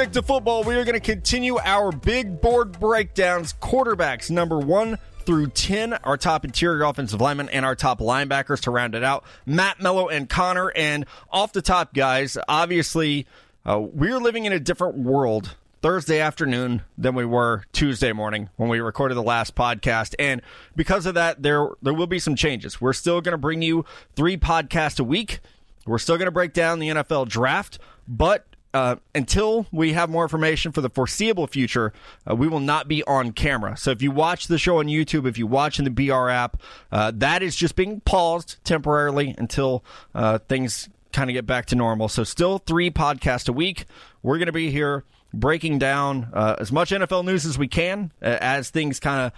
Stick 0.00 0.12
to 0.12 0.22
Football, 0.22 0.64
we 0.64 0.76
are 0.76 0.84
going 0.86 0.94
to 0.94 0.98
continue 0.98 1.58
our 1.58 1.92
big 1.92 2.40
board 2.40 2.80
breakdowns. 2.80 3.52
Quarterbacks 3.52 4.30
number 4.30 4.58
one 4.58 4.96
through 5.26 5.48
10, 5.48 5.92
our 5.92 6.16
top 6.16 6.42
interior 6.42 6.84
offensive 6.84 7.20
linemen, 7.20 7.50
and 7.50 7.66
our 7.66 7.74
top 7.74 8.00
linebackers 8.00 8.60
to 8.60 8.70
round 8.70 8.94
it 8.94 9.04
out. 9.04 9.24
Matt 9.44 9.78
Mello 9.78 10.08
and 10.08 10.26
Connor. 10.26 10.72
And 10.74 11.04
off 11.30 11.52
the 11.52 11.60
top, 11.60 11.92
guys, 11.92 12.38
obviously, 12.48 13.26
uh, 13.66 13.78
we're 13.78 14.18
living 14.18 14.46
in 14.46 14.54
a 14.54 14.58
different 14.58 14.96
world 14.96 15.54
Thursday 15.82 16.18
afternoon 16.18 16.80
than 16.96 17.14
we 17.14 17.26
were 17.26 17.64
Tuesday 17.74 18.14
morning 18.14 18.48
when 18.56 18.70
we 18.70 18.80
recorded 18.80 19.16
the 19.16 19.22
last 19.22 19.54
podcast. 19.54 20.14
And 20.18 20.40
because 20.74 21.04
of 21.04 21.12
that, 21.12 21.42
there 21.42 21.68
there 21.82 21.92
will 21.92 22.06
be 22.06 22.18
some 22.18 22.36
changes. 22.36 22.80
We're 22.80 22.94
still 22.94 23.20
going 23.20 23.34
to 23.34 23.38
bring 23.38 23.60
you 23.60 23.84
three 24.16 24.38
podcasts 24.38 24.98
a 24.98 25.04
week. 25.04 25.40
We're 25.84 25.98
still 25.98 26.16
going 26.16 26.24
to 26.24 26.32
break 26.32 26.54
down 26.54 26.78
the 26.78 26.88
NFL 26.88 27.28
draft, 27.28 27.78
but 28.08 28.46
uh, 28.72 28.96
until 29.14 29.66
we 29.72 29.92
have 29.92 30.08
more 30.10 30.22
information 30.22 30.72
for 30.72 30.80
the 30.80 30.90
foreseeable 30.90 31.46
future, 31.46 31.92
uh, 32.28 32.34
we 32.34 32.48
will 32.48 32.60
not 32.60 32.88
be 32.88 33.02
on 33.04 33.32
camera. 33.32 33.76
So 33.76 33.90
if 33.90 34.02
you 34.02 34.10
watch 34.10 34.46
the 34.46 34.58
show 34.58 34.78
on 34.78 34.86
YouTube, 34.86 35.26
if 35.26 35.38
you 35.38 35.46
watch 35.46 35.78
in 35.78 35.84
the 35.84 35.90
BR 35.90 36.28
app, 36.28 36.60
uh, 36.92 37.12
that 37.16 37.42
is 37.42 37.56
just 37.56 37.74
being 37.76 38.00
paused 38.00 38.56
temporarily 38.64 39.34
until 39.38 39.84
uh, 40.14 40.38
things 40.38 40.88
kind 41.12 41.28
of 41.28 41.34
get 41.34 41.46
back 41.46 41.66
to 41.66 41.74
normal. 41.74 42.08
So 42.08 42.24
still 42.24 42.58
three 42.58 42.90
podcasts 42.90 43.48
a 43.48 43.52
week. 43.52 43.86
We're 44.22 44.38
going 44.38 44.46
to 44.46 44.52
be 44.52 44.70
here 44.70 45.04
breaking 45.32 45.78
down 45.78 46.28
uh, 46.32 46.56
as 46.58 46.72
much 46.72 46.90
NFL 46.90 47.24
news 47.24 47.46
as 47.46 47.58
we 47.58 47.68
can 47.68 48.12
uh, 48.22 48.38
as 48.40 48.70
things 48.70 49.00
kind 49.00 49.20
of 49.20 49.32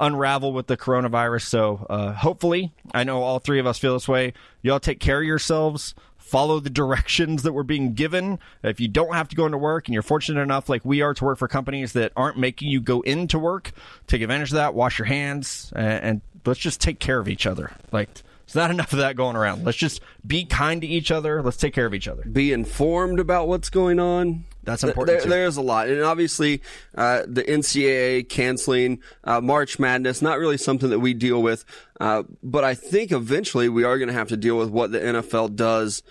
unravel 0.00 0.52
with 0.52 0.66
the 0.66 0.76
coronavirus. 0.76 1.42
So 1.42 1.86
uh, 1.90 2.12
hopefully, 2.12 2.72
I 2.94 3.04
know 3.04 3.22
all 3.22 3.38
three 3.38 3.58
of 3.58 3.66
us 3.66 3.78
feel 3.78 3.94
this 3.94 4.08
way. 4.08 4.32
Y'all 4.62 4.80
take 4.80 5.00
care 5.00 5.18
of 5.20 5.26
yourselves 5.26 5.94
follow 6.28 6.60
the 6.60 6.70
directions 6.70 7.42
that 7.42 7.52
we're 7.52 7.62
being 7.62 7.94
given. 7.94 8.38
If 8.62 8.80
you 8.80 8.88
don't 8.88 9.14
have 9.14 9.28
to 9.28 9.36
go 9.36 9.46
into 9.46 9.58
work 9.58 9.88
and 9.88 9.94
you're 9.94 10.02
fortunate 10.02 10.40
enough, 10.40 10.68
like 10.68 10.84
we 10.84 11.00
are, 11.00 11.14
to 11.14 11.24
work 11.24 11.38
for 11.38 11.48
companies 11.48 11.94
that 11.94 12.12
aren't 12.16 12.36
making 12.36 12.68
you 12.68 12.80
go 12.80 13.00
into 13.00 13.38
work, 13.38 13.72
take 14.06 14.20
advantage 14.20 14.50
of 14.50 14.56
that, 14.56 14.74
wash 14.74 14.98
your 14.98 15.06
hands, 15.06 15.72
and, 15.74 16.04
and 16.04 16.20
let's 16.44 16.60
just 16.60 16.80
take 16.80 16.98
care 16.98 17.18
of 17.18 17.28
each 17.28 17.46
other. 17.46 17.72
Like, 17.92 18.10
it's 18.44 18.54
not 18.54 18.70
enough 18.70 18.92
of 18.92 18.98
that 19.00 19.16
going 19.16 19.36
around. 19.36 19.64
Let's 19.64 19.76
just 19.76 20.00
be 20.26 20.44
kind 20.44 20.80
to 20.80 20.86
each 20.86 21.10
other. 21.10 21.42
Let's 21.42 21.56
take 21.58 21.74
care 21.74 21.86
of 21.86 21.94
each 21.94 22.08
other. 22.08 22.22
Be 22.22 22.52
informed 22.52 23.20
about 23.20 23.48
what's 23.48 23.70
going 23.70 23.98
on. 23.98 24.44
That's 24.68 24.84
important. 24.84 25.20
There, 25.20 25.30
there's 25.30 25.56
a 25.56 25.62
lot, 25.62 25.88
and 25.88 26.02
obviously, 26.02 26.60
uh, 26.94 27.22
the 27.26 27.42
NCAA 27.42 28.28
canceling 28.28 29.00
uh, 29.24 29.40
March 29.40 29.78
Madness 29.78 30.20
not 30.20 30.38
really 30.38 30.58
something 30.58 30.90
that 30.90 30.98
we 31.00 31.14
deal 31.14 31.42
with. 31.42 31.64
Uh, 31.98 32.24
but 32.42 32.64
I 32.64 32.74
think 32.74 33.10
eventually 33.10 33.68
we 33.68 33.84
are 33.84 33.96
going 33.98 34.08
to 34.08 34.14
have 34.14 34.28
to 34.28 34.36
deal 34.36 34.58
with 34.58 34.68
what 34.68 34.92
the 34.92 35.00
NFL 35.00 35.56
does 35.56 36.02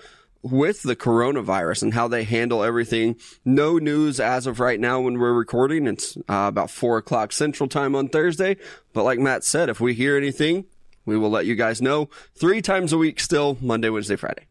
with 0.41 0.81
the 0.81 0.95
coronavirus 0.95 1.83
and 1.83 1.93
how 1.93 2.07
they 2.07 2.23
handle 2.23 2.63
everything. 2.63 3.15
No 3.45 3.77
news 3.77 4.19
as 4.19 4.47
of 4.47 4.59
right 4.59 4.79
now 4.79 5.01
when 5.01 5.19
we're 5.19 5.33
recording. 5.33 5.85
It's 5.87 6.17
uh, 6.17 6.45
about 6.47 6.71
four 6.71 6.97
o'clock 6.97 7.31
Central 7.31 7.69
Time 7.69 7.95
on 7.95 8.09
Thursday. 8.09 8.57
But 8.93 9.03
like 9.03 9.19
Matt 9.19 9.43
said, 9.43 9.69
if 9.69 9.79
we 9.79 9.93
hear 9.93 10.17
anything, 10.17 10.65
we 11.05 11.15
will 11.15 11.29
let 11.29 11.45
you 11.45 11.55
guys 11.55 11.79
know. 11.79 12.09
Three 12.35 12.61
times 12.61 12.91
a 12.91 12.97
week, 12.97 13.19
still 13.19 13.57
Monday, 13.61 13.89
Wednesday, 13.89 14.15
Friday. 14.15 14.46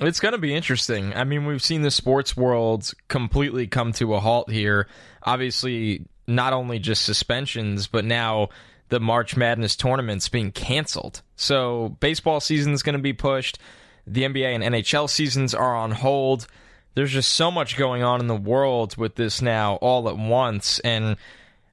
It's 0.00 0.20
going 0.20 0.32
to 0.32 0.38
be 0.38 0.54
interesting. 0.54 1.14
I 1.14 1.24
mean, 1.24 1.46
we've 1.46 1.62
seen 1.62 1.82
the 1.82 1.90
sports 1.90 2.36
world 2.36 2.92
completely 3.08 3.66
come 3.66 3.92
to 3.94 4.14
a 4.14 4.20
halt 4.20 4.50
here. 4.50 4.88
Obviously, 5.22 6.06
not 6.26 6.52
only 6.52 6.78
just 6.80 7.02
suspensions, 7.02 7.86
but 7.86 8.04
now 8.04 8.48
the 8.88 8.98
March 8.98 9.36
Madness 9.36 9.76
tournaments 9.76 10.28
being 10.28 10.50
canceled. 10.50 11.22
So, 11.36 11.96
baseball 12.00 12.40
season 12.40 12.72
is 12.72 12.82
going 12.82 12.96
to 12.96 13.02
be 13.02 13.12
pushed. 13.12 13.58
The 14.06 14.22
NBA 14.22 14.54
and 14.54 14.64
NHL 14.64 15.08
seasons 15.08 15.54
are 15.54 15.76
on 15.76 15.92
hold. 15.92 16.48
There's 16.94 17.12
just 17.12 17.32
so 17.32 17.50
much 17.50 17.76
going 17.76 18.02
on 18.02 18.20
in 18.20 18.26
the 18.26 18.36
world 18.36 18.96
with 18.96 19.14
this 19.14 19.40
now 19.40 19.76
all 19.76 20.08
at 20.08 20.16
once. 20.16 20.80
And 20.80 21.16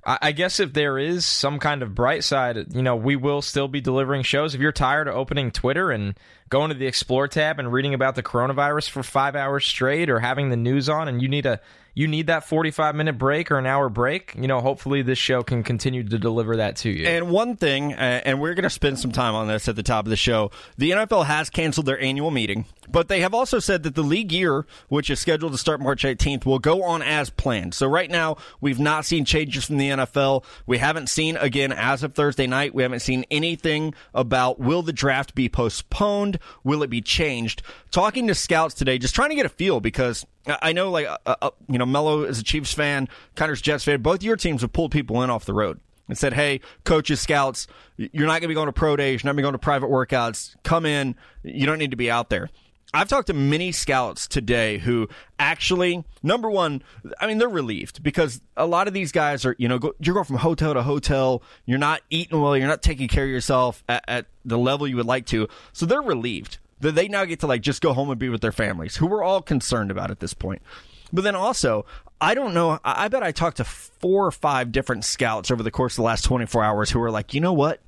I 0.04 0.32
guess 0.32 0.60
if 0.60 0.74
there 0.74 0.98
is 0.98 1.28
some 1.28 1.60
kind 1.60 1.84
of 1.84 1.94
bright 1.94 2.24
side, 2.24 2.74
you 2.74 2.82
know, 2.82 2.96
we 2.96 3.16
will 3.16 3.44
still 3.44 3.68
be 3.68 3.82
delivering 3.82 4.24
shows. 4.24 4.56
If 4.56 4.62
you're 4.62 4.72
tired 4.72 5.08
of 5.08 5.16
opening 5.16 5.52
Twitter 5.52 5.92
and 5.92 6.18
going 6.50 6.70
to 6.70 6.76
the 6.76 6.88
Explore 6.88 7.28
tab 7.28 7.60
and 7.60 7.72
reading 7.72 7.94
about 7.94 8.16
the 8.16 8.24
coronavirus 8.24 8.90
for 8.90 9.04
five 9.04 9.36
hours 9.36 9.64
straight 9.64 10.10
or 10.10 10.20
having 10.20 10.50
the 10.50 10.58
news 10.58 10.90
on 10.90 11.08
and 11.08 11.22
you 11.22 11.28
need 11.28 11.46
a 11.46 11.62
you 11.94 12.08
need 12.08 12.28
that 12.28 12.46
45 12.46 12.96
minute 12.96 13.18
break 13.18 13.52
or 13.52 13.58
an 13.58 13.66
hour 13.66 13.90
break, 13.90 14.34
you 14.36 14.48
know, 14.48 14.62
hopefully 14.62 15.02
this 15.02 15.18
show 15.18 15.44
can 15.44 15.64
continue 15.64 16.04
to 16.04 16.18
deliver 16.18 16.58
that 16.58 16.78
to 16.78 16.90
you. 16.90 17.06
And 17.06 17.30
one 17.30 17.56
thing, 17.56 17.94
uh, 17.94 18.22
and 18.26 18.40
we're 18.40 18.54
going 18.54 18.64
to 18.64 18.70
spend 18.70 19.00
some 19.00 19.12
time 19.12 19.36
on 19.36 19.48
this 19.48 19.68
at 19.68 19.76
the 19.76 19.84
top 19.84 20.06
of 20.06 20.10
the 20.10 20.16
show, 20.16 20.52
the 20.78 20.92
NFL 20.92 21.26
has 21.26 21.50
canceled 21.50 21.86
their 21.86 22.00
annual 22.00 22.32
meeting, 22.32 22.66
but 22.90 23.08
they 23.08 23.22
have 23.22 23.34
also 23.34 23.60
said 23.60 23.84
that 23.84 23.96
the 23.96 24.04
league 24.04 24.32
year, 24.32 24.66
which 24.88 25.10
is 25.10 25.20
scheduled 25.20 25.52
to 25.52 25.58
start 25.58 25.82
March 25.82 26.04
18th, 26.04 26.46
will 26.46 26.60
go 26.60 26.84
on 26.84 27.02
as 27.02 27.30
planned. 27.30 27.74
So 27.74 27.88
right 27.88 28.10
now, 28.10 28.38
we've 28.62 28.80
not 28.80 29.06
seen 29.06 29.26
changes 29.26 29.66
from 29.66 29.78
the 29.78 29.90
NFL. 29.90 30.44
We 30.66 30.78
haven't 30.78 31.08
seen, 31.08 31.36
again, 31.38 31.72
as 31.72 32.04
of 32.04 32.14
Thursday 32.14 32.48
night, 32.48 32.74
we 32.74 32.84
haven't 32.84 33.02
seen 33.02 33.26
anything 33.30 33.94
about 34.14 34.60
will 34.60 34.82
the 34.82 34.94
draft 34.94 35.36
be 35.36 35.50
postponed? 35.50 36.40
Will 36.64 36.84
it 36.84 36.90
be 36.90 37.02
changed? 37.02 37.64
Talking 37.92 38.28
to 38.28 38.36
scouts 38.36 38.74
today, 38.74 38.98
just 38.98 39.16
trying 39.16 39.30
to 39.30 39.36
get 39.36 39.46
a 39.46 39.50
feel 39.50 39.80
because 39.82 40.26
I 40.48 40.74
know, 40.74 40.90
like, 40.90 41.08
uh, 41.08 41.36
uh, 41.42 41.50
you 41.70 41.78
know, 41.78 41.86
Mello 41.86 42.24
is 42.24 42.40
a 42.40 42.44
Chiefs 42.44 42.74
fan, 42.74 43.08
Connor's 43.36 43.62
Jets 43.62 43.84
fan. 43.84 44.02
Both 44.02 44.24
your 44.24 44.36
teams 44.36 44.62
have 44.62 44.74
pulled 44.74 44.92
people 44.92 45.22
in 45.22 45.30
off 45.30 45.46
the 45.46 45.54
road 45.54 45.80
and 46.08 46.18
said, 46.18 46.34
hey, 46.34 46.62
coaches, 46.84 47.22
scouts, 47.22 47.68
you're 47.98 48.26
not 48.26 48.34
going 48.34 48.42
to 48.44 48.48
be 48.48 48.54
going 48.54 48.66
to 48.68 48.74
pro 48.74 48.96
days, 48.96 49.24
you're 49.24 49.30
not 49.30 49.34
going 49.34 49.38
to 49.38 49.42
be 49.42 49.44
going 49.44 49.54
to 49.54 49.60
private 49.60 49.90
workouts. 49.90 50.56
Come 50.64 50.86
in. 50.86 51.16
You 51.44 51.66
don't 51.66 51.78
need 51.78 51.92
to 51.92 51.98
be 51.98 52.10
out 52.10 52.30
there. 52.30 52.50
I've 52.94 53.08
talked 53.08 53.28
to 53.28 53.34
many 53.34 53.72
scouts 53.72 54.28
today 54.28 54.78
who 54.78 55.08
actually, 55.40 56.04
number 56.24 56.50
one, 56.50 56.84
I 57.22 57.28
mean, 57.28 57.38
they're 57.38 57.48
relieved 57.48 58.04
because 58.04 58.42
a 58.58 58.66
lot 58.66 58.90
of 58.90 58.94
these 58.94 59.14
guys 59.14 59.46
are, 59.46 59.56
you 59.58 59.70
know, 59.70 59.80
go, 59.80 59.94
you're 60.00 60.14
going 60.14 60.26
from 60.26 60.38
hotel 60.38 60.74
to 60.74 60.84
hotel. 60.84 61.42
You're 61.66 61.78
not 61.78 62.02
eating 62.10 62.42
well. 62.42 62.58
You're 62.58 62.68
not 62.68 62.82
taking 62.82 63.08
care 63.08 63.24
of 63.24 63.30
yourself 63.30 63.82
at, 63.88 64.04
at 64.10 64.26
the 64.44 64.58
level 64.58 64.88
you 64.88 64.98
would 64.98 65.06
like 65.06 65.26
to. 65.28 65.48
So 65.72 65.86
they're 65.86 66.02
relieved 66.02 66.58
that 66.82 66.96
they 66.96 67.08
now 67.08 67.26
get 67.26 67.40
to 67.40 67.48
like 67.48 67.62
just 67.62 67.82
go 67.82 67.94
home 67.94 68.10
and 68.10 68.20
be 68.20 68.30
with 68.30 68.42
their 68.42 68.52
families, 68.52 68.98
who 68.98 69.08
we're 69.08 69.24
all 69.24 69.42
concerned 69.42 69.92
about 69.92 70.12
at 70.12 70.20
this 70.20 70.34
point. 70.34 70.62
But 71.14 71.24
then 71.24 71.36
also, 71.36 71.86
I 72.20 72.34
don't 72.36 72.54
know. 72.54 72.80
I 72.84 73.08
bet 73.08 73.24
I 73.24 73.32
talked 73.32 73.58
to 73.58 73.64
four 73.64 74.26
or 74.26 74.32
five 74.32 74.72
different 74.72 75.06
scouts 75.06 75.52
over 75.52 75.64
the 75.64 75.72
course 75.72 75.94
of 75.94 75.98
the 75.98 76.04
last 76.04 76.24
24 76.24 76.64
hours 76.64 76.92
who 76.92 77.00
were 77.00 77.12
like, 77.12 77.34
you 77.34 77.42
know 77.42 77.54
what? 77.54 77.82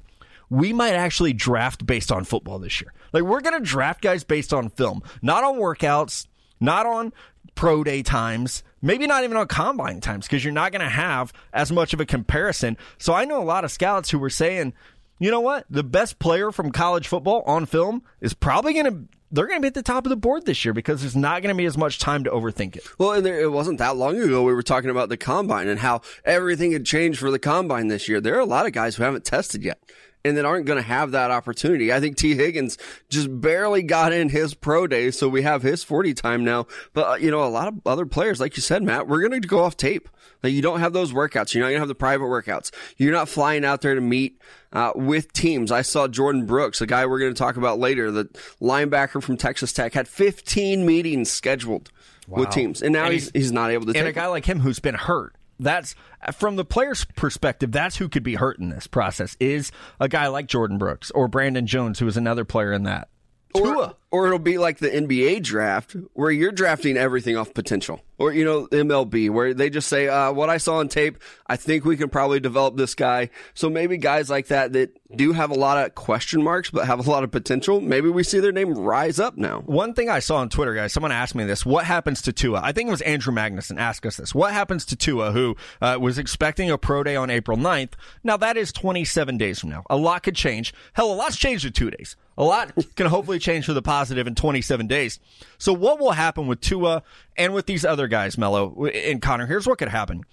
We 0.50 0.74
might 0.74 0.94
actually 0.94 1.34
draft 1.34 1.86
based 1.86 2.12
on 2.12 2.26
football 2.26 2.59
this 2.59 2.82
year. 2.82 2.94
Like, 3.12 3.24
we're 3.24 3.42
going 3.42 3.58
to 3.58 3.68
draft 3.68 4.02
guys 4.02 4.24
based 4.24 4.53
on 4.53 4.70
film, 4.70 5.02
not 5.22 5.44
on 5.44 5.56
workouts, 5.56 6.28
not 6.59 6.86
on 6.86 7.14
pro 7.56 7.84
day 7.84 8.02
times, 8.02 8.64
maybe 8.82 9.08
not 9.08 9.24
even 9.24 9.38
on 9.38 9.48
combine 9.48 10.02
times, 10.02 10.26
because 10.26 10.44
you're 10.44 10.53
not 10.53 10.72
going 10.72 10.82
to 10.82 10.90
have 10.90 11.32
as 11.53 11.72
much 11.72 11.94
of 11.94 12.02
a 12.02 12.06
comparison. 12.06 12.78
So 12.98 13.14
I 13.14 13.26
know 13.26 13.42
a 13.42 13.46
lot 13.46 13.64
of 13.64 13.72
scouts 13.72 14.09
who 14.09 14.20
were 14.20 14.30
saying, 14.30 14.74
you 15.23 15.31
know 15.31 15.39
what? 15.39 15.66
The 15.69 15.84
best 15.84 16.19
player 16.19 16.51
from 16.51 16.72
college 16.72 17.07
football 17.07 17.44
on 17.45 17.66
film 17.66 18.03
is 18.19 18.34
probably 18.34 18.73
going 18.73 18.85
to 18.85 19.07
they're 19.31 19.47
going 19.47 19.57
to 19.57 19.61
be 19.61 19.67
at 19.67 19.73
the 19.73 19.81
top 19.81 20.06
of 20.06 20.11
the 20.11 20.16
board 20.16 20.45
this 20.45 20.63
year 20.63 20.73
because 20.73 21.01
there's 21.01 21.16
not 21.16 21.41
going 21.41 21.53
to 21.53 21.57
be 21.57 21.66
as 21.66 21.75
much 21.75 21.97
time 21.97 22.23
to 22.25 22.29
overthink 22.29 22.75
it. 22.75 22.88
Well, 23.00 23.13
and 23.13 23.25
there, 23.25 23.39
it 23.39 23.51
wasn't 23.51 23.79
that 23.79 23.97
long 23.97 24.22
ago 24.22 24.44
we 24.44 24.53
were 24.53 24.61
talking 24.61 24.91
about 24.91 25.09
the 25.09 25.17
combine 25.17 25.67
and 25.67 25.79
how 25.79 26.01
everything 26.23 26.72
had 26.72 26.85
changed 26.85 27.19
for 27.19 27.31
the 27.31 27.39
combine 27.39 27.88
this 27.88 28.07
year. 28.07 28.22
There 28.22 28.35
are 28.35 28.41
a 28.41 28.45
lot 28.45 28.67
of 28.67 28.73
guys 28.73 28.95
who 28.95 29.03
haven't 29.03 29.25
tested 29.25 29.63
yet 29.63 29.79
and 30.25 30.38
that 30.38 30.45
aren't 30.45 30.66
going 30.66 30.78
to 30.78 30.88
have 30.88 31.11
that 31.11 31.31
opportunity. 31.31 31.91
I 31.91 32.00
think 32.00 32.17
Tee 32.17 32.35
Higgins 32.35 32.78
just 33.09 33.28
barely 33.41 33.84
got 33.84 34.13
in 34.13 34.29
his 34.29 34.53
pro 34.53 34.88
day, 34.88 35.11
so 35.11 35.28
we 35.28 35.41
have 35.41 35.61
his 35.61 35.84
40 35.84 36.13
time 36.13 36.44
now. 36.44 36.67
But, 36.94 37.07
uh, 37.07 37.16
you 37.16 37.29
know, 37.29 37.44
a 37.44 37.50
lot 37.50 37.67
of 37.67 37.75
other 37.85 38.05
players, 38.05 38.40
like 38.40 38.55
you 38.55 38.61
said, 38.61 38.84
Matt, 38.84 39.08
we're 39.08 39.28
going 39.28 39.41
to 39.41 39.47
go 39.47 39.64
off 39.64 39.75
tape. 39.75 40.09
Like 40.41 40.53
you 40.53 40.61
don't 40.61 40.79
have 40.79 40.93
those 40.93 41.14
workouts. 41.14 41.53
You're 41.53 41.64
not 41.64 41.70
going 41.70 41.75
to 41.75 41.81
have 41.81 41.87
the 41.87 41.96
private 41.96 42.25
workouts. 42.25 42.72
You're 42.97 43.14
not 43.14 43.29
flying 43.29 43.64
out 43.64 43.81
there 43.81 43.96
to 43.96 44.02
meet 44.02 44.41
uh, 44.72 44.91
with 44.96 45.31
teams. 45.34 45.72
I 45.72 45.81
saw 45.81 46.08
Jordan 46.08 46.46
Brooks, 46.46 46.81
a 46.81 46.85
guy 46.85 47.05
we're 47.05 47.19
going 47.19 47.34
to 47.34 47.37
talk 47.37 47.58
about 47.58 47.79
later, 47.79 48.11
the 48.11 48.26
linebacker 48.61 49.22
from 49.22 49.37
Texas 49.37 49.72
Tech, 49.72 49.93
had 49.93 50.08
15 50.08 50.85
meetings 50.85 51.31
scheduled 51.31 51.91
wow. 52.28 52.40
with 52.40 52.49
teams, 52.49 52.81
and 52.81 52.93
now 52.93 53.05
and 53.05 53.14
he's, 53.14 53.31
he's 53.31 53.52
not 53.52 53.72
able 53.72 53.85
to. 53.85 53.97
And 53.97 54.08
a 54.08 54.11
guy 54.11 54.28
like 54.28 54.46
him 54.46 54.59
who's 54.59 54.79
been 54.79 54.96
hurt. 54.96 55.35
That's 55.59 55.96
from 56.34 56.55
the 56.55 56.66
player's 56.66 57.05
perspective. 57.05 57.72
That's 57.72 57.97
who 57.97 58.09
could 58.09 58.23
be 58.23 58.35
hurt 58.35 58.59
in 58.59 58.70
this 58.70 58.88
process. 58.88 59.38
Is 59.40 59.72
a 60.00 60.08
guy 60.09 60.28
like 60.28 60.47
Jordan 60.47 60.78
Brooks 60.78 61.11
or 61.11 61.28
Brandon 61.28 61.67
Jones, 61.67 62.00
who 62.00 62.08
is 62.08 62.17
another 62.17 62.46
player 62.46 62.73
in 62.73 62.84
that. 62.84 63.09
Tua. 63.55 63.96
Or, 64.14 64.28
it'll 64.28 64.38
be 64.38 64.60
like 64.60 64.78
the 64.78 64.90
NBA 64.90 65.42
draft 65.42 65.96
where 66.14 66.30
you're 66.30 66.52
drafting 66.52 66.98
everything 66.98 67.36
off 67.36 67.54
potential. 67.54 68.00
Or, 68.20 68.32
you 68.32 68.46
know, 68.46 68.68
MLB 68.68 69.32
where 69.32 69.54
they 69.54 69.70
just 69.72 69.88
say, 69.88 70.08
uh, 70.08 70.32
what 70.32 70.50
I 70.50 70.58
saw 70.58 70.78
on 70.78 70.88
tape, 70.88 71.18
I 71.48 71.56
think 71.56 71.84
we 71.84 71.98
can 71.98 72.10
probably 72.10 72.40
develop 72.40 72.78
this 72.78 72.94
guy. 72.94 73.32
So 73.54 73.70
maybe 73.70 73.98
guys 73.98 74.30
like 74.30 74.48
that 74.48 74.74
that 74.74 74.92
do 75.16 75.34
have 75.34 75.50
a 75.52 75.56
lot 75.56 75.84
of 75.84 75.96
question 75.96 76.44
marks, 76.44 76.70
but 76.70 76.86
have 76.86 77.06
a 77.06 77.10
lot 77.10 77.24
of 77.24 77.32
potential, 77.32 77.82
maybe 77.82 78.10
we 78.10 78.24
see 78.24 78.40
their 78.40 78.52
name 78.52 78.74
rise 78.74 79.20
up 79.20 79.36
now. 79.36 79.62
One 79.62 79.94
thing 79.94 80.10
I 80.10 80.20
saw 80.20 80.38
on 80.38 80.50
Twitter, 80.50 80.76
guys, 80.76 80.94
someone 80.94 81.12
asked 81.12 81.36
me 81.36 81.44
this. 81.44 81.66
What 81.66 81.86
happens 81.86 82.22
to 82.24 82.32
Tua? 82.32 82.62
I 82.64 82.72
think 82.72 82.88
it 82.88 82.92
was 82.92 83.02
Andrew 83.02 83.34
Magnuson 83.34 83.80
asked 83.80 84.06
us 84.06 84.18
this. 84.18 84.34
What 84.34 84.54
happens 84.54 84.86
to 84.86 84.96
Tua, 84.96 85.32
who 85.32 85.56
uh, 85.82 85.98
was 86.00 86.18
expecting 86.18 86.70
a 86.70 86.78
pro 86.78 87.04
day 87.04 87.16
on 87.16 87.30
April 87.30 87.58
9th? 87.58 87.94
Now, 88.24 88.38
that 88.38 88.58
is 88.58 88.72
27 88.72 89.38
days 89.38 89.60
from 89.60 89.70
now. 89.70 89.84
A 89.90 89.98
lot 89.98 90.24
could 90.24 90.36
change. 90.36 90.74
Hell, 90.94 91.12
a 91.12 91.16
lot's 91.16 91.36
changed 91.38 91.66
in 91.66 91.74
two 91.74 91.90
days. 91.92 92.16
A 92.38 92.44
lot 92.44 92.72
can 92.96 93.08
hopefully 93.08 93.38
change 93.38 93.66
for 93.66 93.74
the 93.74 93.82
positive 93.82 94.03
positive 94.03 94.28
in 94.28 94.35
27 94.35 94.85
days. 94.88 95.20
So 95.58 95.72
what 95.72 95.97
will 95.97 96.11
happen 96.11 96.46
with 96.46 96.59
Tua 96.59 97.03
and 97.38 97.53
with 97.53 97.67
these 97.67 97.85
other 97.85 98.09
guys, 98.09 98.38
Mello 98.38 98.85
and 98.88 99.22
Connor? 99.22 99.46
Here's 99.46 99.66
what 99.66 99.78
could 99.78 99.88
happen. 99.88 100.26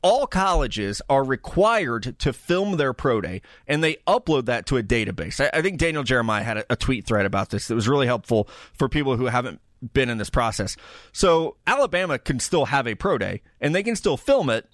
All 0.00 0.28
colleges 0.28 1.02
are 1.10 1.24
required 1.24 2.14
to 2.20 2.32
film 2.32 2.76
their 2.76 2.92
pro 2.92 3.20
day 3.20 3.42
and 3.66 3.82
they 3.82 3.96
upload 4.06 4.46
that 4.46 4.64
to 4.66 4.76
a 4.76 4.82
database. 4.82 5.40
I, 5.52 5.60
think 5.60 5.78
Daniel 5.78 6.04
Jeremiah 6.04 6.44
had 6.44 6.64
a 6.70 6.76
tweet 6.76 7.04
thread 7.04 7.26
about 7.26 7.50
this 7.50 7.66
that 7.66 7.74
was 7.74 7.88
really 7.88 8.06
helpful 8.06 8.48
for 8.74 8.88
people 8.88 9.16
who 9.16 9.26
haven't 9.26 9.60
been 9.92 10.08
in 10.08 10.18
this 10.18 10.30
process. 10.30 10.76
So 11.12 11.56
Alabama 11.66 12.16
can 12.18 12.38
still 12.38 12.66
have 12.66 12.86
a 12.86 12.94
pro 12.94 13.18
day 13.18 13.42
and 13.60 13.74
they 13.74 13.82
can 13.82 13.96
still 13.96 14.16
film 14.16 14.48
it 14.50 14.68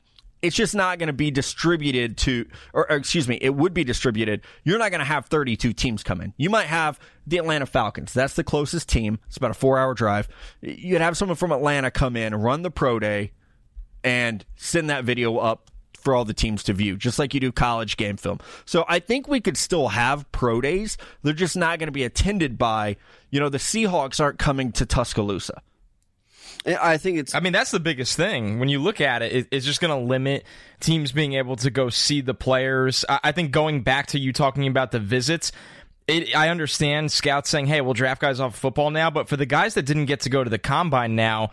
it's 0.46 0.56
just 0.56 0.74
not 0.74 0.98
going 0.98 1.08
to 1.08 1.12
be 1.12 1.30
distributed 1.30 2.16
to, 2.18 2.46
or, 2.72 2.90
or, 2.90 2.96
excuse 2.96 3.28
me, 3.28 3.38
it 3.40 3.54
would 3.54 3.74
be 3.74 3.84
distributed. 3.84 4.42
You're 4.64 4.78
not 4.78 4.90
going 4.90 5.00
to 5.00 5.04
have 5.04 5.26
32 5.26 5.72
teams 5.72 6.02
come 6.02 6.20
in. 6.20 6.32
You 6.36 6.50
might 6.50 6.66
have 6.66 6.98
the 7.26 7.38
Atlanta 7.38 7.66
Falcons. 7.66 8.12
That's 8.12 8.34
the 8.34 8.44
closest 8.44 8.88
team. 8.88 9.18
It's 9.26 9.36
about 9.36 9.50
a 9.50 9.54
four 9.54 9.78
hour 9.78 9.94
drive. 9.94 10.28
You'd 10.60 11.00
have 11.00 11.16
someone 11.16 11.36
from 11.36 11.52
Atlanta 11.52 11.90
come 11.90 12.16
in, 12.16 12.34
run 12.34 12.62
the 12.62 12.70
pro 12.70 12.98
day, 12.98 13.32
and 14.04 14.44
send 14.56 14.88
that 14.90 15.04
video 15.04 15.38
up 15.38 15.70
for 16.06 16.14
all 16.14 16.24
the 16.24 16.34
teams 16.34 16.62
to 16.62 16.72
view, 16.72 16.96
just 16.96 17.18
like 17.18 17.34
you 17.34 17.40
do 17.40 17.50
college 17.50 17.96
game 17.96 18.16
film. 18.16 18.38
So 18.64 18.84
I 18.88 19.00
think 19.00 19.26
we 19.26 19.40
could 19.40 19.56
still 19.56 19.88
have 19.88 20.30
pro 20.30 20.60
days. 20.60 20.96
They're 21.22 21.32
just 21.32 21.56
not 21.56 21.80
going 21.80 21.88
to 21.88 21.92
be 21.92 22.04
attended 22.04 22.56
by, 22.56 22.96
you 23.30 23.40
know, 23.40 23.48
the 23.48 23.58
Seahawks 23.58 24.20
aren't 24.20 24.38
coming 24.38 24.70
to 24.72 24.86
Tuscaloosa. 24.86 25.60
I 26.66 26.96
think 26.98 27.18
it's. 27.18 27.34
I 27.34 27.40
mean, 27.40 27.52
that's 27.52 27.70
the 27.70 27.80
biggest 27.80 28.16
thing. 28.16 28.58
When 28.58 28.68
you 28.68 28.80
look 28.80 29.00
at 29.00 29.22
it, 29.22 29.48
it's 29.50 29.66
just 29.66 29.80
going 29.80 29.96
to 29.98 30.06
limit 30.06 30.44
teams 30.80 31.12
being 31.12 31.34
able 31.34 31.56
to 31.56 31.70
go 31.70 31.90
see 31.90 32.20
the 32.20 32.34
players. 32.34 33.04
I 33.08 33.32
think 33.32 33.50
going 33.50 33.82
back 33.82 34.08
to 34.08 34.18
you 34.18 34.32
talking 34.32 34.66
about 34.66 34.90
the 34.90 34.98
visits, 34.98 35.52
it, 36.08 36.36
I 36.36 36.48
understand 36.48 37.12
scouts 37.12 37.50
saying, 37.50 37.66
"Hey, 37.66 37.80
we'll 37.80 37.94
draft 37.94 38.20
guys 38.20 38.40
off 38.40 38.54
of 38.54 38.58
football 38.58 38.90
now," 38.90 39.10
but 39.10 39.28
for 39.28 39.36
the 39.36 39.46
guys 39.46 39.74
that 39.74 39.82
didn't 39.82 40.06
get 40.06 40.20
to 40.20 40.30
go 40.30 40.42
to 40.42 40.50
the 40.50 40.58
combine 40.58 41.14
now, 41.16 41.50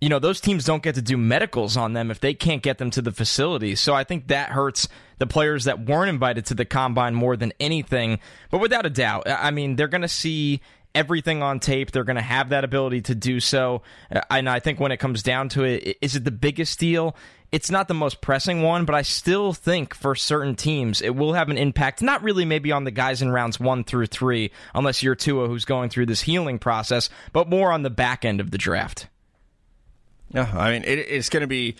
you 0.00 0.08
know, 0.08 0.18
those 0.18 0.40
teams 0.40 0.64
don't 0.64 0.82
get 0.82 0.96
to 0.96 1.02
do 1.02 1.16
medicals 1.16 1.76
on 1.76 1.92
them 1.94 2.10
if 2.10 2.20
they 2.20 2.34
can't 2.34 2.62
get 2.62 2.78
them 2.78 2.90
to 2.90 3.02
the 3.02 3.12
facility. 3.12 3.74
So 3.74 3.94
I 3.94 4.04
think 4.04 4.28
that 4.28 4.50
hurts 4.50 4.88
the 5.18 5.26
players 5.26 5.64
that 5.64 5.86
weren't 5.86 6.10
invited 6.10 6.46
to 6.46 6.54
the 6.54 6.64
combine 6.64 7.14
more 7.14 7.36
than 7.36 7.52
anything. 7.60 8.18
But 8.50 8.58
without 8.58 8.84
a 8.84 8.90
doubt, 8.90 9.28
I 9.28 9.50
mean, 9.50 9.76
they're 9.76 9.88
going 9.88 10.02
to 10.02 10.08
see 10.08 10.60
everything 10.94 11.42
on 11.42 11.60
tape. 11.60 11.90
They're 11.90 12.04
going 12.04 12.16
to 12.16 12.22
have 12.22 12.50
that 12.50 12.64
ability 12.64 13.02
to 13.02 13.14
do 13.14 13.40
so. 13.40 13.82
Uh, 14.14 14.20
and 14.30 14.48
I 14.48 14.60
think 14.60 14.80
when 14.80 14.92
it 14.92 14.98
comes 14.98 15.22
down 15.22 15.48
to 15.50 15.64
it, 15.64 15.98
is 16.00 16.16
it 16.16 16.24
the 16.24 16.30
biggest 16.30 16.78
deal? 16.78 17.16
It's 17.52 17.70
not 17.70 17.86
the 17.86 17.94
most 17.94 18.20
pressing 18.20 18.62
one, 18.62 18.84
but 18.84 18.96
I 18.96 19.02
still 19.02 19.52
think 19.52 19.94
for 19.94 20.16
certain 20.16 20.56
teams 20.56 21.00
it 21.00 21.14
will 21.14 21.34
have 21.34 21.50
an 21.50 21.58
impact. 21.58 22.02
Not 22.02 22.22
really 22.22 22.44
maybe 22.44 22.72
on 22.72 22.84
the 22.84 22.90
guys 22.90 23.22
in 23.22 23.30
rounds 23.30 23.60
one 23.60 23.84
through 23.84 24.06
three, 24.06 24.50
unless 24.74 25.02
you're 25.02 25.14
Tua 25.14 25.46
who's 25.46 25.64
going 25.64 25.90
through 25.90 26.06
this 26.06 26.22
healing 26.22 26.58
process, 26.58 27.10
but 27.32 27.48
more 27.48 27.70
on 27.70 27.82
the 27.82 27.90
back 27.90 28.24
end 28.24 28.40
of 28.40 28.50
the 28.50 28.58
draft. 28.58 29.06
Yeah, 30.32 30.50
I 30.52 30.72
mean 30.72 30.82
it, 30.82 30.98
it's 30.98 31.28
going 31.28 31.42
to 31.42 31.46
be 31.46 31.76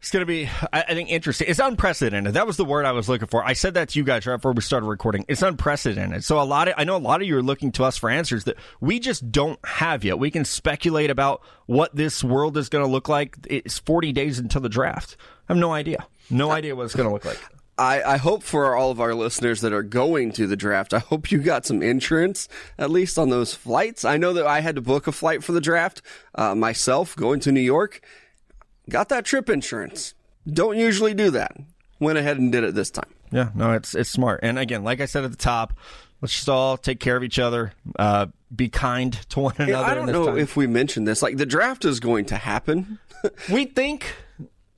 it's 0.00 0.10
going 0.12 0.20
to 0.20 0.26
be, 0.26 0.48
I, 0.72 0.94
think, 0.94 1.10
interesting. 1.10 1.48
It's 1.48 1.58
unprecedented. 1.58 2.34
That 2.34 2.46
was 2.46 2.56
the 2.56 2.64
word 2.64 2.84
I 2.84 2.92
was 2.92 3.08
looking 3.08 3.26
for. 3.26 3.44
I 3.44 3.54
said 3.54 3.74
that 3.74 3.88
to 3.90 3.98
you 3.98 4.04
guys 4.04 4.26
right 4.26 4.36
before 4.36 4.52
we 4.52 4.62
started 4.62 4.86
recording. 4.86 5.24
It's 5.26 5.42
unprecedented. 5.42 6.22
So 6.22 6.40
a 6.40 6.44
lot 6.44 6.68
of, 6.68 6.74
I 6.76 6.84
know 6.84 6.96
a 6.96 6.98
lot 6.98 7.20
of 7.20 7.26
you 7.26 7.36
are 7.36 7.42
looking 7.42 7.72
to 7.72 7.84
us 7.84 7.96
for 7.96 8.08
answers 8.08 8.44
that 8.44 8.56
we 8.80 9.00
just 9.00 9.32
don't 9.32 9.58
have 9.66 10.04
yet. 10.04 10.20
We 10.20 10.30
can 10.30 10.44
speculate 10.44 11.10
about 11.10 11.42
what 11.66 11.96
this 11.96 12.22
world 12.22 12.56
is 12.56 12.68
going 12.68 12.84
to 12.84 12.90
look 12.90 13.08
like. 13.08 13.38
It's 13.50 13.80
40 13.80 14.12
days 14.12 14.38
until 14.38 14.60
the 14.60 14.68
draft. 14.68 15.16
I 15.48 15.54
have 15.54 15.58
no 15.58 15.72
idea. 15.72 16.06
No 16.30 16.52
idea 16.52 16.76
what 16.76 16.84
it's 16.84 16.94
going 16.94 17.08
to 17.08 17.12
look 17.12 17.24
like. 17.24 17.40
I, 17.76 18.02
I, 18.02 18.16
hope 18.16 18.42
for 18.42 18.74
all 18.74 18.90
of 18.90 19.00
our 19.00 19.14
listeners 19.14 19.60
that 19.60 19.72
are 19.72 19.84
going 19.84 20.32
to 20.32 20.48
the 20.48 20.56
draft, 20.56 20.92
I 20.92 20.98
hope 20.98 21.30
you 21.30 21.38
got 21.38 21.64
some 21.64 21.80
insurance, 21.80 22.48
at 22.76 22.90
least 22.90 23.18
on 23.18 23.30
those 23.30 23.54
flights. 23.54 24.04
I 24.04 24.16
know 24.16 24.32
that 24.32 24.46
I 24.46 24.60
had 24.60 24.74
to 24.74 24.80
book 24.80 25.06
a 25.06 25.12
flight 25.12 25.44
for 25.44 25.52
the 25.52 25.60
draft 25.60 26.02
uh, 26.34 26.56
myself 26.56 27.14
going 27.14 27.38
to 27.40 27.52
New 27.52 27.60
York 27.60 28.00
got 28.88 29.08
that 29.10 29.24
trip 29.24 29.48
insurance. 29.48 30.14
Don't 30.50 30.76
usually 30.76 31.14
do 31.14 31.30
that. 31.30 31.56
Went 32.00 32.18
ahead 32.18 32.38
and 32.38 32.50
did 32.52 32.64
it 32.64 32.74
this 32.74 32.90
time. 32.90 33.10
Yeah, 33.30 33.50
no, 33.54 33.72
it's 33.72 33.94
it's 33.94 34.10
smart. 34.10 34.40
And 34.42 34.58
again, 34.58 34.84
like 34.84 35.00
I 35.00 35.06
said 35.06 35.24
at 35.24 35.30
the 35.30 35.36
top, 35.36 35.74
let's 36.20 36.32
just 36.32 36.48
all 36.48 36.76
take 36.76 37.00
care 37.00 37.16
of 37.16 37.24
each 37.24 37.38
other. 37.38 37.72
Uh, 37.98 38.26
be 38.54 38.68
kind 38.68 39.12
to 39.30 39.40
one 39.40 39.54
another. 39.58 39.84
I 39.84 39.94
don't 39.94 40.06
know 40.06 40.26
time. 40.26 40.38
if 40.38 40.56
we 40.56 40.66
mentioned 40.66 41.06
this. 41.06 41.22
Like 41.22 41.36
the 41.36 41.46
draft 41.46 41.84
is 41.84 42.00
going 42.00 42.26
to 42.26 42.36
happen. 42.36 42.98
we 43.52 43.66
think. 43.66 44.14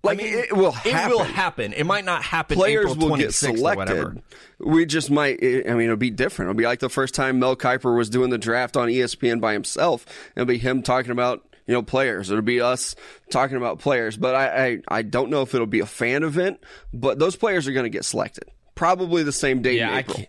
Like 0.03 0.19
I 0.19 0.23
mean, 0.23 0.33
it 0.33 0.57
will 0.57 0.73
happen. 0.73 1.11
It 1.11 1.15
will 1.15 1.25
happen. 1.25 1.73
It 1.75 1.85
might 1.85 2.07
not 2.07 2.23
happen. 2.23 2.57
Players 2.57 2.93
April 2.93 3.11
will 3.11 3.17
get 3.19 3.35
selected. 3.35 4.23
We 4.59 4.87
just 4.87 5.11
might. 5.11 5.39
I 5.43 5.75
mean, 5.75 5.83
it'll 5.83 5.97
be 5.97 6.11
different. 6.11 6.49
It'll 6.49 6.59
be 6.59 6.65
like 6.65 6.81
the 6.81 6.89
first 6.89 7.15
time 7.15 7.39
Mel 7.39 7.55
Kiper 7.55 7.95
was 7.95 8.09
doing 8.09 8.31
the 8.31 8.39
draft 8.39 8.79
on 8.79 8.89
ESPN 8.89 9.43
by 9.43 9.53
himself. 9.53 10.07
It'll 10.35 10.47
be 10.47 10.57
him 10.57 10.83
talking 10.83 11.11
about 11.11 11.45
you 11.71 11.77
know, 11.77 11.83
players. 11.83 12.33
It'll 12.33 12.43
be 12.43 12.61
us 12.61 12.97
talking 13.31 13.57
about 13.57 13.79
players. 13.79 14.17
But 14.17 14.35
I, 14.35 14.67
I, 14.67 14.79
I 14.89 15.03
don't 15.03 15.31
know 15.31 15.43
if 15.43 15.55
it'll 15.55 15.69
be 15.69 15.79
a 15.79 15.87
fan 15.87 16.25
event, 16.25 16.59
but 16.93 17.21
those 17.21 17.37
players 17.37 17.69
are 17.69 17.73
going 17.73 17.85
to 17.85 17.91
get 17.91 18.05
selected. 18.05 18.43
Probably 18.75 19.23
the 19.23 19.31
same 19.31 19.63
day 19.63 19.77
yeah, 19.77 19.93
in 19.93 19.99
April. 19.99 20.19
I 20.19 20.29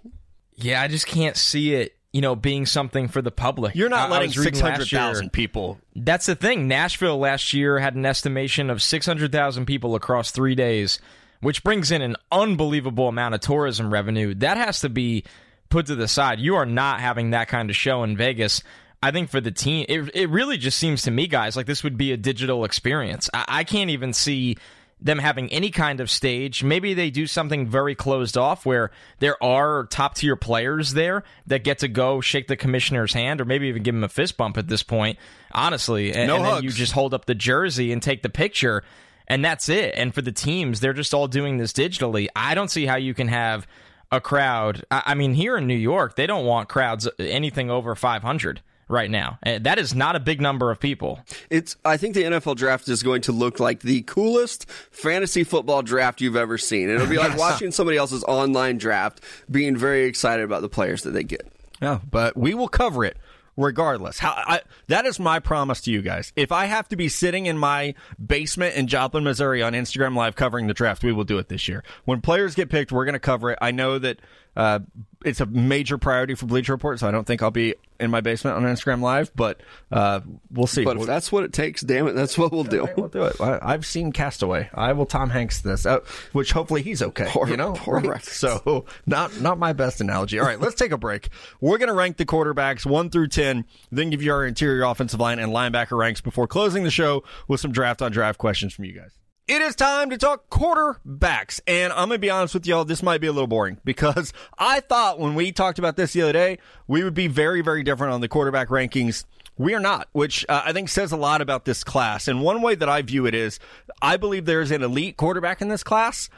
yeah, 0.55 0.83
I 0.83 0.88
just 0.88 1.07
can't 1.07 1.35
see 1.35 1.73
it 1.73 1.95
you 2.13 2.21
know, 2.21 2.35
being 2.35 2.65
something 2.67 3.07
for 3.07 3.21
the 3.23 3.31
public. 3.31 3.73
You're 3.73 3.89
not 3.89 4.11
letting 4.11 4.31
600,000 4.31 5.31
people. 5.31 5.79
That's 5.95 6.25
the 6.25 6.35
thing. 6.35 6.67
Nashville 6.67 7.17
last 7.17 7.53
year 7.53 7.79
had 7.79 7.95
an 7.95 8.05
estimation 8.05 8.69
of 8.69 8.83
600,000 8.83 9.65
people 9.65 9.95
across 9.95 10.29
three 10.29 10.53
days, 10.53 10.99
which 11.39 11.63
brings 11.63 11.89
in 11.89 12.01
an 12.01 12.17
unbelievable 12.29 13.07
amount 13.07 13.33
of 13.33 13.39
tourism 13.39 13.94
revenue. 13.94 14.35
That 14.35 14.57
has 14.57 14.81
to 14.81 14.89
be 14.89 15.23
put 15.69 15.85
to 15.85 15.95
the 15.95 16.09
side. 16.09 16.39
You 16.39 16.55
are 16.55 16.65
not 16.65 16.99
having 16.99 17.29
that 17.29 17.47
kind 17.47 17.69
of 17.69 17.77
show 17.77 18.03
in 18.03 18.17
Vegas. 18.17 18.61
I 19.03 19.12
think 19.12 19.30
for 19.30 19.42
the 19.42 19.51
team, 19.51 19.86
it, 19.89 20.12
it 20.13 20.30
really 20.30 20.57
just 20.57 20.77
seems 20.77 21.03
to 21.03 21.12
me, 21.12 21.27
guys, 21.27 21.56
like 21.56 21.65
this 21.65 21.83
would 21.83 21.98
be 21.98 22.12
a 22.12 22.18
digital 22.18 22.63
experience. 22.63 23.30
I, 23.33 23.45
I 23.48 23.63
can't 23.63 23.89
even 23.89 24.13
see 24.13 24.57
them 25.01 25.18
having 25.18 25.51
any 25.51 25.71
kind 25.71 26.00
of 26.00 26.09
stage. 26.09 26.63
Maybe 26.63 26.94
they 26.94 27.09
do 27.09 27.25
something 27.25 27.68
very 27.68 27.95
closed 27.95 28.38
off 28.38 28.65
where 28.65 28.92
there 29.18 29.42
are 29.44 29.86
top 29.86 30.15
tier 30.15 30.36
players 30.36 30.94
there 30.94 31.24
that 31.48 31.63
get 31.63 31.80
to 31.80 31.88
go 31.88 32.21
shake 32.21 32.48
the 32.48 32.56
commissioner's 32.56 33.12
hand 33.12 33.42
or 33.42 33.45
maybe 33.45 33.68
even 33.68 33.81
give 33.81 33.95
him 33.95 34.03
a 34.03 34.09
fist 34.09 34.38
bump 34.38 34.57
at 34.57 34.68
this 34.68 34.83
point, 34.83 35.18
honestly. 35.51 36.13
And, 36.13 36.27
no 36.27 36.36
and 36.36 36.45
then 36.45 36.63
you 36.63 36.69
just 36.69 36.94
hold 36.94 37.15
up 37.15 37.25
the 37.25 37.33
jersey 37.33 37.92
and 37.92 38.01
take 38.01 38.21
the 38.21 38.30
picture, 38.30 38.83
and 39.28 39.44
that's 39.44 39.69
it. 39.69 39.95
And 39.97 40.14
for 40.14 40.21
the 40.21 40.31
teams, 40.31 40.80
they're 40.80 40.94
just 40.94 41.16
all 41.16 41.28
doing 41.28 41.57
this 41.57 41.73
digitally. 41.73 42.28
I 42.35 42.54
don't 42.54 42.69
see 42.69 42.85
how 42.85 42.97
you 42.97 43.16
can 43.16 43.30
have 43.30 43.66
a 44.11 44.21
crowd. 44.21 44.83
I, 44.92 45.02
I 45.07 45.16
mean, 45.16 45.33
here 45.33 45.57
in 45.57 45.66
New 45.66 45.73
York, 45.73 46.16
they 46.16 46.28
don't 46.28 46.45
want 46.45 46.69
crowds 46.69 47.09
anything 47.18 47.71
over 47.71 47.95
500 47.95 48.61
right 48.92 49.10
now. 49.10 49.40
Uh, 49.45 49.60
that 49.62 49.80
is 49.80 49.95
not 49.95 50.16
a 50.16 50.19
big 50.19 50.42
number 50.42 50.71
of 50.71 50.80
people. 50.80 51.19
It's 51.50 51.76
I 51.83 51.98
think 51.98 52.16
the 52.16 52.24
NFL 52.24 52.57
draft 52.57 52.88
is 52.88 53.04
going 53.04 53.21
to 53.24 53.31
look 53.31 53.60
like 53.60 53.81
the 53.81 54.02
coolest 54.04 54.69
fantasy 54.92 55.44
football 55.44 55.81
draft 55.81 56.21
you've 56.21 56.36
ever 56.36 56.57
seen. 56.57 56.90
It'll 56.90 57.07
be 57.07 57.18
like 57.18 57.38
watching 57.40 57.71
somebody 57.71 57.98
else's 57.98 58.24
online 58.26 58.78
draft 58.78 59.21
being 59.50 59.76
very 59.76 60.06
excited 60.06 60.44
about 60.44 60.62
the 60.62 60.69
players 60.69 61.04
that 61.04 61.12
they 61.12 61.24
get. 61.24 61.48
Yeah, 61.81 62.00
but 62.10 62.38
we 62.38 62.54
will 62.54 62.68
cover 62.68 63.04
it 63.04 63.18
regardless. 63.57 64.19
How 64.19 64.31
I, 64.31 64.62
that 64.88 65.06
is 65.06 65.19
my 65.19 65.40
promise 65.40 65.81
to 65.81 65.92
you 65.92 66.02
guys. 66.02 66.31
If 66.36 66.52
I 66.52 66.66
have 66.66 66.88
to 66.90 66.95
be 66.95 67.10
sitting 67.10 67.45
in 67.45 67.57
my 67.57 67.95
basement 68.24 68.76
in 68.76 68.88
Joplin, 68.88 69.24
Missouri 69.24 69.62
on 69.62 69.74
Instagram 69.74 70.16
Live 70.16 70.36
covering 70.36 70.68
the 70.68 70.74
draft, 70.74 71.04
we 71.04 71.12
will 71.12 71.24
do 71.24 71.38
it 71.38 71.50
this 71.50 71.68
year. 71.68 71.83
When 72.06 72.21
players 72.21 72.56
get 72.56 72.69
picked, 72.69 72.92
we're 72.92 73.06
going 73.06 73.14
to 73.14 73.19
cover 73.19 73.52
it. 73.52 73.60
I 73.62 73.71
know 73.71 74.00
that 74.00 74.19
uh, 74.56 74.80
it's 75.25 75.42
a 75.42 75.45
major 75.45 75.97
priority 75.97 76.35
for 76.35 76.45
Bleacher 76.45 76.73
Report, 76.73 76.99
so 76.99 77.07
I 77.07 77.11
don't 77.11 77.25
think 77.25 77.42
I'll 77.42 77.51
be 77.51 77.75
in 77.99 78.09
my 78.09 78.21
basement 78.21 78.57
on 78.57 78.63
Instagram 78.63 79.01
Live, 79.01 79.31
but 79.35 79.61
uh, 79.92 80.21
we'll 80.51 80.68
see. 80.68 80.83
But 80.83 80.97
if 80.97 81.06
that's 81.06 81.31
what 81.31 81.44
it 81.44 81.54
takes, 81.54 81.81
damn 81.81 82.07
it, 82.07 82.13
that's 82.13 82.37
what 82.37 82.51
we'll 82.51 82.63
do. 82.63 82.85
Right, 82.85 82.97
we'll 82.97 83.07
do 83.07 83.23
it. 83.23 83.40
I, 83.40 83.71
have 83.71 83.85
seen 83.85 84.11
Castaway. 84.11 84.69
I 84.73 84.94
will 84.94 85.06
Tom 85.06 85.30
Hanks 85.30 85.61
this, 85.61 85.85
uh, 85.85 85.99
which 86.31 86.51
hopefully 86.51 86.81
he's 86.81 87.01
okay. 87.01 87.28
Poor, 87.28 87.47
you 87.47 87.57
know, 87.57 87.73
poor 87.73 87.99
right? 87.99 88.23
So 88.23 88.85
not 89.06 89.40
not 89.40 89.59
my 89.59 89.73
best 89.73 90.01
analogy. 90.01 90.40
All 90.40 90.45
right, 90.45 90.59
let's 90.59 90.75
take 90.75 90.92
a 90.92 90.97
break. 90.97 91.30
We're 91.59 91.78
going 91.78 91.90
to 91.90 91.94
rank 91.94 92.18
the 92.18 92.25
quarterbacks 92.25 92.85
one 92.85 93.09
through 93.09 93.28
ten, 93.28 93.66
then 93.92 94.09
give 94.09 94.21
you 94.21 94.33
our 94.33 94.45
interior 94.45 94.83
offensive 94.83 95.19
line 95.19 95.40
and 95.40 95.51
linebacker 95.51 95.97
ranks 95.97 96.21
before 96.21 96.47
closing 96.47 96.83
the 96.83 96.92
show 96.92 97.23
with 97.47 97.59
some 97.59 97.71
draft 97.71 98.01
on 98.01 98.11
draft 98.11 98.40
questions 98.40 98.73
from 98.73 98.85
you 98.85 98.94
guys. 98.94 99.20
It 99.48 99.62
is 99.62 99.76
time 99.76 100.10
to 100.12 100.18
talk 100.18 100.50
quarterbacks. 100.50 101.60
And 101.68 101.92
I'm 101.92 102.07
going 102.07 102.18
to 102.18 102.19
be 102.19 102.30
honest 102.30 102.54
with 102.54 102.66
y'all, 102.66 102.86
this 102.86 103.04
might 103.04 103.19
be 103.21 103.28
a 103.28 103.33
little 103.33 103.48
boring 103.48 103.80
because 103.86 104.33
I 104.57 104.80
thought 104.80 105.19
when 105.19 105.36
we 105.36 105.52
talked 105.52 105.80
about 105.80 105.98
this 105.98 106.14
the 106.14 106.21
other 106.21 106.33
day, 106.33 106.57
we 106.88 107.04
would 107.04 107.14
be 107.14 107.28
very, 107.28 107.62
very 107.62 107.83
different 107.83 108.14
on 108.14 108.21
the 108.21 108.28
quarterback 108.28 108.69
rankings. 108.69 109.26
We 109.57 109.74
are 109.74 109.80
not, 109.80 110.07
which 110.14 110.45
uh, 110.48 110.62
I 110.66 110.74
think 110.74 110.90
says 110.90 111.12
a 111.12 111.18
lot 111.18 111.42
about 111.42 111.66
this 111.66 111.83
class. 111.83 112.28
And 112.28 112.42
one 112.42 112.62
way 112.62 112.76
that 112.76 112.88
I 112.90 113.02
view 113.02 113.26
it 113.26 113.36
is 113.36 113.60
I 114.02 114.18
believe 114.18 114.45
there's 114.45 114.71
an 114.71 114.83
elite 114.83 115.18
quarterback 115.18 115.62
in 115.62 115.68
this 115.68 115.83
class. 115.83 116.30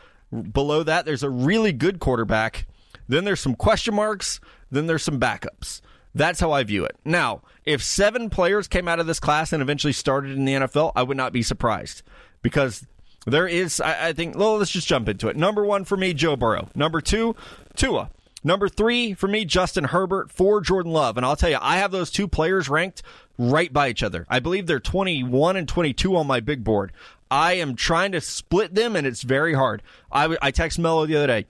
Below 0.51 0.83
that, 0.83 1.05
there's 1.05 1.23
a 1.23 1.29
really 1.29 1.71
good 1.71 1.99
quarterback. 1.99 2.65
Then 3.07 3.25
there's 3.25 3.41
some 3.41 3.55
question 3.55 3.93
marks. 3.93 4.39
Then 4.71 4.87
there's 4.87 5.03
some 5.03 5.19
backups. 5.19 5.81
That's 6.15 6.39
how 6.39 6.51
I 6.51 6.63
view 6.63 6.85
it. 6.85 6.95
Now, 7.05 7.41
if 7.65 7.83
seven 7.83 8.29
players 8.29 8.67
came 8.67 8.87
out 8.87 8.99
of 8.99 9.07
this 9.07 9.19
class 9.19 9.53
and 9.53 9.61
eventually 9.61 9.93
started 9.93 10.31
in 10.35 10.45
the 10.45 10.53
NFL, 10.53 10.91
I 10.95 11.03
would 11.03 11.17
not 11.17 11.33
be 11.33 11.43
surprised 11.43 12.01
because 12.41 12.85
there 13.25 13.47
is, 13.47 13.79
I, 13.79 14.09
I 14.09 14.13
think, 14.13 14.37
well, 14.37 14.57
let's 14.57 14.71
just 14.71 14.87
jump 14.87 15.07
into 15.07 15.27
it. 15.27 15.35
Number 15.35 15.65
one 15.65 15.85
for 15.85 15.97
me, 15.97 16.13
Joe 16.13 16.35
Burrow. 16.35 16.69
Number 16.75 17.01
two, 17.01 17.35
Tua. 17.75 18.09
Number 18.43 18.67
three 18.67 19.13
for 19.13 19.27
me, 19.27 19.45
Justin 19.45 19.85
Herbert. 19.85 20.31
Four, 20.31 20.61
Jordan 20.61 20.91
Love. 20.91 21.15
And 21.15 21.25
I'll 21.25 21.35
tell 21.35 21.49
you, 21.49 21.57
I 21.61 21.77
have 21.77 21.91
those 21.91 22.11
two 22.11 22.27
players 22.27 22.67
ranked 22.67 23.01
right 23.37 23.71
by 23.71 23.89
each 23.89 24.03
other. 24.03 24.25
I 24.29 24.39
believe 24.39 24.67
they're 24.67 24.79
21 24.79 25.55
and 25.55 25.67
22 25.67 26.15
on 26.15 26.27
my 26.27 26.39
big 26.39 26.63
board. 26.63 26.91
I 27.31 27.53
am 27.53 27.75
trying 27.75 28.11
to 28.11 28.21
split 28.21 28.75
them, 28.75 28.95
and 28.95 29.07
it's 29.07 29.23
very 29.23 29.53
hard. 29.53 29.81
I, 30.11 30.37
I 30.41 30.51
text 30.51 30.77
Mello 30.77 31.05
the 31.05 31.15
other 31.15 31.27
day. 31.27 31.45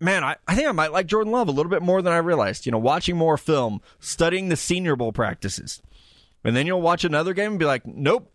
Man, 0.00 0.24
I, 0.24 0.36
I 0.46 0.54
think 0.54 0.68
I 0.68 0.72
might 0.72 0.92
like 0.92 1.06
Jordan 1.06 1.32
Love 1.32 1.48
a 1.48 1.52
little 1.52 1.70
bit 1.70 1.82
more 1.82 2.02
than 2.02 2.12
I 2.12 2.18
realized. 2.18 2.66
You 2.66 2.72
know, 2.72 2.78
watching 2.78 3.16
more 3.16 3.36
film, 3.36 3.80
studying 4.00 4.48
the 4.48 4.56
Senior 4.56 4.96
Bowl 4.96 5.12
practices. 5.12 5.82
And 6.44 6.56
then 6.56 6.66
you'll 6.66 6.82
watch 6.82 7.04
another 7.04 7.34
game 7.34 7.52
and 7.52 7.58
be 7.58 7.66
like, 7.66 7.86
nope, 7.86 8.32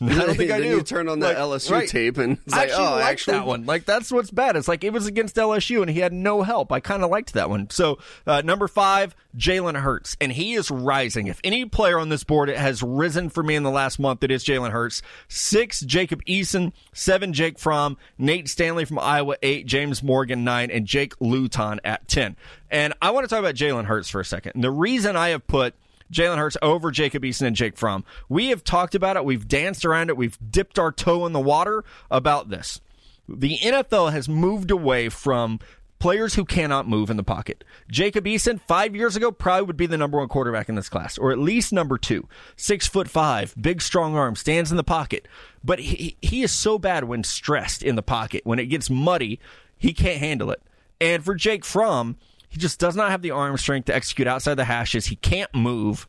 I 0.10 0.14
don't 0.14 0.34
think 0.34 0.50
I 0.50 0.60
do. 0.60 0.68
you 0.68 0.82
turn 0.82 1.08
on 1.08 1.20
that 1.20 1.36
Like, 1.38 1.60
LSU 1.60 1.70
right. 1.72 1.88
tape 1.88 2.16
and 2.16 2.38
it's 2.46 2.54
I 2.54 2.58
like, 2.60 2.68
actually 2.70 2.84
oh, 2.86 2.90
liked 2.92 3.06
actually, 3.06 3.32
that 3.34 3.46
one. 3.46 3.66
Like 3.66 3.84
that's 3.84 4.10
what's 4.10 4.30
bad. 4.30 4.56
It's 4.56 4.66
like 4.68 4.82
it 4.82 4.92
was 4.94 5.06
against 5.06 5.36
LSU 5.36 5.82
and 5.82 5.90
he 5.90 6.00
had 6.00 6.12
no 6.12 6.42
help. 6.42 6.72
I 6.72 6.80
kind 6.80 7.04
of 7.04 7.10
liked 7.10 7.34
that 7.34 7.50
one. 7.50 7.68
So 7.68 7.98
uh, 8.26 8.40
number 8.42 8.66
five, 8.66 9.14
Jalen 9.36 9.78
Hurts, 9.80 10.16
and 10.20 10.32
he 10.32 10.54
is 10.54 10.70
rising. 10.70 11.26
If 11.26 11.38
any 11.44 11.66
player 11.66 11.98
on 11.98 12.08
this 12.08 12.24
board 12.24 12.48
has 12.48 12.82
risen 12.82 13.28
for 13.28 13.42
me 13.42 13.54
in 13.56 13.62
the 13.62 13.70
last 13.70 13.98
month, 13.98 14.24
it 14.24 14.30
is 14.30 14.42
Jalen 14.44 14.70
Hurts. 14.70 15.02
Six, 15.28 15.80
Jacob 15.80 16.24
Eason. 16.24 16.72
Seven, 16.94 17.32
Jake 17.32 17.58
Fromm. 17.58 17.96
Nate 18.16 18.48
Stanley 18.48 18.86
from 18.86 18.98
Iowa. 18.98 19.36
Eight, 19.42 19.66
James 19.66 20.02
Morgan. 20.02 20.44
Nine, 20.44 20.70
and 20.70 20.86
Jake 20.86 21.12
Luton 21.20 21.78
at 21.84 22.08
ten. 22.08 22.36
And 22.70 22.94
I 23.02 23.10
want 23.10 23.24
to 23.24 23.28
talk 23.28 23.40
about 23.40 23.54
Jalen 23.54 23.84
Hurts 23.84 24.08
for 24.08 24.20
a 24.20 24.24
second. 24.24 24.52
And 24.54 24.64
the 24.64 24.70
reason 24.70 25.14
I 25.14 25.28
have 25.28 25.46
put 25.46 25.74
Jalen 26.12 26.38
Hurts 26.38 26.56
over 26.62 26.90
Jacob 26.90 27.22
Eason 27.22 27.46
and 27.46 27.56
Jake 27.56 27.76
Fromm. 27.76 28.04
We 28.28 28.48
have 28.48 28.64
talked 28.64 28.94
about 28.94 29.16
it. 29.16 29.24
We've 29.24 29.46
danced 29.46 29.84
around 29.84 30.10
it. 30.10 30.16
We've 30.16 30.38
dipped 30.50 30.78
our 30.78 30.92
toe 30.92 31.26
in 31.26 31.32
the 31.32 31.40
water 31.40 31.84
about 32.10 32.50
this. 32.50 32.80
The 33.28 33.58
NFL 33.58 34.12
has 34.12 34.28
moved 34.28 34.70
away 34.70 35.08
from 35.08 35.60
players 36.00 36.34
who 36.34 36.44
cannot 36.44 36.88
move 36.88 37.10
in 37.10 37.16
the 37.16 37.22
pocket. 37.22 37.62
Jacob 37.88 38.24
Eason, 38.24 38.60
five 38.60 38.96
years 38.96 39.14
ago, 39.14 39.30
probably 39.30 39.66
would 39.66 39.76
be 39.76 39.86
the 39.86 39.98
number 39.98 40.18
one 40.18 40.28
quarterback 40.28 40.68
in 40.68 40.74
this 40.74 40.88
class, 40.88 41.16
or 41.16 41.30
at 41.30 41.38
least 41.38 41.72
number 41.72 41.96
two. 41.96 42.26
Six 42.56 42.88
foot 42.88 43.08
five, 43.08 43.54
big 43.60 43.80
strong 43.80 44.16
arm, 44.16 44.34
stands 44.34 44.72
in 44.72 44.76
the 44.76 44.82
pocket. 44.82 45.28
But 45.62 45.78
he, 45.78 46.16
he 46.20 46.42
is 46.42 46.50
so 46.50 46.78
bad 46.78 47.04
when 47.04 47.22
stressed 47.22 47.84
in 47.84 47.94
the 47.94 48.02
pocket. 48.02 48.40
When 48.44 48.58
it 48.58 48.66
gets 48.66 48.90
muddy, 48.90 49.38
he 49.78 49.92
can't 49.92 50.18
handle 50.18 50.50
it. 50.50 50.62
And 51.00 51.24
for 51.24 51.34
Jake 51.34 51.64
Fromm, 51.64 52.16
he 52.50 52.58
just 52.58 52.78
does 52.78 52.96
not 52.96 53.10
have 53.10 53.22
the 53.22 53.30
arm 53.30 53.56
strength 53.56 53.86
to 53.86 53.94
execute 53.94 54.28
outside 54.28 54.56
the 54.56 54.64
hashes. 54.64 55.06
He 55.06 55.16
can't 55.16 55.54
move. 55.54 56.06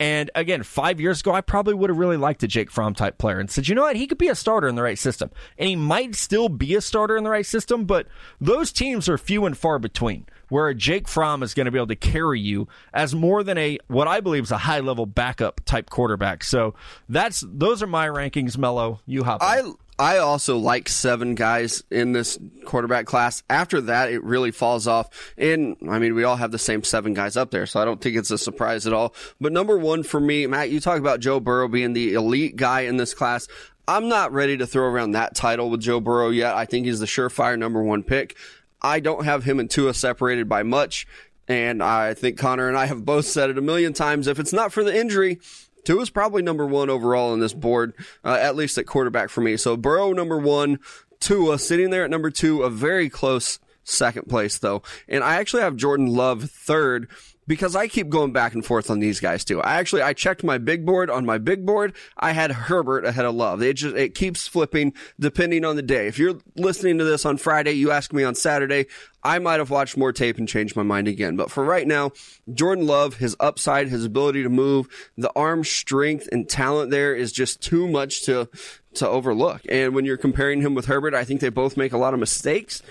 And 0.00 0.30
again, 0.34 0.64
five 0.64 1.00
years 1.00 1.20
ago, 1.20 1.32
I 1.32 1.42
probably 1.42 1.74
would 1.74 1.90
have 1.90 1.98
really 1.98 2.16
liked 2.16 2.42
a 2.42 2.48
Jake 2.48 2.72
Fromm 2.72 2.94
type 2.94 3.18
player 3.18 3.38
and 3.38 3.48
said, 3.48 3.68
you 3.68 3.74
know 3.76 3.82
what, 3.82 3.94
he 3.94 4.08
could 4.08 4.18
be 4.18 4.26
a 4.26 4.34
starter 4.34 4.66
in 4.66 4.74
the 4.74 4.82
right 4.82 4.98
system. 4.98 5.30
And 5.58 5.68
he 5.68 5.76
might 5.76 6.16
still 6.16 6.48
be 6.48 6.74
a 6.74 6.80
starter 6.80 7.16
in 7.16 7.22
the 7.22 7.30
right 7.30 7.46
system, 7.46 7.84
but 7.84 8.08
those 8.40 8.72
teams 8.72 9.08
are 9.08 9.16
few 9.16 9.46
and 9.46 9.56
far 9.56 9.78
between 9.78 10.26
where 10.52 10.68
a 10.68 10.74
Jake 10.74 11.08
Fromm 11.08 11.42
is 11.42 11.54
going 11.54 11.64
to 11.64 11.70
be 11.70 11.78
able 11.78 11.86
to 11.86 11.96
carry 11.96 12.38
you 12.38 12.68
as 12.92 13.14
more 13.14 13.42
than 13.42 13.56
a, 13.56 13.78
what 13.88 14.06
I 14.06 14.20
believe 14.20 14.42
is 14.42 14.50
a 14.50 14.58
high 14.58 14.80
level 14.80 15.06
backup 15.06 15.62
type 15.64 15.88
quarterback. 15.88 16.44
So 16.44 16.74
that's, 17.08 17.42
those 17.48 17.82
are 17.82 17.86
my 17.86 18.06
rankings, 18.06 18.58
Mello. 18.58 19.00
You 19.06 19.24
hop. 19.24 19.42
I 19.42 19.62
I 19.98 20.18
also 20.18 20.58
like 20.58 20.90
seven 20.90 21.36
guys 21.36 21.82
in 21.90 22.12
this 22.12 22.38
quarterback 22.66 23.06
class. 23.06 23.42
After 23.48 23.80
that, 23.82 24.12
it 24.12 24.22
really 24.24 24.50
falls 24.50 24.86
off. 24.86 25.32
And 25.38 25.74
I 25.88 25.98
mean, 25.98 26.14
we 26.14 26.24
all 26.24 26.36
have 26.36 26.50
the 26.50 26.58
same 26.58 26.84
seven 26.84 27.14
guys 27.14 27.34
up 27.34 27.50
there, 27.50 27.64
so 27.64 27.80
I 27.80 27.86
don't 27.86 28.02
think 28.02 28.16
it's 28.16 28.30
a 28.30 28.36
surprise 28.36 28.86
at 28.86 28.92
all. 28.92 29.14
But 29.40 29.52
number 29.52 29.78
one 29.78 30.02
for 30.02 30.20
me, 30.20 30.46
Matt, 30.46 30.68
you 30.68 30.80
talk 30.80 30.98
about 30.98 31.20
Joe 31.20 31.40
Burrow 31.40 31.68
being 31.68 31.94
the 31.94 32.12
elite 32.12 32.56
guy 32.56 32.82
in 32.82 32.98
this 32.98 33.14
class. 33.14 33.48
I'm 33.88 34.08
not 34.08 34.32
ready 34.32 34.58
to 34.58 34.66
throw 34.66 34.86
around 34.86 35.12
that 35.12 35.34
title 35.34 35.70
with 35.70 35.80
Joe 35.80 36.00
Burrow 36.00 36.28
yet. 36.28 36.54
I 36.54 36.66
think 36.66 36.86
he's 36.86 37.00
the 37.00 37.06
surefire 37.06 37.58
number 37.58 37.82
one 37.82 38.02
pick. 38.02 38.36
I 38.82 39.00
don't 39.00 39.24
have 39.24 39.44
him 39.44 39.60
and 39.60 39.70
Tua 39.70 39.94
separated 39.94 40.48
by 40.48 40.62
much. 40.62 41.06
And 41.48 41.82
I 41.82 42.14
think 42.14 42.38
Connor 42.38 42.68
and 42.68 42.76
I 42.76 42.86
have 42.86 43.04
both 43.04 43.26
said 43.26 43.50
it 43.50 43.58
a 43.58 43.62
million 43.62 43.92
times. 43.92 44.26
If 44.26 44.38
it's 44.38 44.52
not 44.52 44.72
for 44.72 44.84
the 44.84 44.96
injury, 44.96 45.40
Tua's 45.84 46.10
probably 46.10 46.42
number 46.42 46.66
one 46.66 46.90
overall 46.90 47.32
on 47.32 47.40
this 47.40 47.52
board, 47.52 47.94
uh, 48.24 48.38
at 48.40 48.56
least 48.56 48.78
at 48.78 48.86
quarterback 48.86 49.28
for 49.28 49.40
me. 49.40 49.56
So 49.56 49.76
Burrow 49.76 50.12
number 50.12 50.38
one, 50.38 50.78
Tua 51.20 51.58
sitting 51.58 51.90
there 51.90 52.04
at 52.04 52.10
number 52.10 52.30
two, 52.30 52.62
a 52.62 52.70
very 52.70 53.08
close 53.08 53.58
second 53.84 54.28
place 54.28 54.58
though. 54.58 54.82
And 55.08 55.24
I 55.24 55.36
actually 55.36 55.62
have 55.62 55.76
Jordan 55.76 56.06
Love 56.06 56.50
third 56.50 57.08
because 57.46 57.74
I 57.74 57.88
keep 57.88 58.08
going 58.08 58.32
back 58.32 58.54
and 58.54 58.64
forth 58.64 58.90
on 58.90 59.00
these 59.00 59.20
guys 59.20 59.44
too. 59.44 59.60
I 59.60 59.74
actually 59.74 60.02
I 60.02 60.12
checked 60.12 60.44
my 60.44 60.58
big 60.58 60.86
board 60.86 61.10
on 61.10 61.26
my 61.26 61.38
big 61.38 61.66
board. 61.66 61.94
I 62.16 62.32
had 62.32 62.52
Herbert 62.52 63.04
ahead 63.04 63.24
of 63.24 63.34
Love. 63.34 63.62
It 63.62 63.74
just 63.74 63.96
it 63.96 64.14
keeps 64.14 64.46
flipping 64.46 64.92
depending 65.18 65.64
on 65.64 65.76
the 65.76 65.82
day. 65.82 66.06
If 66.06 66.18
you're 66.18 66.38
listening 66.56 66.98
to 66.98 67.04
this 67.04 67.26
on 67.26 67.36
Friday, 67.36 67.72
you 67.72 67.90
ask 67.90 68.12
me 68.12 68.24
on 68.24 68.34
Saturday, 68.34 68.86
I 69.24 69.38
might 69.38 69.60
have 69.60 69.70
watched 69.70 69.96
more 69.96 70.12
tape 70.12 70.38
and 70.38 70.48
changed 70.48 70.76
my 70.76 70.82
mind 70.82 71.08
again. 71.08 71.36
But 71.36 71.50
for 71.50 71.64
right 71.64 71.86
now, 71.86 72.12
Jordan 72.52 72.86
Love, 72.86 73.16
his 73.16 73.36
upside, 73.38 73.88
his 73.88 74.04
ability 74.04 74.42
to 74.42 74.48
move, 74.48 74.88
the 75.16 75.32
arm 75.36 75.64
strength 75.64 76.28
and 76.32 76.48
talent 76.48 76.90
there 76.90 77.14
is 77.14 77.32
just 77.32 77.60
too 77.60 77.88
much 77.88 78.22
to 78.26 78.48
to 78.94 79.08
overlook. 79.08 79.62
And 79.68 79.94
when 79.94 80.04
you're 80.04 80.16
comparing 80.16 80.60
him 80.60 80.74
with 80.74 80.86
Herbert, 80.86 81.14
I 81.14 81.24
think 81.24 81.40
they 81.40 81.48
both 81.48 81.76
make 81.76 81.92
a 81.92 81.98
lot 81.98 82.14
of 82.14 82.20
mistakes. 82.20 82.82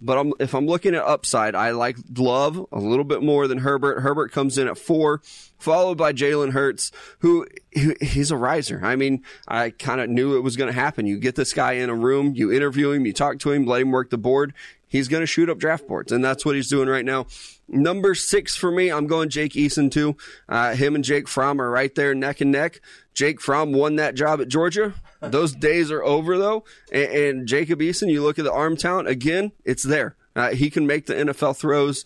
But 0.00 0.18
I'm, 0.18 0.32
if 0.40 0.54
I'm 0.54 0.66
looking 0.66 0.94
at 0.94 1.02
upside, 1.02 1.54
I 1.54 1.70
like 1.72 1.96
Love 2.16 2.66
a 2.72 2.78
little 2.78 3.04
bit 3.04 3.22
more 3.22 3.46
than 3.46 3.58
Herbert. 3.58 4.00
Herbert 4.00 4.32
comes 4.32 4.58
in 4.58 4.68
at 4.68 4.78
four, 4.78 5.20
followed 5.58 5.98
by 5.98 6.12
Jalen 6.12 6.52
Hurts, 6.52 6.90
who 7.18 7.46
he's 7.72 8.30
a 8.30 8.36
riser. 8.36 8.80
I 8.82 8.96
mean, 8.96 9.22
I 9.46 9.70
kind 9.70 10.00
of 10.00 10.08
knew 10.08 10.36
it 10.36 10.40
was 10.40 10.56
going 10.56 10.68
to 10.68 10.78
happen. 10.78 11.06
You 11.06 11.18
get 11.18 11.36
this 11.36 11.52
guy 11.52 11.72
in 11.72 11.90
a 11.90 11.94
room, 11.94 12.34
you 12.34 12.52
interview 12.52 12.90
him, 12.90 13.06
you 13.06 13.12
talk 13.12 13.38
to 13.40 13.52
him, 13.52 13.66
let 13.66 13.82
him 13.82 13.90
work 13.90 14.10
the 14.10 14.18
board. 14.18 14.54
He's 14.90 15.06
going 15.06 15.22
to 15.22 15.26
shoot 15.26 15.48
up 15.48 15.58
draft 15.58 15.86
boards, 15.86 16.10
and 16.10 16.22
that's 16.22 16.44
what 16.44 16.56
he's 16.56 16.68
doing 16.68 16.88
right 16.88 17.04
now. 17.04 17.26
Number 17.68 18.16
six 18.16 18.56
for 18.56 18.72
me, 18.72 18.90
I'm 18.90 19.06
going 19.06 19.28
Jake 19.28 19.52
Eason 19.52 19.88
too. 19.88 20.16
Uh, 20.48 20.74
him 20.74 20.96
and 20.96 21.04
Jake 21.04 21.28
Fromm 21.28 21.62
are 21.62 21.70
right 21.70 21.94
there 21.94 22.12
neck 22.12 22.40
and 22.40 22.50
neck. 22.50 22.80
Jake 23.14 23.40
Fromm 23.40 23.72
won 23.72 23.96
that 23.96 24.16
job 24.16 24.40
at 24.40 24.48
Georgia. 24.48 24.94
Those 25.20 25.52
days 25.68 25.92
are 25.92 26.02
over 26.02 26.36
though. 26.36 26.64
And, 26.92 27.12
and 27.12 27.48
Jacob 27.48 27.78
Eason, 27.78 28.10
you 28.10 28.22
look 28.22 28.40
at 28.40 28.44
the 28.44 28.52
arm 28.52 28.76
talent 28.76 29.06
again, 29.06 29.52
it's 29.64 29.84
there. 29.84 30.16
Uh, 30.34 30.50
he 30.50 30.70
can 30.70 30.88
make 30.88 31.06
the 31.06 31.14
NFL 31.14 31.56
throws. 31.56 32.04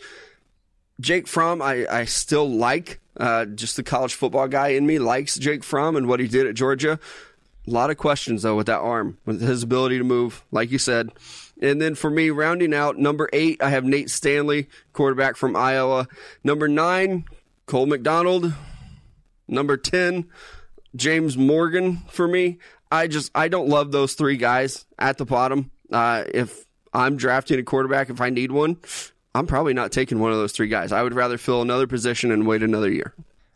Jake 1.01 1.27
Fromm, 1.27 1.63
I, 1.63 1.87
I 1.91 2.05
still 2.05 2.49
like. 2.49 3.01
Uh, 3.17 3.47
just 3.47 3.77
the 3.77 3.83
college 3.83 4.13
football 4.13 4.49
guy 4.49 4.69
in 4.69 4.85
me 4.87 4.99
likes 4.99 5.37
Jake 5.39 5.65
Fromm 5.65 5.97
and 5.97 6.07
what 6.07 6.21
he 6.21 6.29
did 6.29 6.47
at 6.47 6.55
Georgia. 6.55 6.99
A 7.67 7.71
lot 7.71 7.89
of 7.89 7.97
questions 7.97 8.43
though 8.43 8.57
with 8.57 8.67
that 8.67 8.81
arm, 8.81 9.17
with 9.25 9.41
his 9.41 9.63
ability 9.63 9.97
to 9.97 10.05
move, 10.05 10.45
like 10.51 10.71
you 10.71 10.79
said. 10.79 11.11
And 11.61 11.81
then 11.81 11.95
for 11.95 12.11
me, 12.11 12.31
rounding 12.31 12.75
out 12.75 12.99
number 12.99 13.29
eight, 13.33 13.63
I 13.63 13.71
have 13.71 13.85
Nate 13.85 14.11
Stanley, 14.11 14.69
quarterback 14.93 15.37
from 15.37 15.57
Iowa. 15.57 16.09
Number 16.43 16.69
nine, 16.69 17.25
Cole 17.67 17.87
McDonald. 17.87 18.53
Number 19.47 19.77
10, 19.77 20.27
James 20.97 21.37
Morgan 21.37 21.99
for 22.09 22.27
me. 22.27 22.59
I 22.91 23.07
just, 23.09 23.31
I 23.35 23.49
don't 23.49 23.69
love 23.69 23.93
those 23.93 24.15
three 24.15 24.37
guys 24.37 24.87
at 24.99 25.19
the 25.19 25.25
bottom. 25.25 25.71
Uh, 25.93 26.25
if 26.33 26.65
I'm 26.93 27.17
drafting 27.17 27.59
a 27.59 27.63
quarterback, 27.63 28.09
if 28.09 28.21
I 28.21 28.31
need 28.31 28.53
one, 28.53 28.79
I'm 29.35 29.47
probably 29.47 29.75
not 29.75 29.93
taking 29.93 30.19
one 30.19 30.33
of 30.33 30.39
those 30.39 30.53
three 30.53 30.69
guys. 30.69 30.93
I 30.93 31.03
would 31.03 31.15
rather 31.15 31.37
fill 31.37 31.61
another 31.61 31.87
position 31.87 32.31
and 32.31 32.47
wait 32.47 32.63
another 32.63 32.91
year. 32.91 33.15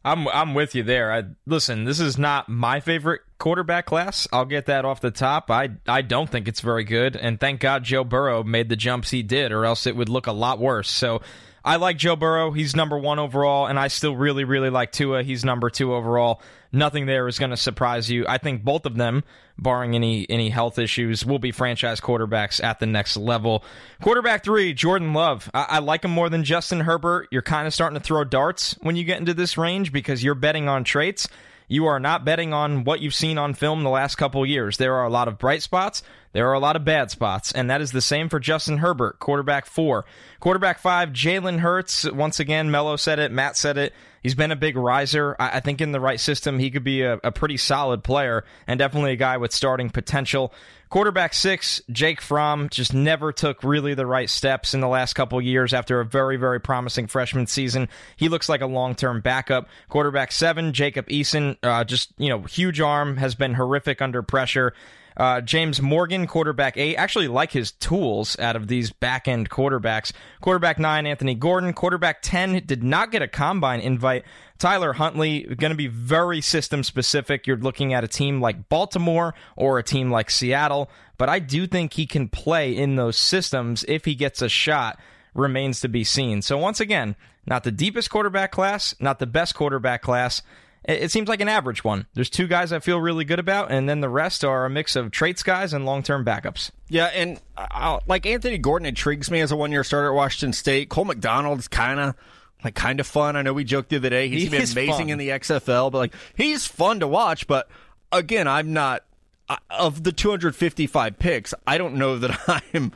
I'm 0.09 0.29
I'm 0.29 0.55
with 0.55 0.75
you 0.75 0.83
there. 0.83 1.12
I 1.12 1.25
listen, 1.47 1.85
this 1.85 2.00
is 2.00 2.19
not 2.19 2.49
my 2.49 2.81
favorite 2.81 3.21
quarterback 3.38 3.87
class. 3.87 4.27
I'll 4.33 4.45
get 4.45 4.67
that 4.67 4.85
off 4.85 5.00
the 5.00 5.11
top. 5.11 5.50
I 5.50 5.71
I 5.87 6.03
don't 6.03 6.29
think 6.29 6.49
it's 6.49 6.61
very 6.61 6.85
good 6.85 7.17
and 7.17 7.38
thank 7.38 7.61
God 7.61 7.85
Joe 7.85 8.05
Burrow 8.05 8.43
made 8.43 8.69
the 8.69 8.77
jumps 8.77 9.11
he 9.11 9.23
did 9.23 9.53
or 9.53 9.65
else 9.65 9.87
it 9.87 9.97
would 9.97 10.09
look 10.09 10.27
a 10.27 10.33
lot 10.33 10.59
worse. 10.59 10.88
So 10.88 11.23
I 11.65 11.77
like 11.77 11.99
Joe 11.99 12.17
Burrow. 12.17 12.50
He's 12.53 12.75
number 12.75 12.99
1 12.99 13.19
overall 13.19 13.67
and 13.67 13.79
I 13.79 13.88
still 13.88 14.17
really 14.17 14.45
really 14.45 14.71
like 14.71 14.93
Tua. 14.93 15.23
He's 15.23 15.45
number 15.45 15.71
2 15.71 15.95
overall. 15.95 16.41
Nothing 16.70 17.06
there 17.06 17.26
is 17.28 17.38
going 17.38 17.50
to 17.50 17.56
surprise 17.56 18.10
you. 18.10 18.26
I 18.28 18.37
think 18.38 18.62
both 18.62 18.84
of 18.84 18.96
them, 18.96 19.25
barring 19.56 19.94
any 19.94 20.28
any 20.28 20.50
health 20.50 20.78
issues, 20.78 21.25
will 21.25 21.38
be 21.38 21.50
franchise 21.50 22.00
quarterbacks 22.00 22.62
at 22.62 22.78
the 22.78 22.87
next 22.87 23.16
level. 23.16 23.64
Quarterback 24.02 24.44
three, 24.44 24.75
Jordan 24.75 25.14
Love. 25.14 25.50
I, 25.54 25.66
I 25.68 25.78
like 25.78 26.04
him 26.04 26.10
more 26.10 26.28
than 26.28 26.44
Justin 26.44 26.80
Herbert. 26.80 27.28
You're 27.30 27.42
kind 27.42 27.66
of 27.66 27.72
starting 27.72 27.98
to 27.98 28.04
throw 28.04 28.22
darts 28.25 28.76
when 28.82 28.96
you 28.96 29.04
get 29.04 29.18
into 29.18 29.32
this 29.32 29.56
range 29.56 29.92
because 29.92 30.22
you're 30.22 30.34
betting 30.34 30.68
on 30.68 30.84
traits. 30.84 31.28
You 31.70 31.87
are 31.87 32.00
not 32.00 32.25
betting 32.25 32.54
on 32.54 32.84
what 32.84 33.00
you've 33.00 33.14
seen 33.14 33.37
on 33.37 33.52
film 33.52 33.82
the 33.82 33.90
last 33.90 34.14
couple 34.16 34.44
years. 34.46 34.78
There 34.78 34.94
are 34.94 35.04
a 35.04 35.10
lot 35.10 35.28
of 35.28 35.38
bright 35.38 35.62
spots. 35.62 36.02
There 36.32 36.48
are 36.48 36.54
a 36.54 36.58
lot 36.58 36.76
of 36.76 36.84
bad 36.84 37.10
spots. 37.10 37.52
And 37.52 37.68
that 37.68 37.82
is 37.82 37.92
the 37.92 38.00
same 38.00 38.30
for 38.30 38.40
Justin 38.40 38.78
Herbert, 38.78 39.18
quarterback 39.18 39.66
four. 39.66 40.06
Quarterback 40.40 40.78
five, 40.78 41.10
Jalen 41.10 41.58
Hurts. 41.58 42.10
Once 42.10 42.40
again, 42.40 42.70
Mello 42.70 42.96
said 42.96 43.18
it. 43.18 43.32
Matt 43.32 43.56
said 43.56 43.76
it. 43.76 43.92
He's 44.28 44.35
been 44.35 44.52
a 44.52 44.56
big 44.56 44.76
riser. 44.76 45.35
I, 45.40 45.61
think 45.61 45.80
in 45.80 45.92
the 45.92 46.00
right 46.00 46.20
system, 46.20 46.58
he 46.58 46.70
could 46.70 46.85
be 46.85 47.00
a, 47.00 47.14
a 47.25 47.32
pretty 47.32 47.56
solid 47.56 48.04
player 48.04 48.44
and 48.66 48.78
definitely 48.78 49.12
a 49.12 49.16
guy 49.16 49.38
with 49.38 49.52
starting 49.52 49.88
potential. 49.88 50.52
Quarterback 50.90 51.32
six, 51.32 51.80
Jake 51.90 52.20
Fromm, 52.20 52.68
just 52.68 52.92
never 52.92 53.32
took 53.32 53.64
really 53.64 53.94
the 53.94 54.04
right 54.04 54.28
steps 54.28 54.75
in 54.75 54.80
the 54.80 54.87
last 54.87 55.14
couple 55.14 55.40
years 55.40 55.73
after 55.73 56.00
a 56.00 56.04
very, 56.04 56.37
very 56.37 56.61
promising 56.61 57.06
freshman 57.06 57.47
season. 57.47 57.88
He 58.16 58.28
looks 58.28 58.50
like 58.50 58.61
a 58.61 58.66
long 58.66 58.94
term 58.94 59.23
backup. 59.23 59.66
Quarterback 59.88 60.30
seven, 60.30 60.75
Jacob 60.75 61.08
Eason, 61.08 61.56
uh, 61.62 61.85
just, 61.85 62.12
you 62.18 62.28
know, 62.28 62.42
huge 62.42 62.82
arm, 62.82 63.16
has 63.16 63.35
been 63.35 63.54
horrific 63.54 64.02
under 64.02 64.20
pressure. 64.20 64.75
Uh, 65.18 65.40
James 65.40 65.82
Morgan, 65.82 66.28
quarterback 66.28 66.76
eight. 66.76 66.96
Actually, 66.96 67.26
like 67.26 67.50
his 67.50 67.72
tools 67.72 68.38
out 68.38 68.54
of 68.54 68.68
these 68.68 68.92
back 68.92 69.26
end 69.26 69.50
quarterbacks. 69.50 70.12
Quarterback 70.40 70.78
nine, 70.78 71.06
Anthony 71.06 71.34
Gordon. 71.34 71.72
Quarterback 71.72 72.22
10 72.22 72.64
did 72.64 72.84
not 72.84 73.10
get 73.10 73.20
a 73.20 73.28
combine 73.28 73.80
invite. 73.80 74.25
Tyler 74.58 74.92
Huntley, 74.92 75.42
going 75.42 75.70
to 75.70 75.76
be 75.76 75.88
very 75.88 76.40
system 76.40 76.84
specific. 76.84 77.46
You're 77.46 77.56
looking 77.56 77.92
at 77.92 78.04
a 78.04 78.08
team 78.08 78.40
like 78.40 78.68
Baltimore 78.68 79.34
or 79.56 79.78
a 79.78 79.82
team 79.82 80.10
like 80.10 80.30
Seattle, 80.30 80.88
but 81.16 81.28
I 81.28 81.40
do 81.40 81.66
think 81.66 81.92
he 81.92 82.06
can 82.06 82.28
play 82.28 82.76
in 82.76 82.96
those 82.96 83.16
systems 83.16 83.84
if 83.88 84.04
he 84.04 84.14
gets 84.14 84.40
a 84.40 84.48
shot 84.48 85.00
remains 85.34 85.80
to 85.80 85.88
be 85.88 86.04
seen. 86.04 86.42
So 86.42 86.58
once 86.58 86.80
again, 86.80 87.16
not 87.46 87.64
the 87.64 87.72
deepest 87.72 88.10
quarterback 88.10 88.52
class, 88.52 88.94
not 89.00 89.18
the 89.18 89.26
best 89.26 89.54
quarterback 89.54 90.02
class. 90.02 90.42
It 90.88 91.11
seems 91.11 91.28
like 91.28 91.42
an 91.42 91.50
average 91.50 91.85
one. 91.85 92.07
There's 92.14 92.30
two 92.30 92.47
guys 92.47 92.73
I 92.73 92.78
feel 92.78 92.99
really 92.99 93.26
good 93.26 93.38
about, 93.38 93.71
and 93.71 93.87
then 93.87 94.00
the 94.00 94.09
rest 94.09 94.42
are 94.42 94.64
a 94.64 94.71
mix 94.71 94.97
of 94.97 95.11
traits 95.11 95.42
guys 95.42 95.75
and 95.75 95.85
long 95.85 96.02
term 96.02 96.25
backups. 96.25 96.71
Yeah, 96.88 97.07
and 97.07 97.38
uh, 97.59 98.00
like 98.07 98.25
Anthony 98.25 98.57
Gordon 98.57 98.87
intrigues 98.87 99.30
me 99.30 99.40
as 99.40 99.52
a 99.52 99.57
one 99.57 99.71
year 99.71 99.85
starter 99.85 100.09
at 100.09 100.14
Washington 100.14 100.54
State. 100.54 100.88
Cole 100.88 101.04
McDonald's 101.04 101.68
kind 101.68 102.00
of 102.00 102.14
like 102.64 102.75
kind 102.75 103.00
of 103.00 103.07
fun. 103.07 103.37
I 103.37 103.42
know 103.42 103.52
we 103.52 103.64
joked 103.64 103.90
the 103.90 103.97
other 103.97 104.09
day 104.09 104.28
he's 104.28 104.45
he 104.45 104.49
been 104.49 104.62
amazing 104.62 104.92
fun. 104.92 105.11
in 105.11 105.18
the 105.18 105.28
XFL, 105.28 105.92
but 105.92 105.99
like 105.99 106.14
he's 106.35 106.66
fun 106.66 107.00
to 107.00 107.07
watch. 107.07 107.47
But 107.47 107.68
again, 108.11 108.49
I'm 108.49 108.73
not 108.73 109.04
uh, 109.50 109.57
of 109.68 110.04
the 110.04 110.12
255 110.12 111.18
picks. 111.18 111.52
I 111.66 111.76
don't 111.76 111.97
know 111.97 112.16
that 112.16 112.62
I'm 112.75 112.92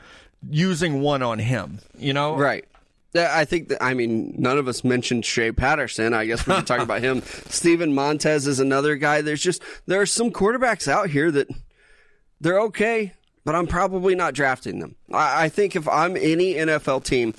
using 0.49 1.02
one 1.02 1.22
on 1.22 1.38
him. 1.38 1.80
You 1.99 2.14
know, 2.14 2.37
right? 2.37 2.64
I 3.14 3.45
think 3.45 3.69
that, 3.69 3.83
I 3.83 3.95
mean, 3.95 4.35
none 4.38 4.59
of 4.59 4.69
us 4.69 4.85
mentioned 4.85 5.25
Shea 5.26 5.52
Patterson. 5.52 6.14
I 6.14 6.25
guess 6.26 6.47
we 6.47 6.54
can 6.54 6.64
talk 6.64 6.81
about 6.81 7.02
him. 7.02 7.23
Steven 7.49 7.95
Montez 7.95 8.47
is 8.47 8.59
another 8.59 8.97
guy. 8.97 9.21
There's 9.21 9.42
just, 9.42 9.62
there 9.87 10.00
are 10.00 10.07
some 10.07 10.31
quarterbacks 10.31 10.88
out 10.88 11.11
here 11.11 11.31
that 11.31 11.49
they're 12.40 12.61
okay, 12.62 13.12
but 13.45 13.54
I'm 13.54 13.66
probably 13.66 14.14
not 14.14 14.35
drafting 14.35 14.78
them. 14.78 14.97
I, 15.12 15.45
I 15.45 15.49
think 15.50 15.76
if 15.76 15.87
I'm 15.88 16.16
any 16.16 16.54
NFL 16.54 17.04
team, 17.04 17.35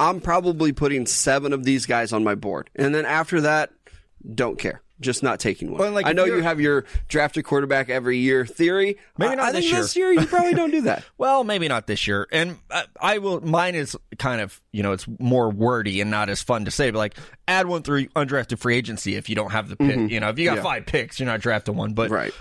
I'm 0.00 0.20
probably 0.20 0.72
putting 0.72 1.04
seven 1.04 1.52
of 1.52 1.64
these 1.64 1.84
guys 1.84 2.12
on 2.12 2.24
my 2.24 2.34
board. 2.34 2.70
And 2.74 2.94
then 2.94 3.04
after 3.04 3.42
that, 3.42 3.70
don't 4.34 4.58
care 4.58 4.82
just 5.00 5.22
not 5.22 5.38
taking 5.40 5.70
one. 5.70 5.80
Well, 5.80 5.92
like 5.92 6.06
I 6.06 6.12
know 6.12 6.24
you 6.24 6.42
have 6.42 6.60
your 6.60 6.84
drafted 7.08 7.44
quarterback 7.44 7.88
every 7.88 8.18
year 8.18 8.44
theory. 8.46 8.98
Maybe 9.16 9.36
not 9.36 9.46
I, 9.46 9.52
this 9.52 9.60
think 9.62 9.72
year. 9.72 9.82
This 9.82 9.96
year 9.96 10.12
you 10.12 10.26
probably 10.26 10.54
don't 10.54 10.70
do 10.70 10.82
that. 10.82 11.04
well, 11.18 11.44
maybe 11.44 11.68
not 11.68 11.86
this 11.86 12.06
year. 12.06 12.26
And 12.32 12.58
I, 12.70 12.84
I, 13.00 13.18
will. 13.18 13.40
Mine 13.40 13.74
is 13.74 13.96
kind 14.18 14.40
of 14.40 14.60
you 14.72 14.82
know 14.82 14.92
it's 14.92 15.06
more 15.18 15.50
wordy 15.50 16.00
and 16.00 16.10
not 16.10 16.28
as 16.28 16.42
fun 16.42 16.64
to 16.64 16.70
say. 16.70 16.90
But 16.90 16.98
like 16.98 17.16
add 17.46 17.66
one 17.66 17.82
through 17.82 18.06
undrafted 18.08 18.58
free 18.58 18.76
agency 18.76 19.14
if 19.14 19.28
you 19.28 19.34
don't 19.34 19.52
have 19.52 19.68
the 19.68 19.76
pick. 19.76 19.88
Mm-hmm. 19.88 20.08
You 20.08 20.20
know 20.20 20.28
if 20.30 20.38
you 20.38 20.46
got 20.46 20.56
yeah. 20.56 20.62
five 20.62 20.86
picks, 20.86 21.20
you're 21.20 21.26
not 21.26 21.40
drafting 21.40 21.76
one. 21.76 21.94
But 21.94 22.10
right. 22.10 22.34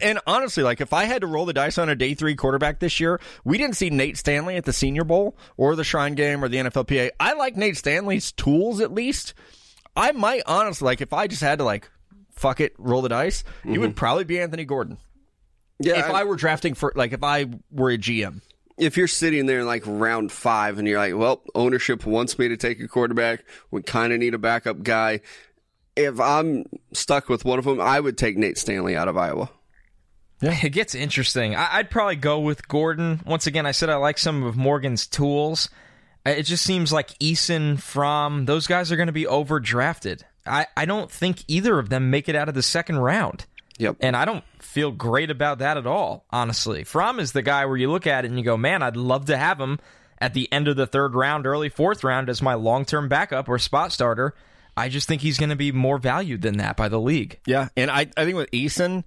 And 0.00 0.18
honestly, 0.26 0.64
like 0.64 0.80
if 0.80 0.92
I 0.92 1.04
had 1.04 1.20
to 1.20 1.28
roll 1.28 1.46
the 1.46 1.52
dice 1.52 1.78
on 1.78 1.88
a 1.88 1.94
day 1.94 2.14
three 2.14 2.34
quarterback 2.34 2.80
this 2.80 2.98
year, 2.98 3.20
we 3.44 3.56
didn't 3.56 3.76
see 3.76 3.90
Nate 3.90 4.16
Stanley 4.16 4.56
at 4.56 4.64
the 4.64 4.72
Senior 4.72 5.04
Bowl 5.04 5.36
or 5.56 5.76
the 5.76 5.84
Shrine 5.84 6.14
Game 6.14 6.42
or 6.42 6.48
the 6.48 6.56
NFLPA. 6.56 7.10
I 7.20 7.34
like 7.34 7.56
Nate 7.56 7.76
Stanley's 7.76 8.32
tools 8.32 8.80
at 8.80 8.92
least. 8.92 9.34
I 9.96 10.12
might 10.12 10.42
honestly 10.46 10.86
like 10.86 11.00
if 11.00 11.12
I 11.12 11.26
just 11.26 11.42
had 11.42 11.58
to 11.58 11.64
like 11.64 11.88
fuck 12.40 12.60
it, 12.60 12.74
roll 12.78 13.02
the 13.02 13.08
dice, 13.08 13.42
mm-hmm. 13.42 13.74
it 13.74 13.78
would 13.78 13.96
probably 13.96 14.24
be 14.24 14.40
Anthony 14.40 14.64
Gordon. 14.64 14.98
Yeah, 15.78 15.98
if 15.98 16.06
I, 16.06 16.20
I 16.20 16.24
were 16.24 16.36
drafting 16.36 16.74
for 16.74 16.92
like 16.94 17.12
if 17.12 17.22
I 17.22 17.46
were 17.70 17.90
a 17.90 17.98
GM 17.98 18.40
if 18.80 18.96
you're 18.96 19.06
sitting 19.06 19.46
there 19.46 19.60
in 19.60 19.66
like 19.66 19.82
round 19.86 20.32
five 20.32 20.78
and 20.78 20.88
you're 20.88 20.98
like, 20.98 21.14
well, 21.14 21.42
ownership 21.54 22.06
wants 22.06 22.38
me 22.38 22.48
to 22.48 22.56
take 22.56 22.80
a 22.80 22.88
quarterback, 22.88 23.44
we 23.70 23.82
kind 23.82 24.12
of 24.12 24.18
need 24.18 24.34
a 24.34 24.38
backup 24.38 24.82
guy. 24.82 25.20
If 25.96 26.18
I'm 26.18 26.64
stuck 26.92 27.28
with 27.28 27.44
one 27.44 27.58
of 27.58 27.66
them, 27.66 27.80
I 27.80 28.00
would 28.00 28.16
take 28.16 28.38
Nate 28.38 28.56
Stanley 28.56 28.96
out 28.96 29.06
of 29.06 29.16
Iowa. 29.16 29.50
Yeah, 30.40 30.58
it 30.62 30.70
gets 30.70 30.94
interesting. 30.94 31.54
I- 31.54 31.78
would 31.78 31.90
probably 31.90 32.16
go 32.16 32.40
with 32.40 32.66
Gordon. 32.66 33.20
Once 33.26 33.46
again, 33.46 33.66
I 33.66 33.72
said 33.72 33.90
I 33.90 33.96
like 33.96 34.16
some 34.16 34.42
of 34.42 34.56
Morgan's 34.56 35.06
tools. 35.06 35.68
It 36.24 36.44
just 36.44 36.64
seems 36.64 36.92
like 36.92 37.18
Eason, 37.18 37.78
Fromm, 37.78 38.46
those 38.46 38.66
guys 38.66 38.90
are 38.90 38.96
going 38.96 39.08
to 39.08 39.12
be 39.12 39.24
overdrafted. 39.24 40.22
I, 40.46 40.66
I 40.76 40.84
don't 40.84 41.10
think 41.10 41.44
either 41.48 41.78
of 41.78 41.88
them 41.88 42.10
make 42.10 42.28
it 42.28 42.34
out 42.34 42.48
of 42.48 42.54
the 42.54 42.62
second 42.62 42.98
round. 42.98 43.46
Yep. 43.78 43.96
And 44.00 44.14
I 44.14 44.24
don't 44.24 44.44
feel 44.60 44.90
great 44.90 45.30
about 45.30 45.58
that 45.60 45.76
at 45.78 45.86
all, 45.86 46.26
honestly. 46.30 46.84
Fromm 46.84 47.18
is 47.18 47.32
the 47.32 47.42
guy 47.42 47.64
where 47.64 47.76
you 47.76 47.90
look 47.90 48.06
at 48.06 48.24
it 48.24 48.28
and 48.28 48.38
you 48.38 48.44
go, 48.44 48.56
man, 48.56 48.82
I'd 48.82 48.96
love 48.96 49.26
to 49.26 49.36
have 49.36 49.58
him 49.58 49.78
at 50.18 50.34
the 50.34 50.52
end 50.52 50.68
of 50.68 50.76
the 50.76 50.86
third 50.86 51.14
round, 51.14 51.46
early 51.46 51.70
fourth 51.70 52.04
round 52.04 52.28
as 52.28 52.42
my 52.42 52.54
long 52.54 52.84
term 52.84 53.08
backup 53.08 53.48
or 53.48 53.58
spot 53.58 53.92
starter. 53.92 54.34
I 54.76 54.88
just 54.88 55.08
think 55.08 55.22
he's 55.22 55.38
going 55.38 55.50
to 55.50 55.56
be 55.56 55.72
more 55.72 55.98
valued 55.98 56.42
than 56.42 56.58
that 56.58 56.76
by 56.76 56.88
the 56.88 57.00
league. 57.00 57.40
Yeah. 57.46 57.68
And 57.76 57.90
I, 57.90 58.06
I 58.16 58.24
think 58.24 58.36
with 58.36 58.50
Eason, 58.50 59.04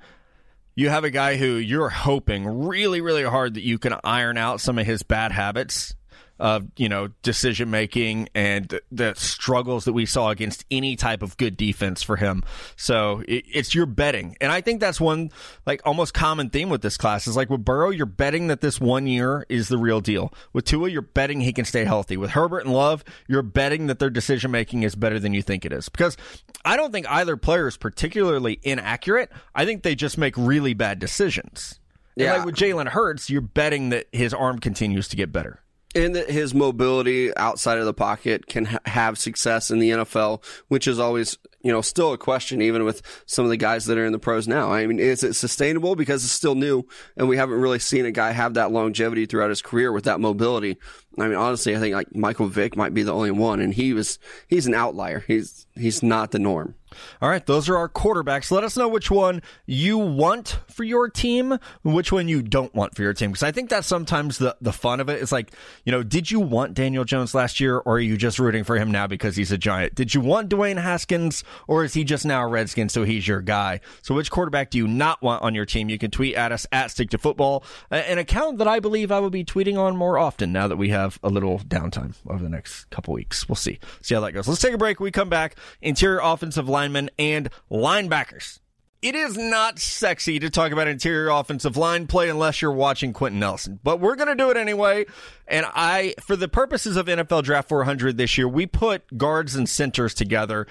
you 0.76 0.90
have 0.90 1.04
a 1.04 1.12
guy 1.12 1.38
who 1.38 1.56
you're 1.56 1.90
hoping 1.90 2.66
really, 2.68 3.02
really 3.02 3.24
hard 3.24 3.54
that 3.54 3.64
you 3.64 3.78
can 3.78 3.96
iron 4.04 4.38
out 4.38 4.60
some 4.60 4.80
of 4.80 4.86
his 4.86 5.04
bad 5.04 5.32
habits 5.32 5.96
of 6.40 6.68
you 6.78 6.90
know 6.90 7.10
decision 7.22 7.70
making 7.70 8.28
and 8.34 8.80
the 8.92 9.14
struggles 9.16 9.86
that 9.86 9.94
we 9.94 10.06
saw 10.06 10.30
against 10.30 10.66
any 10.72 10.96
type 10.96 11.22
of 11.22 11.38
good 11.38 11.56
defense 11.56 12.02
for 12.02 12.16
him. 12.16 12.44
So 12.76 13.24
it, 13.28 13.46
it's 13.52 13.76
your 13.76 13.86
betting, 13.86 14.36
and 14.42 14.52
I 14.52 14.62
think 14.62 14.80
that's 14.80 15.00
one 15.00 15.32
like 15.66 15.82
almost 15.86 16.14
common 16.14 16.50
theme 16.50 16.70
with 16.70 16.82
this 16.82 16.98
class 16.98 17.28
is 17.28 17.36
like 17.36 17.50
with 17.50 17.64
Burrow, 17.64 17.90
you're 17.90 18.06
betting 18.06 18.48
that 18.48 18.62
this 18.62 18.80
one 18.80 19.08
year 19.08 19.46
is 19.50 19.68
the 19.68 19.78
real 19.78 20.02
deal. 20.02 20.34
With 20.54 20.66
Tua, 20.66 20.90
you're 20.90 21.02
betting 21.02 21.42
he 21.42 21.54
can 21.54 21.66
stay 21.66 21.86
healthy. 21.86 22.18
With 22.18 22.32
Herbert 22.32 22.66
and 22.66 22.74
Love, 22.74 23.04
you're 23.28 23.42
betting 23.42 23.88
that 23.88 24.00
their 24.00 24.10
decision 24.10 24.52
making 24.52 24.84
is 24.84 24.96
better 24.96 25.20
than 25.20 25.34
you 25.34 25.42
think 25.42 25.66
it 25.66 25.72
is 25.72 25.90
because 25.90 26.18
I 26.66 26.78
don't 26.78 26.92
think 26.92 27.10
either 27.10 27.38
player 27.38 27.68
is 27.68 27.78
particularly 27.78 28.60
inaccurate. 28.64 29.32
I 29.56 29.66
think 29.66 29.84
they 29.84 29.96
just 29.96 30.18
make 30.18 30.36
really 30.38 30.74
bad 30.74 31.00
decisions. 31.00 31.80
Yeah. 32.16 32.34
like 32.38 32.46
with 32.46 32.56
Jalen 32.56 32.90
Hurts, 32.90 33.30
you're 33.30 33.42
betting 33.42 33.90
that 33.90 34.08
his 34.12 34.36
arm 34.36 34.60
continues 34.60 35.08
to 35.08 35.16
get 35.16 35.32
better 35.32 35.63
and 35.96 36.16
that 36.16 36.30
his 36.30 36.54
mobility 36.54 37.36
outside 37.38 37.78
of 37.78 37.86
the 37.86 37.94
pocket 37.94 38.48
can 38.48 38.66
ha- 38.66 38.80
have 38.86 39.18
success 39.18 39.72
in 39.72 39.80
the 39.80 39.92
NFL, 39.92 40.44
which 40.68 40.88
is 40.88 41.00
always, 41.00 41.38
you 41.62 41.72
know, 41.72 41.82
still 41.82 42.14
a 42.14 42.18
question, 42.18 42.62
even 42.62 42.84
with 42.84 43.02
some 43.26 43.46
of 43.46 43.52
the 43.52 43.58
guys 43.58 43.86
that 43.86 43.98
are 43.98 44.06
in 44.06 44.12
the 44.12 44.20
pros 44.20 44.48
now. 44.48 44.72
I 44.72 44.86
mean, 44.88 45.00
is 45.00 45.24
it 45.24 45.34
sustainable 45.34 45.96
because 45.96 46.24
it's 46.24 46.34
still 46.34 46.56
new 46.56 46.84
and 47.16 47.28
we 47.28 47.38
haven't 47.38 47.60
really 47.60 47.80
seen 47.80 48.06
a 48.06 48.12
guy 48.12 48.32
have 48.32 48.56
that 48.56 48.72
longevity 48.72 49.26
throughout 49.26 49.50
his 49.50 49.62
career 49.62 49.92
with 49.92 50.06
that 50.06 50.20
mobility? 50.20 50.78
I 51.20 51.28
mean, 51.28 51.38
honestly, 51.38 51.76
I 51.76 51.80
think 51.80 51.94
like 51.96 52.16
Michael 52.16 52.48
Vick 52.48 52.76
might 52.76 52.94
be 52.94 53.04
the 53.04 53.14
only 53.14 53.32
one 53.32 53.60
and 53.60 53.74
he 53.74 53.94
was, 53.94 54.18
he's 54.48 54.66
an 54.66 54.74
outlier. 54.74 55.24
He's, 55.28 55.68
he's 55.76 56.02
not 56.02 56.32
the 56.32 56.40
norm. 56.40 56.76
All 57.22 57.30
right, 57.30 57.46
those 57.46 57.70
are 57.70 57.78
our 57.78 57.90
quarterbacks. 57.90 58.52
Let 58.52 58.64
us 58.64 58.78
know 58.78 58.88
which 58.88 59.12
one 59.12 59.42
you 59.66 59.98
want 59.98 60.60
for 60.70 60.84
your 60.84 61.10
team, 61.10 61.58
which 61.84 62.12
one 62.12 62.28
you 62.28 62.42
don't 62.42 62.74
want 62.74 62.96
for 62.96 63.02
your 63.02 63.14
team. 63.14 63.32
Because 63.32 63.44
I 63.44 63.52
think 63.52 63.70
that's 63.70 63.88
sometimes 63.88 64.38
the, 64.38 64.56
the 64.62 64.74
fun 64.74 65.00
of 65.00 65.10
it. 65.10 65.22
It's 65.22 65.32
like, 65.32 65.52
you 65.86 65.92
know, 65.92 66.04
did 66.04 66.32
you 66.32 66.40
want 66.40 66.74
Daniel 66.74 67.04
Jones 67.04 67.34
last 67.34 67.60
year, 67.60 67.78
or 67.78 67.96
are 67.96 68.00
you 68.00 68.18
just 68.18 68.40
rooting 68.40 68.64
for 68.64 68.78
him 68.78 68.92
now 68.92 69.08
because 69.08 69.36
he's 69.36 69.52
a 69.52 69.58
giant? 69.58 69.96
Did 69.96 70.14
you 70.14 70.22
want 70.22 70.50
Dwayne 70.50 70.82
Haskins, 70.82 71.44
or 71.68 71.84
is 71.84 71.94
he 71.94 72.04
just 72.04 72.26
now 72.26 72.44
a 72.44 72.48
Redskin, 72.48 72.90
so 72.90 73.04
he's 73.04 73.28
your 73.28 73.42
guy? 73.42 73.80
So 74.02 74.16
which 74.16 74.32
quarterback 74.32 74.70
do 74.70 74.78
you 74.78 74.88
not 74.88 75.22
want 75.22 75.42
on 75.44 75.56
your 75.56 75.66
team? 75.66 75.90
You 75.90 75.98
can 75.98 76.12
tweet 76.12 76.36
at 76.36 76.52
us 76.52 76.68
at 76.72 76.92
Stick 76.92 77.10
to 77.12 77.18
Football, 77.18 77.64
an 77.90 78.18
account 78.18 78.58
that 78.58 78.68
I 78.68 78.80
believe 78.80 79.12
I 79.12 79.20
will 79.20 79.30
be 79.30 79.46
tweeting 79.46 79.78
on 79.78 79.96
more 79.96 80.18
often 80.18 80.52
now 80.52 80.68
that 80.68 80.78
we 80.78 80.90
have 80.90 81.20
a 81.24 81.30
little 81.30 81.60
downtime 81.60 82.14
over 82.28 82.44
the 82.44 82.50
next 82.50 82.90
couple 82.90 83.14
weeks. 83.14 83.48
We'll 83.48 83.56
see. 83.56 83.80
See 84.02 84.16
how 84.16 84.22
that 84.22 84.34
goes. 84.34 84.48
Let's 84.48 84.62
take 84.62 84.74
a 84.74 84.78
break. 84.78 85.00
We 85.00 85.12
come 85.12 85.30
back. 85.30 85.56
Interior 85.82 86.20
offensive 86.22 86.68
line 86.68 86.83
linemen 86.84 87.10
and 87.18 87.50
linebackers. 87.72 88.60
It 89.02 89.16
is 89.16 89.38
not 89.38 89.80
sexy 89.80 90.40
to 90.40 90.50
talk 90.50 90.72
about 90.72 90.88
interior 90.88 91.30
offensive 91.30 91.78
line 91.78 92.08
play 92.08 92.30
unless 92.30 92.62
you're 92.62 92.72
watching 92.72 93.14
Quenton 93.14 93.40
Nelson, 93.40 93.80
but 93.84 94.00
we're 94.00 94.16
going 94.16 94.30
to 94.30 94.36
do 94.36 94.50
it 94.50 94.58
anyway. 94.58 95.06
And 95.48 95.66
I, 95.74 96.16
for 96.26 96.36
the 96.36 96.48
purposes 96.48 96.96
of 96.98 97.08
NFL 97.08 97.44
Draft 97.44 97.70
400 97.70 98.18
this 98.18 98.38
year, 98.38 98.48
we 98.48 98.66
put 98.66 99.18
guards 99.18 99.56
and 99.56 99.68
centers 99.68 100.14
together 100.14 100.68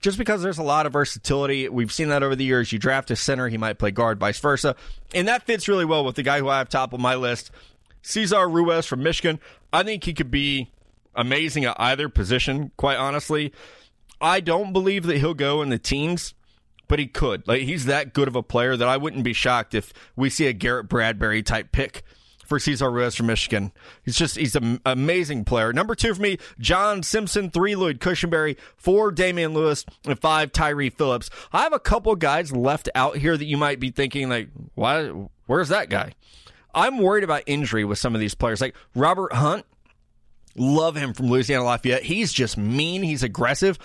just 0.00 0.16
because 0.16 0.42
there's 0.42 0.58
a 0.58 0.62
lot 0.62 0.86
of 0.86 0.92
versatility. 0.92 1.68
We've 1.68 1.92
seen 1.92 2.08
that 2.08 2.22
over 2.22 2.36
the 2.36 2.44
years. 2.44 2.72
You 2.72 2.78
draft 2.78 3.10
a 3.10 3.16
center, 3.16 3.48
he 3.48 3.58
might 3.58 3.78
play 3.78 3.90
guard, 3.90 4.18
vice 4.18 4.38
versa. 4.40 4.76
And 5.14 5.28
that 5.28 5.42
fits 5.42 5.68
really 5.68 5.84
well 5.84 6.04
with 6.04 6.16
the 6.16 6.22
guy 6.22 6.38
who 6.38 6.48
I 6.48 6.58
have 6.58 6.70
top 6.70 6.92
of 6.94 7.00
my 7.00 7.14
list, 7.14 7.50
Cesar 8.02 8.48
Ruiz 8.48 8.86
from 8.86 9.02
Michigan. 9.02 9.40
I 9.72 9.82
think 9.82 10.04
he 10.04 10.14
could 10.14 10.30
be 10.30 10.70
amazing 11.14 11.64
at 11.64 11.76
either 11.78 12.08
position, 12.08 12.72
quite 12.76 12.96
honestly. 12.96 13.52
I 14.20 14.40
don't 14.40 14.72
believe 14.72 15.04
that 15.04 15.18
he'll 15.18 15.34
go 15.34 15.62
in 15.62 15.70
the 15.70 15.78
teens, 15.78 16.34
but 16.88 16.98
he 16.98 17.06
could. 17.06 17.46
Like 17.48 17.62
he's 17.62 17.86
that 17.86 18.12
good 18.12 18.28
of 18.28 18.36
a 18.36 18.42
player 18.42 18.76
that 18.76 18.88
I 18.88 18.96
wouldn't 18.96 19.24
be 19.24 19.32
shocked 19.32 19.74
if 19.74 19.92
we 20.16 20.30
see 20.30 20.46
a 20.46 20.52
Garrett 20.52 20.88
Bradbury 20.88 21.42
type 21.42 21.72
pick 21.72 22.02
for 22.50 22.58
Cesar 22.58 22.90
Ruiz 22.90 23.14
from 23.14 23.26
Michigan. 23.26 23.70
He's 24.02 24.16
just 24.16 24.36
he's 24.36 24.56
an 24.56 24.80
amazing 24.84 25.44
player. 25.44 25.72
Number 25.72 25.94
two 25.94 26.12
for 26.12 26.20
me, 26.20 26.38
John 26.58 27.04
Simpson. 27.04 27.48
Three, 27.48 27.76
Lloyd 27.76 28.00
Cushenberry. 28.00 28.58
Four, 28.76 29.12
Damien 29.12 29.54
Lewis. 29.54 29.86
And 30.04 30.18
five, 30.18 30.50
Tyree 30.50 30.90
Phillips. 30.90 31.30
I 31.52 31.62
have 31.62 31.72
a 31.72 31.78
couple 31.78 32.14
guys 32.16 32.50
left 32.50 32.88
out 32.96 33.16
here 33.16 33.36
that 33.36 33.44
you 33.44 33.56
might 33.56 33.78
be 33.78 33.90
thinking 33.90 34.28
like, 34.28 34.48
why? 34.74 35.12
Where's 35.46 35.68
that 35.68 35.90
guy? 35.90 36.14
I'm 36.74 36.98
worried 36.98 37.24
about 37.24 37.44
injury 37.46 37.84
with 37.84 37.98
some 37.98 38.14
of 38.14 38.20
these 38.20 38.34
players, 38.34 38.60
like 38.60 38.74
Robert 38.94 39.32
Hunt. 39.32 39.64
Love 40.56 40.96
him 40.96 41.14
from 41.14 41.28
Louisiana 41.30 41.64
Lafayette. 41.64 42.02
He's 42.02 42.32
just 42.32 42.56
mean. 42.56 43.04
He's 43.04 43.22
aggressive. 43.22 43.78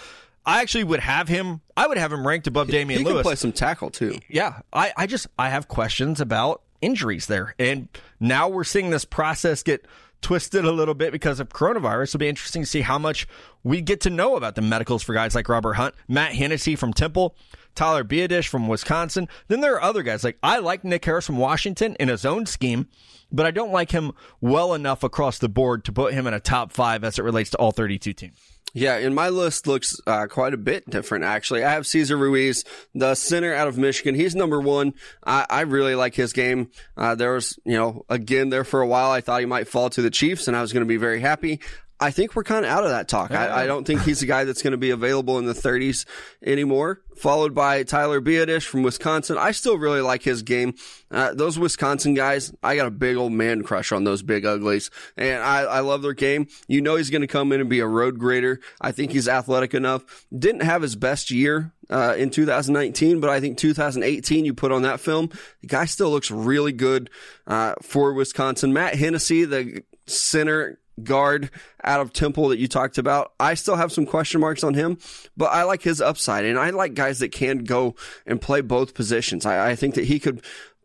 I 0.46 0.62
actually 0.62 0.84
would 0.84 1.00
have 1.00 1.28
him. 1.28 1.62
I 1.76 1.88
would 1.88 1.98
have 1.98 2.14
him 2.14 2.26
ranked 2.26 2.48
above 2.48 2.68
Damien 2.68 3.00
he 3.00 3.06
Lewis. 3.06 3.18
Can 3.18 3.24
play 3.24 3.36
some 3.36 3.52
tackle 3.52 3.90
too. 3.90 4.20
Yeah, 4.30 4.60
I, 4.72 4.94
I 4.96 5.08
just 5.08 5.28
I 5.40 5.50
have 5.50 5.68
questions 5.68 6.22
about 6.22 6.62
injuries 6.82 7.26
there. 7.28 7.56
And 7.58 7.88
now 8.20 8.48
we're 8.48 8.64
seeing 8.64 8.90
this 8.92 9.06
process 9.06 9.64
get 9.64 9.86
twisted 10.22 10.66
a 10.66 10.72
little 10.72 10.94
bit 10.94 11.12
because 11.12 11.40
of 11.40 11.50
coronavirus. 11.50 12.10
It'll 12.10 12.20
be 12.20 12.28
interesting 12.30 12.64
to 12.64 12.68
see 12.68 12.82
how 12.82 12.98
much 12.98 13.28
we 13.64 13.82
get 13.82 14.02
to 14.02 14.10
know 14.10 14.36
about 14.36 14.56
the 14.56 14.62
medicals 14.62 15.04
for 15.04 15.14
guys 15.14 15.36
like 15.36 15.50
Robert 15.50 15.74
Hunt, 15.74 15.96
Matt 16.08 16.34
Hennessy 16.34 16.76
from 16.76 16.94
Temple, 16.94 17.36
Tyler 17.76 18.04
Biadasz 18.04 18.48
from 18.48 18.68
Wisconsin. 18.68 19.28
Then 19.48 19.62
there 19.62 19.76
are 19.76 19.82
other 19.82 20.04
guys 20.04 20.24
like 20.24 20.38
I 20.42 20.60
like 20.60 20.84
Nick 20.84 21.06
Harris 21.06 21.26
from 21.26 21.38
Washington 21.38 21.96
in 22.00 22.08
his 22.08 22.26
own 22.26 22.46
scheme, 22.46 22.88
but 23.32 23.46
I 23.46 23.52
don't 23.52 23.72
like 23.72 23.92
him 23.92 24.14
well 24.42 24.74
enough 24.74 25.04
across 25.04 25.38
the 25.40 25.50
board 25.50 25.84
to 25.86 25.92
put 25.92 26.14
him 26.14 26.28
in 26.28 26.34
a 26.34 26.40
top 26.40 26.72
five 26.72 27.04
as 27.04 27.20
it 27.20 27.24
relates 27.24 27.50
to 27.52 27.58
all 27.58 27.72
32 27.72 28.14
teams. 28.14 28.55
Yeah, 28.78 28.98
and 28.98 29.16
my 29.16 29.30
list 29.30 29.68
looks 29.68 30.02
uh, 30.06 30.28
quite 30.28 30.54
a 30.54 30.58
bit 30.58 30.90
different, 30.90 31.24
actually. 31.24 31.64
I 31.64 31.72
have 31.72 31.88
Cesar 31.88 32.18
Ruiz, 32.18 32.66
the 32.94 33.16
center 33.16 33.54
out 33.54 33.70
of 33.70 33.78
Michigan. 33.78 34.16
He's 34.16 34.36
number 34.36 34.60
one. 34.60 34.96
I, 35.26 35.46
I 35.50 35.62
really 35.62 35.96
like 35.96 36.14
his 36.14 36.34
game. 36.34 36.72
Uh, 36.98 37.16
there 37.16 37.32
was, 37.32 37.58
you 37.64 37.78
know, 37.78 38.04
again, 38.10 38.50
there 38.50 38.66
for 38.66 38.82
a 38.82 38.88
while, 38.88 39.12
I 39.12 39.22
thought 39.22 39.40
he 39.40 39.46
might 39.46 39.70
fall 39.70 39.90
to 39.92 40.02
the 40.02 40.10
Chiefs, 40.10 40.50
and 40.50 40.58
I 40.58 40.62
was 40.62 40.74
going 40.74 40.84
to 40.84 40.90
be 40.90 40.98
very 40.98 41.22
happy. 41.22 41.62
I 42.00 42.12
think 42.12 42.36
we're 42.36 42.44
kind 42.44 42.66
of 42.66 42.72
out 42.72 42.84
of 42.84 42.90
that 42.90 43.08
talk. 43.08 43.32
I, 43.32 43.64
I, 43.64 43.68
don't 43.68 43.88
think 43.88 44.02
he's 44.02 44.22
a 44.22 44.26
guy 44.26 44.44
that's 44.44 44.62
going 44.62 44.72
to 44.72 44.78
be 44.78 44.90
available 44.90 45.40
in 45.40 45.46
the 45.46 45.54
30s 45.54 46.06
anymore. 46.46 47.02
Followed 47.16 47.56
by 47.56 47.84
Tyler 47.84 48.20
Biadasz 48.20 48.66
from 48.66 48.84
Wisconsin. 48.84 49.38
I 49.38 49.52
still 49.52 49.78
really 49.78 50.02
like 50.02 50.22
his 50.22 50.42
game. 50.42 50.74
Uh, 51.10 51.34
those 51.34 51.58
Wisconsin 51.58 52.14
guys, 52.14 52.54
I 52.62 52.76
got 52.76 52.88
a 52.88 52.92
big 52.92 53.16
old 53.16 53.32
man 53.32 53.64
crush 53.64 53.94
on 53.94 54.04
those 54.04 54.22
big 54.22 54.46
uglies, 54.46 54.92
and 55.16 55.42
I, 55.42 55.62
I 55.62 55.80
love 55.80 56.02
their 56.02 56.14
game. 56.14 56.48
You 56.68 56.82
know 56.82 56.98
he's 56.98 57.10
going 57.10 57.22
to 57.22 57.28
come 57.28 57.54
in 57.54 57.62
and 57.62 57.70
be 57.70 57.80
a 57.80 57.88
road 57.88 58.20
grader. 58.20 58.60
I 58.82 58.92
think 58.92 59.14
he's 59.14 59.30
athletic 59.30 59.74
enough. 59.74 60.26
Didn't 60.38 60.64
have 60.64 60.82
his 60.82 60.98
best 60.98 61.32
year 61.32 61.72
uh, 61.90 62.16
in 62.18 62.30
2019, 62.30 63.22
but 63.22 63.30
I 63.30 63.40
think 63.40 63.58
2018 63.58 64.44
you 64.44 64.54
put 64.54 64.74
on 64.74 64.82
that 64.82 65.00
film, 65.00 65.30
the 65.62 65.68
guy 65.68 65.86
still 65.86 66.10
looks 66.10 66.30
really 66.30 66.74
good 66.74 67.10
uh, 67.48 67.76
for 67.82 68.12
Wisconsin. 68.12 68.74
Matt 68.74 68.96
Hennessy, 68.96 69.46
the 69.46 69.84
center 70.08 70.80
guard 71.04 71.50
out 71.84 72.00
of 72.00 72.14
Temple 72.14 72.50
that 72.50 72.60
you 72.60 72.68
talked 72.68 72.98
about. 72.98 73.34
I 73.40 73.54
still 73.56 73.76
have 73.76 73.92
some 73.92 74.06
question 74.06 74.40
marks 74.40 74.64
on 74.64 74.74
him, 74.74 74.98
but 75.36 75.48
I 75.48 75.64
like 75.64 75.82
his 75.82 76.02
upside 76.02 76.46
and 76.46 76.58
I 76.58 76.70
like 76.70 76.94
guys 76.94 77.20
that 77.20 77.32
can 77.32 77.60
go 77.60 77.96
and 78.26 78.42
play 78.42 78.62
both 78.62 78.94
positions. 78.94 79.46
I, 79.46 79.72
I 79.72 79.76
think 79.76 79.96
that 79.96 80.06
he 80.06 80.20
could 80.20 80.42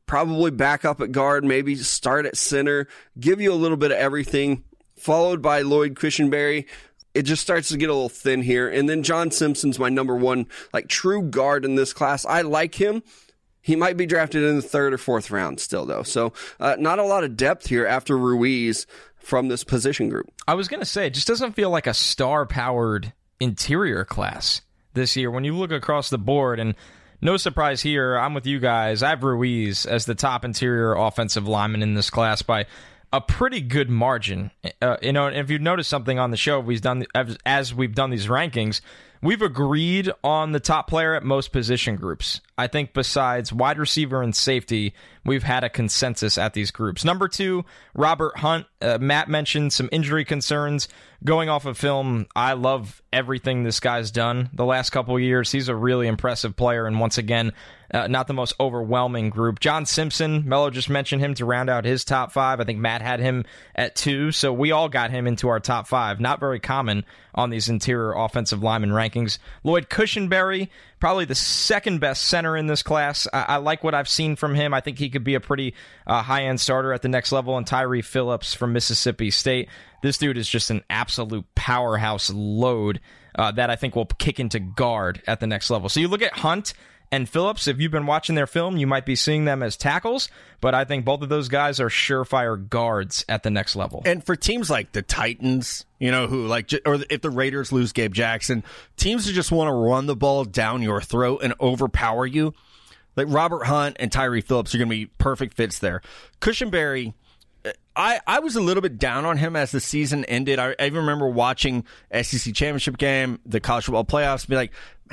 probably 0.07 0.51
back 0.51 0.85
up 0.85 1.01
at 1.01 1.13
guard, 1.13 1.45
maybe 1.45 1.77
start 1.77 2.27
at 2.27 2.37
center, 2.37 2.89
give 3.19 3.41
you 3.41 3.53
a 3.53 3.55
little 3.55 3.77
bit 3.77 3.93
of 3.93 3.99
everything, 3.99 4.65
followed 4.97 5.41
by 5.41 5.63
Lloyd 5.63 5.95
Cushenberry. 5.95 6.67
It 7.15 7.23
just 7.23 7.43
starts 7.43 7.69
to 7.69 7.77
get 7.77 7.91
a 7.91 7.95
little 7.95 8.09
thin 8.09 8.43
here. 8.43 8.69
And 8.69 8.89
then 8.89 9.03
John 9.03 9.31
Simpson's 9.31 9.79
my 9.79 9.89
number 9.89 10.17
one, 10.17 10.47
like 10.73 10.89
true 10.89 11.23
guard 11.23 11.65
in 11.65 11.75
this 11.77 11.93
class. 11.93 12.25
I 12.25 12.43
like 12.43 12.75
him. 12.75 13.03
He 13.63 13.77
might 13.77 13.97
be 13.97 14.07
drafted 14.07 14.43
in 14.43 14.57
the 14.57 14.63
third 14.63 14.95
or 14.95 14.99
fourth 14.99 15.31
round 15.31 15.61
still, 15.61 15.85
though. 15.85 16.03
So, 16.03 16.33
uh, 16.59 16.77
not 16.79 16.99
a 16.99 17.05
lot 17.05 17.25
of 17.25 17.37
depth 17.37 17.67
here 17.67 17.87
after 17.87 18.17
Ruiz 18.17 18.87
from 19.21 19.49
this 19.49 19.65
position 19.65 20.09
group. 20.09 20.31
I 20.49 20.55
was 20.55 20.69
going 20.69 20.81
to 20.81 20.87
say, 20.87 21.07
it 21.07 21.15
just 21.15 21.29
doesn't 21.29 21.53
feel 21.53 21.71
like 21.71 21.87
a 21.87 21.95
star 21.95 22.47
powered 22.47 23.13
interior 23.39 24.05
class 24.05 24.63
this 24.95 25.17
year 25.17 25.31
when 25.31 25.45
you 25.45 25.57
look 25.57 25.71
across 25.71 26.11
the 26.11 26.19
board. 26.19 26.59
And 26.59 26.75
no 27.21 27.37
surprise 27.37 27.83
here, 27.83 28.17
I'm 28.17 28.35
with 28.35 28.47
you 28.47 28.59
guys. 28.59 29.03
I 29.03 29.11
have 29.11 29.23
Ruiz 29.23 29.87
as 29.87 30.07
the 30.07 30.15
top 30.15 30.45
interior 30.45 30.95
offensive 30.95 31.47
lineman 31.47 31.83
in 31.83 31.95
this 31.95 32.11
class 32.11 32.43
by 32.43 32.67
a 33.13 33.21
pretty 33.21 33.61
good 33.61 33.91
margin. 33.91 34.51
Uh, 34.81 34.97
you 35.03 35.13
know, 35.13 35.27
if 35.27 35.51
you've 35.51 35.61
noticed 35.61 35.91
something 35.91 36.19
on 36.19 36.31
the 36.31 36.37
show, 36.37 36.61
we've 36.61 36.81
done 36.81 37.05
as 37.45 37.75
we've 37.75 37.95
done 37.95 38.11
these 38.11 38.27
rankings, 38.27 38.81
we've 39.23 39.43
agreed 39.43 40.11
on 40.25 40.53
the 40.53 40.61
top 40.61 40.89
player 40.89 41.15
at 41.15 41.23
most 41.23 41.53
position 41.53 41.97
groups. 41.97 42.41
I 42.57 42.67
think 42.67 42.93
besides 42.93 43.53
wide 43.53 43.79
receiver 43.79 44.23
and 44.23 44.35
safety, 44.37 44.95
we've 45.25 45.43
had 45.43 45.65
a 45.65 45.71
consensus 45.71 46.37
at 46.39 46.53
these 46.53 46.71
groups. 46.71 47.05
Number 47.05 47.29
two, 47.29 47.65
Robert 47.95 48.39
Hunt. 48.39 48.67
Uh, 48.83 48.99
Matt 48.99 49.29
mentioned 49.29 49.73
some 49.73 49.89
injury 49.93 50.25
concerns. 50.25 50.89
Going 51.23 51.51
off 51.51 51.67
of 51.67 51.77
film, 51.77 52.27
I 52.35 52.55
love 52.55 53.03
everything 53.13 53.63
this 53.63 53.81
guy's 53.81 54.11
done 54.11 54.49
the 54.55 54.65
last 54.65 54.91
couple 54.91 55.19
years. 55.19 55.53
He's 55.53 55.69
a 55.69 55.75
really 55.75 56.07
impressive 56.07 56.57
player, 56.57 56.87
and 56.87 56.99
once 56.99 57.19
again, 57.19 57.53
uh, 57.93 58.07
not 58.07 58.27
the 58.27 58.33
most 58.33 58.55
overwhelming 58.59 59.29
group. 59.29 59.61
John 59.61 59.85
Simpson, 59.85 60.49
Mello 60.49 60.71
just 60.71 60.89
mentioned 60.89 61.23
him 61.23 61.35
to 61.35 61.45
round 61.45 61.69
out 61.69 61.85
his 61.85 62.05
top 62.05 62.33
five. 62.33 62.61
I 62.61 62.65
think 62.65 62.79
Matt 62.79 63.03
had 63.03 63.21
him 63.21 63.45
at 63.75 63.97
two, 63.97 64.33
so 64.33 64.53
we 64.53 64.73
all 64.73 64.89
got 64.89 65.11
him 65.11 65.27
into 65.27 65.49
our 65.49 65.61
top 65.61 65.87
five. 65.87 66.21
Not 66.21 66.41
very 66.41 66.61
common 66.61 67.05
on 67.35 67.51
these 67.51 67.69
interior 67.69 68.13
offensive 68.13 68.63
lineman 68.63 68.91
rankings. 68.91 69.39
Lloyd 69.65 69.89
Cushenberry, 69.89 70.69
probably 70.99 71.25
the 71.25 71.35
second 71.35 72.01
best 72.01 72.27
center 72.27 72.57
in 72.57 72.67
this 72.67 72.83
class. 72.83 73.27
I, 73.33 73.43
I 73.49 73.57
like 73.57 73.85
what 73.85 73.95
I've 73.95 74.09
seen 74.09 74.37
from 74.37 74.55
him. 74.55 74.75
I 74.75 74.81
think 74.81 74.99
he 74.99 75.11
could 75.11 75.25
be 75.25 75.35
a 75.35 75.41
pretty 75.41 75.75
uh, 76.07 76.23
high 76.23 76.45
end 76.45 76.61
starter 76.61 76.93
at 76.93 77.03
the 77.03 77.09
next 77.09 77.33
level. 77.33 77.57
And 77.57 77.67
Tyree 77.67 78.03
Phillips 78.03 78.55
from 78.55 78.73
Mississippi 78.73 79.31
State. 79.31 79.69
This 80.03 80.19
dude 80.19 80.39
is 80.39 80.49
just 80.49 80.71
an 80.71 80.83
absolute 80.89 81.45
powerhouse 81.55 82.31
load 82.31 83.01
uh, 83.35 83.53
that 83.53 83.71
I 83.71 83.77
think 83.77 83.95
will 83.95 84.07
kick 84.07 84.41
into 84.41 84.61
guard 84.61 85.23
at 85.27 85.41
the 85.41 85.47
next 85.47 85.71
level. 85.71 85.89
So 85.89 86.01
you 86.01 86.09
look 86.09 86.23
at 86.23 86.33
Hunt 86.33 86.75
and 87.13 87.29
Phillips, 87.29 87.67
if 87.67 87.81
you've 87.81 87.91
been 87.91 88.07
watching 88.07 88.37
their 88.37 88.47
film, 88.47 88.77
you 88.77 88.87
might 88.87 89.05
be 89.05 89.17
seeing 89.17 89.45
them 89.45 89.65
as 89.65 89.77
tackles, 89.77 90.29
but 90.61 90.75
I 90.75 90.85
think 90.85 91.05
both 91.05 91.23
of 91.23 91.29
those 91.29 91.49
guys 91.49 91.81
are 91.81 91.89
surefire 91.89 92.69
guards 92.69 93.25
at 93.29 93.43
the 93.43 93.51
next 93.51 93.75
level. 93.75 94.03
And 94.05 94.25
for 94.25 94.37
teams 94.37 94.71
like 94.71 94.93
the 94.93 95.03
Titans, 95.03 95.87
you 95.99 96.13
know, 96.13 96.29
who 96.29 96.47
like, 96.47 96.71
or 96.87 97.01
if 97.11 97.21
the 97.21 97.31
Raiders 97.31 97.73
lose 97.73 97.93
Gabe 97.93 98.15
Jackson, 98.15 98.63
teams 98.97 99.31
just 99.31 99.51
want 99.51 99.69
to 99.69 99.73
run 99.73 100.07
the 100.07 100.15
ball 100.15 100.45
down 100.45 100.83
your 100.83 101.01
throat 101.01 101.41
and 101.43 101.53
overpower 101.61 102.27
you, 102.27 102.55
like 103.17 103.27
Robert 103.29 103.65
Hunt 103.65 103.97
and 103.99 104.13
Tyree 104.13 104.41
Phillips 104.41 104.73
are 104.73 104.79
going 104.79 104.89
to 104.89 104.95
be 104.95 105.07
perfect 105.07 105.55
fits 105.55 105.81
there. 105.81 106.03
Cushenberry, 106.41 107.13
uh, 107.65 107.73
I, 107.97 108.21
I 108.25 108.39
was 108.39 108.55
a 108.55 108.61
little 108.61 108.83
bit 108.83 108.99
down 108.99 109.25
on 109.25 109.37
him 109.37 109.57
as 109.57 109.73
the 109.73 109.81
season 109.81 110.25
ended. 110.27 110.61
I, 110.61 110.77
I 110.79 110.87
even 110.87 111.01
remember 111.01 111.29
watching 111.29 111.85
SEC 112.23 112.55
championship 112.55 112.99
game, 112.99 113.41
the 113.45 113.59
college 113.59 113.87
football 113.87 114.05
playoffs, 114.05 114.43
and 114.43 114.51
be 114.51 114.57
like, 114.57 114.73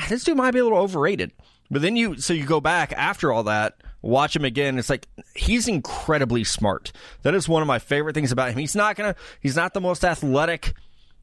this 0.09 0.23
dude 0.23 0.37
might 0.37 0.51
be 0.51 0.59
a 0.59 0.63
little 0.63 0.77
overrated. 0.77 1.31
But 1.69 1.81
then 1.81 1.95
you, 1.95 2.17
so 2.17 2.33
you 2.33 2.45
go 2.45 2.61
back 2.61 2.93
after 2.93 3.31
all 3.31 3.43
that, 3.43 3.81
watch 4.01 4.35
him 4.35 4.45
again. 4.45 4.79
It's 4.79 4.89
like 4.89 5.07
he's 5.35 5.67
incredibly 5.67 6.43
smart. 6.43 6.91
That 7.23 7.35
is 7.35 7.49
one 7.49 7.61
of 7.61 7.67
my 7.67 7.79
favorite 7.79 8.13
things 8.13 8.31
about 8.31 8.51
him. 8.51 8.57
He's 8.57 8.75
not 8.75 8.95
gonna, 8.95 9.15
he's 9.41 9.55
not 9.55 9.73
the 9.73 9.81
most 9.81 10.05
athletic. 10.05 10.73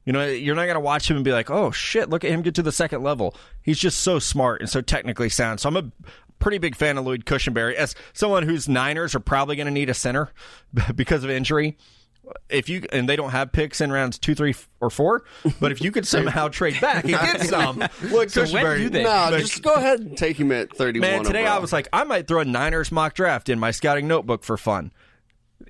You 0.05 0.13
know, 0.13 0.27
you're 0.27 0.55
not 0.55 0.67
gonna 0.67 0.81
watch 0.81 1.11
him 1.11 1.17
and 1.17 1.25
be 1.25 1.33
like, 1.33 1.51
oh 1.51 1.71
shit, 1.71 2.11
look 2.11 2.25
at 2.25 2.31
him 2.31 2.43
get 2.43 2.55
to 2.57 2.63
the 2.63 2.73
second 2.73 3.03
level. 3.03 3.35
He's 3.63 3.79
just 3.79 3.99
so 3.99 4.19
smart 4.19 4.61
and 4.61 4.69
so 4.69 4.81
technically 4.81 5.31
sound. 5.31 5.61
So 5.61 5.69
I'm 5.69 5.77
a 5.77 5.91
pretty 6.39 6.59
big 6.59 6.77
fan 6.77 6.99
of 6.99 7.07
Lloyd 7.07 7.25
Cushenberry 7.25 7.75
as 7.75 7.95
someone 8.13 8.43
whose 8.43 8.69
Niners 8.69 9.15
are 9.15 9.21
probably 9.21 9.57
to 9.57 9.71
need 9.71 9.89
a 9.89 9.95
center 9.95 10.31
because 10.95 11.25
of 11.25 11.31
injury 11.31 11.79
if 12.49 12.69
you 12.69 12.85
and 12.93 13.09
they 13.09 13.17
don't 13.17 13.31
have 13.31 13.53
picks 13.53 13.81
in 13.81 13.91
rounds 13.93 14.19
two, 14.19 14.35
three, 14.35 14.55
or 14.81 14.91
four, 14.91 15.25
but 15.61 15.73
if 15.73 15.81
you 15.81 15.91
could 15.93 16.07
somehow 16.07 16.49
trade 16.49 16.81
back 16.81 17.05
and 17.05 17.13
get 17.13 17.43
some, 17.43 17.83
look, 18.11 18.31
so 18.31 18.47
when 18.47 18.79
do 18.79 18.89
they? 18.91 19.03
No, 19.03 19.37
just 19.39 19.63
go 19.63 19.75
ahead 19.75 20.01
and 20.01 20.17
take 20.17 20.39
him 20.39 20.53
at 20.53 20.75
thirty-one. 20.77 21.09
Man, 21.09 21.25
today 21.25 21.47
I 21.47 21.59
was 21.59 21.73
like, 21.73 21.89
I 21.93 22.05
might 22.05 22.27
throw 22.27 22.41
a 22.41 22.45
Niners 22.45 22.93
mock 22.93 23.15
draft 23.15 23.49
in 23.49 23.59
my 23.59 23.71
scouting 23.71 24.09
notebook 24.09 24.45
for 24.45 24.57
fun. 24.57 24.93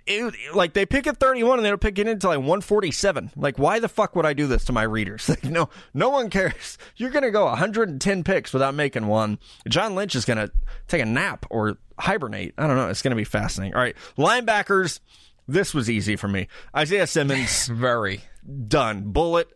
It, 0.07 0.35
like 0.55 0.75
they 0.75 0.85
pick 0.87 1.07
at 1.07 1.19
31 1.19 1.59
and 1.59 1.65
they 1.65 1.71
don't 1.71 1.81
pick 1.81 1.99
it 1.99 2.07
until 2.07 2.31
like 2.31 2.39
147. 2.39 3.31
Like, 3.37 3.59
why 3.59 3.79
the 3.79 3.89
fuck 3.89 4.15
would 4.17 4.27
I 4.27 4.33
do 4.35 4.47
this 4.47 4.65
to 4.67 4.73
my 4.73 4.83
readers? 4.83 5.29
Like, 5.35 5.45
no, 5.45 5.69
no 5.95 6.11
one 6.11 6.31
cares. 6.31 6.79
You're 6.97 7.11
gonna 7.11 7.31
go 7.31 7.45
110 7.47 8.25
picks 8.25 8.53
without 8.53 8.75
making 8.75 9.07
one. 9.07 9.39
John 9.69 9.95
Lynch 9.95 10.15
is 10.15 10.25
gonna 10.25 10.51
take 10.89 11.01
a 11.01 11.07
nap 11.07 11.47
or 11.51 11.79
hibernate. 11.99 12.55
I 12.59 12.67
don't 12.67 12.77
know. 12.77 12.89
It's 12.89 13.03
gonna 13.03 13.17
be 13.17 13.25
fascinating. 13.25 13.75
All 13.75 13.81
right, 13.81 13.97
linebackers. 14.19 15.01
This 15.47 15.75
was 15.75 15.91
easy 15.91 16.17
for 16.17 16.29
me. 16.29 16.49
Isaiah 16.77 17.07
Simmons, 17.07 17.67
very 17.73 18.23
done. 18.69 19.13
Bullet, 19.13 19.49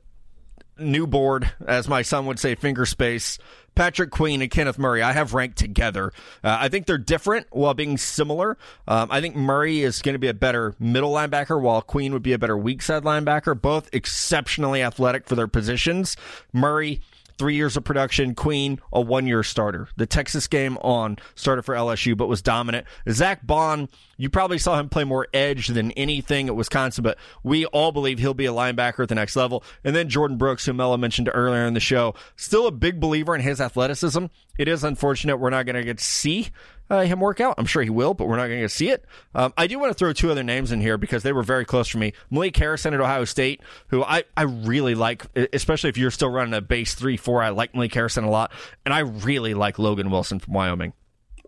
new 0.79 1.07
board, 1.07 1.51
as 1.66 1.88
my 1.88 2.03
son 2.03 2.27
would 2.27 2.38
say, 2.38 2.55
finger 2.55 2.87
space. 2.87 3.38
Patrick 3.74 4.11
Queen 4.11 4.42
and 4.42 4.51
Kenneth 4.51 4.79
Murray, 4.79 5.03
I 5.03 5.12
have 5.12 5.35
ranked 5.35 5.57
together. 5.57 6.12
Uh, 6.42 6.57
I 6.61 6.68
think 6.68 6.87
they're 6.87 6.98
different 6.98 7.46
while 7.51 7.74
being 7.74 7.96
similar. 7.96 8.59
Um, 8.88 9.09
I 9.11 9.20
think 9.20 9.37
Murray 9.37 9.83
is 9.83 10.03
going 10.03 10.14
to 10.14 10.18
be 10.18 10.29
a 10.29 10.35
better 10.35 10.74
middle 10.81 11.12
linebacker, 11.12 11.61
while 11.61 11.81
Queen 11.81 12.12
would 12.12 12.22
be 12.22 12.33
a 12.33 12.38
better 12.38 12.59
weak 12.59 12.83
side 12.83 13.05
linebacker. 13.05 13.61
Both 13.61 13.88
exceptionally 13.92 14.83
athletic 14.83 15.29
for 15.29 15.37
their 15.37 15.46
positions. 15.46 16.16
Murray 16.53 17.01
three 17.38 17.55
years 17.55 17.77
of 17.77 17.85
production. 17.85 18.35
Queen, 18.35 18.81
a 18.92 19.01
one 19.01 19.27
year 19.27 19.42
starter. 19.42 19.88
The 19.96 20.07
Texas 20.07 20.46
game 20.46 20.77
on, 20.79 21.18
started 21.35 21.62
for 21.62 21.74
LSU, 21.74 22.16
but 22.16 22.29
was 22.29 22.42
dominant. 22.42 22.87
Zack 23.09 23.46
Baun, 23.46 23.88
you 24.16 24.29
probably 24.29 24.59
saw 24.59 24.79
him 24.79 24.88
play 24.88 25.05
more 25.05 25.29
edge 25.33 25.68
than 25.68 25.92
anything 25.92 26.48
at 26.48 26.57
Wisconsin, 26.57 27.03
but 27.05 27.16
we 27.42 27.64
all 27.66 27.92
believe 27.92 28.18
he'll 28.18 28.35
be 28.35 28.46
a 28.46 28.53
linebacker 28.53 29.05
at 29.05 29.09
the 29.09 29.14
next 29.14 29.37
level. 29.37 29.62
And 29.85 29.94
then 29.94 30.09
Jordan 30.09 30.37
Brooks, 30.37 30.66
who 30.66 30.72
Mello 30.72 30.96
mentioned 30.96 31.31
earlier 31.33 31.64
in 31.64 31.74
the 31.74 31.81
show, 31.81 32.14
still 32.37 32.66
a 32.66 32.72
big 32.72 33.01
believer 33.01 33.35
in 33.35 33.40
his 33.40 33.61
athleticism. 33.61 34.27
It 34.59 34.68
is 34.68 34.83
unfortunate 34.83 35.37
we're 35.37 35.51
not 35.51 35.66
going 35.66 35.77
to 35.77 35.85
get 35.85 35.98
to 35.98 36.05
see 36.05 36.48
uh, 36.90 37.03
him 37.03 37.20
work 37.20 37.40
out. 37.40 37.55
I'm 37.59 37.66
sure 37.66 37.83
he 37.83 37.90
will, 37.90 38.14
but 38.14 38.29
we're 38.29 38.37
not 38.37 38.48
going 38.48 38.62
to 38.62 38.68
see 38.68 38.90
it. 38.90 39.05
Um, 39.35 39.53
I 39.57 39.66
do 39.66 39.79
want 39.79 39.90
to 39.90 39.94
throw 39.94 40.12
two 40.12 40.31
other 40.31 40.42
names 40.42 40.72
in 40.72 40.81
here 40.81 40.98
because 40.98 41.22
they 41.22 41.33
were 41.33 41.42
very 41.42 41.64
close 41.64 41.88
for 41.88 41.98
me. 41.98 42.12
Malik 42.31 42.57
Harrison 42.57 42.94
at 42.94 43.01
Ohio 43.01 43.24
State, 43.24 43.61
who 43.88 44.03
I, 44.03 44.24
I 44.37 44.42
really 44.42 44.94
like, 44.94 45.27
especially 45.53 45.90
if 45.90 45.98
you're 45.98 46.11
still 46.11 46.31
running 46.31 46.55
a 46.55 46.61
base 46.61 46.94
3 46.94 47.16
4. 47.16 47.42
I 47.42 47.48
like 47.51 47.74
Malik 47.74 47.94
Harrison 47.94 48.24
a 48.24 48.31
lot. 48.31 48.53
And 48.85 48.94
I 48.94 49.01
really 49.01 49.55
like 49.55 49.79
Logan 49.79 50.11
Wilson 50.11 50.38
from 50.38 50.55
Wyoming. 50.55 50.92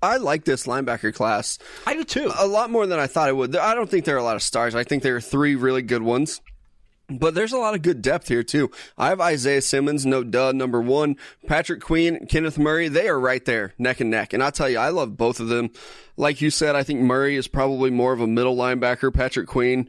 I 0.02 0.16
like 0.16 0.44
this 0.44 0.66
linebacker 0.66 1.14
class 1.14 1.58
I 1.86 1.94
do 1.94 2.04
too. 2.04 2.32
a 2.38 2.46
lot 2.46 2.70
more 2.70 2.86
than 2.86 2.98
I 2.98 3.06
thought 3.06 3.28
it 3.28 3.36
would. 3.36 3.54
I 3.54 3.74
don't 3.74 3.90
think 3.90 4.06
there 4.06 4.16
are 4.16 4.18
a 4.18 4.22
lot 4.22 4.36
of 4.36 4.42
stars. 4.42 4.74
I 4.74 4.82
think 4.84 5.02
there 5.02 5.16
are 5.16 5.20
three 5.20 5.56
really 5.56 5.82
good 5.82 6.02
ones. 6.02 6.40
But 7.10 7.34
there's 7.34 7.52
a 7.52 7.58
lot 7.58 7.74
of 7.74 7.82
good 7.82 8.02
depth 8.02 8.28
here 8.28 8.42
too. 8.44 8.70
I 8.96 9.08
have 9.08 9.20
Isaiah 9.20 9.62
Simmons, 9.62 10.06
no 10.06 10.22
duh, 10.22 10.52
number 10.52 10.80
one. 10.80 11.16
Patrick 11.46 11.80
Queen, 11.80 12.26
Kenneth 12.26 12.58
Murray, 12.58 12.88
they 12.88 13.08
are 13.08 13.18
right 13.18 13.44
there, 13.44 13.74
neck 13.78 14.00
and 14.00 14.10
neck. 14.10 14.32
And 14.32 14.42
I'll 14.42 14.52
tell 14.52 14.70
you, 14.70 14.78
I 14.78 14.90
love 14.90 15.16
both 15.16 15.40
of 15.40 15.48
them. 15.48 15.70
Like 16.16 16.40
you 16.40 16.50
said, 16.50 16.76
I 16.76 16.82
think 16.82 17.00
Murray 17.00 17.36
is 17.36 17.48
probably 17.48 17.90
more 17.90 18.12
of 18.12 18.20
a 18.20 18.26
middle 18.26 18.56
linebacker. 18.56 19.12
Patrick 19.12 19.48
Queen, 19.48 19.88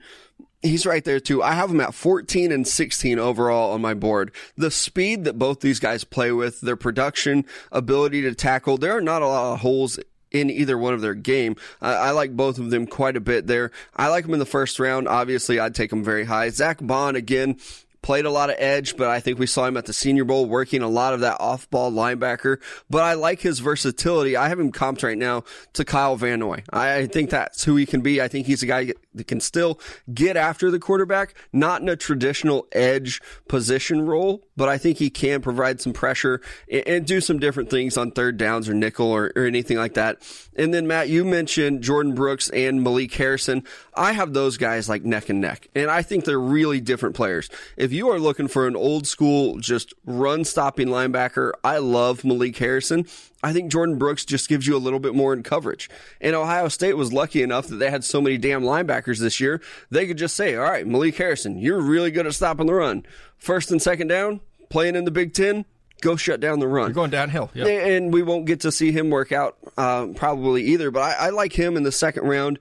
he's 0.61 0.85
right 0.85 1.03
there 1.03 1.19
too. 1.19 1.43
I 1.43 1.53
have 1.53 1.69
him 1.69 1.81
at 1.81 1.93
14 1.93 2.51
and 2.51 2.67
16 2.67 3.19
overall 3.19 3.73
on 3.73 3.81
my 3.81 3.93
board. 3.93 4.31
The 4.57 4.71
speed 4.71 5.23
that 5.25 5.37
both 5.37 5.59
these 5.59 5.79
guys 5.79 6.03
play 6.03 6.31
with, 6.31 6.61
their 6.61 6.75
production, 6.75 7.45
ability 7.71 8.21
to 8.23 8.33
tackle, 8.33 8.77
there 8.77 8.97
are 8.97 9.01
not 9.01 9.21
a 9.21 9.27
lot 9.27 9.53
of 9.53 9.59
holes 9.59 9.99
in 10.31 10.49
either 10.49 10.77
one 10.77 10.93
of 10.93 11.01
their 11.01 11.13
game. 11.13 11.55
I, 11.81 11.93
I 11.93 12.11
like 12.11 12.35
both 12.35 12.57
of 12.57 12.69
them 12.69 12.87
quite 12.87 13.15
a 13.15 13.21
bit 13.21 13.47
there. 13.47 13.71
I 13.95 14.07
like 14.07 14.25
them 14.25 14.33
in 14.33 14.39
the 14.39 14.45
first 14.45 14.79
round. 14.79 15.07
Obviously, 15.07 15.59
I'd 15.59 15.75
take 15.75 15.89
them 15.89 16.03
very 16.03 16.25
high. 16.25 16.49
Zack 16.49 16.79
Baun, 16.81 17.15
again, 17.15 17.57
played 18.01 18.25
a 18.25 18.31
lot 18.31 18.49
of 18.49 18.55
edge, 18.57 18.97
but 18.97 19.09
I 19.09 19.19
think 19.19 19.37
we 19.37 19.47
saw 19.47 19.65
him 19.65 19.77
at 19.77 19.85
the 19.85 19.93
Senior 19.93 20.25
Bowl 20.25 20.45
working 20.45 20.81
a 20.81 20.87
lot 20.87 21.13
of 21.13 21.19
that 21.19 21.39
off 21.39 21.69
ball 21.69 21.91
linebacker. 21.91 22.57
But 22.89 23.03
I 23.03 23.13
like 23.13 23.41
his 23.41 23.59
versatility. 23.59 24.35
I 24.35 24.49
have 24.49 24.59
him 24.59 24.71
comped 24.71 25.03
right 25.03 25.17
now 25.17 25.43
to 25.73 25.85
Kyle 25.85 26.15
Van 26.15 26.39
Noy. 26.39 26.63
I 26.71 27.05
think 27.07 27.29
that's 27.29 27.63
who 27.63 27.75
he 27.75 27.85
can 27.85 28.01
be. 28.01 28.21
I 28.21 28.27
think 28.27 28.47
he's 28.47 28.63
a 28.63 28.67
guy 28.67 28.93
that 29.13 29.27
can 29.27 29.39
still 29.39 29.79
get 30.13 30.37
after 30.37 30.71
the 30.71 30.79
quarterback, 30.79 31.35
not 31.53 31.81
in 31.81 31.89
a 31.89 31.95
traditional 31.95 32.67
edge 32.71 33.21
position 33.47 34.01
role, 34.01 34.43
but 34.61 34.69
I 34.69 34.77
think 34.77 34.99
he 34.99 35.09
can 35.09 35.41
provide 35.41 35.81
some 35.81 35.91
pressure 35.91 36.39
and, 36.71 36.87
and 36.87 37.07
do 37.07 37.19
some 37.19 37.39
different 37.39 37.71
things 37.71 37.97
on 37.97 38.11
third 38.11 38.37
downs 38.37 38.69
or 38.69 38.75
nickel 38.75 39.07
or, 39.07 39.31
or 39.35 39.45
anything 39.45 39.77
like 39.77 39.95
that. 39.95 40.21
And 40.55 40.71
then 40.71 40.85
Matt, 40.85 41.09
you 41.09 41.25
mentioned 41.25 41.81
Jordan 41.81 42.13
Brooks 42.13 42.47
and 42.49 42.83
Malik 42.83 43.11
Harrison. 43.11 43.63
I 43.95 44.11
have 44.11 44.33
those 44.33 44.57
guys 44.57 44.87
like 44.87 45.03
neck 45.03 45.29
and 45.29 45.41
neck, 45.41 45.67
and 45.73 45.89
I 45.89 46.03
think 46.03 46.25
they're 46.25 46.39
really 46.39 46.79
different 46.79 47.15
players. 47.15 47.49
If 47.75 47.91
you 47.91 48.09
are 48.09 48.19
looking 48.19 48.47
for 48.47 48.67
an 48.67 48.75
old 48.75 49.07
school, 49.07 49.57
just 49.57 49.95
run 50.05 50.45
stopping 50.45 50.89
linebacker, 50.89 51.53
I 51.63 51.79
love 51.79 52.23
Malik 52.23 52.55
Harrison. 52.57 53.07
I 53.43 53.53
think 53.53 53.71
Jordan 53.71 53.97
Brooks 53.97 54.23
just 54.23 54.47
gives 54.47 54.67
you 54.67 54.75
a 54.75 54.77
little 54.77 54.99
bit 54.99 55.15
more 55.15 55.33
in 55.33 55.41
coverage. 55.41 55.89
And 56.19 56.35
Ohio 56.35 56.67
State 56.67 56.95
was 56.95 57.11
lucky 57.11 57.41
enough 57.41 57.65
that 57.67 57.77
they 57.77 57.89
had 57.89 58.03
so 58.03 58.21
many 58.21 58.37
damn 58.37 58.61
linebackers 58.61 59.19
this 59.19 59.39
year, 59.39 59.59
they 59.89 60.05
could 60.05 60.17
just 60.17 60.35
say, 60.35 60.55
all 60.55 60.63
right, 60.63 60.85
Malik 60.85 61.17
Harrison, 61.17 61.57
you're 61.57 61.81
really 61.81 62.11
good 62.11 62.27
at 62.27 62.35
stopping 62.35 62.67
the 62.67 62.75
run. 62.75 63.03
First 63.37 63.71
and 63.71 63.81
second 63.81 64.07
down, 64.07 64.41
playing 64.71 64.95
in 64.95 65.05
the 65.05 65.11
Big 65.11 65.33
Ten, 65.33 65.65
go 66.01 66.15
shut 66.15 66.39
down 66.39 66.59
the 66.59 66.67
run. 66.67 66.87
You're 66.87 66.95
going 66.95 67.11
downhill. 67.11 67.51
Yep. 67.53 67.67
And 67.67 68.13
we 68.13 68.23
won't 68.23 68.45
get 68.45 68.61
to 68.61 68.71
see 68.71 68.91
him 68.91 69.09
work 69.09 69.31
out 69.31 69.57
uh, 69.77 70.07
probably 70.15 70.63
either, 70.63 70.91
but 70.91 71.01
I, 71.01 71.27
I 71.27 71.29
like 71.29 71.53
him 71.53 71.77
in 71.77 71.83
the 71.83 71.91
second 71.91 72.23
round 72.23 72.59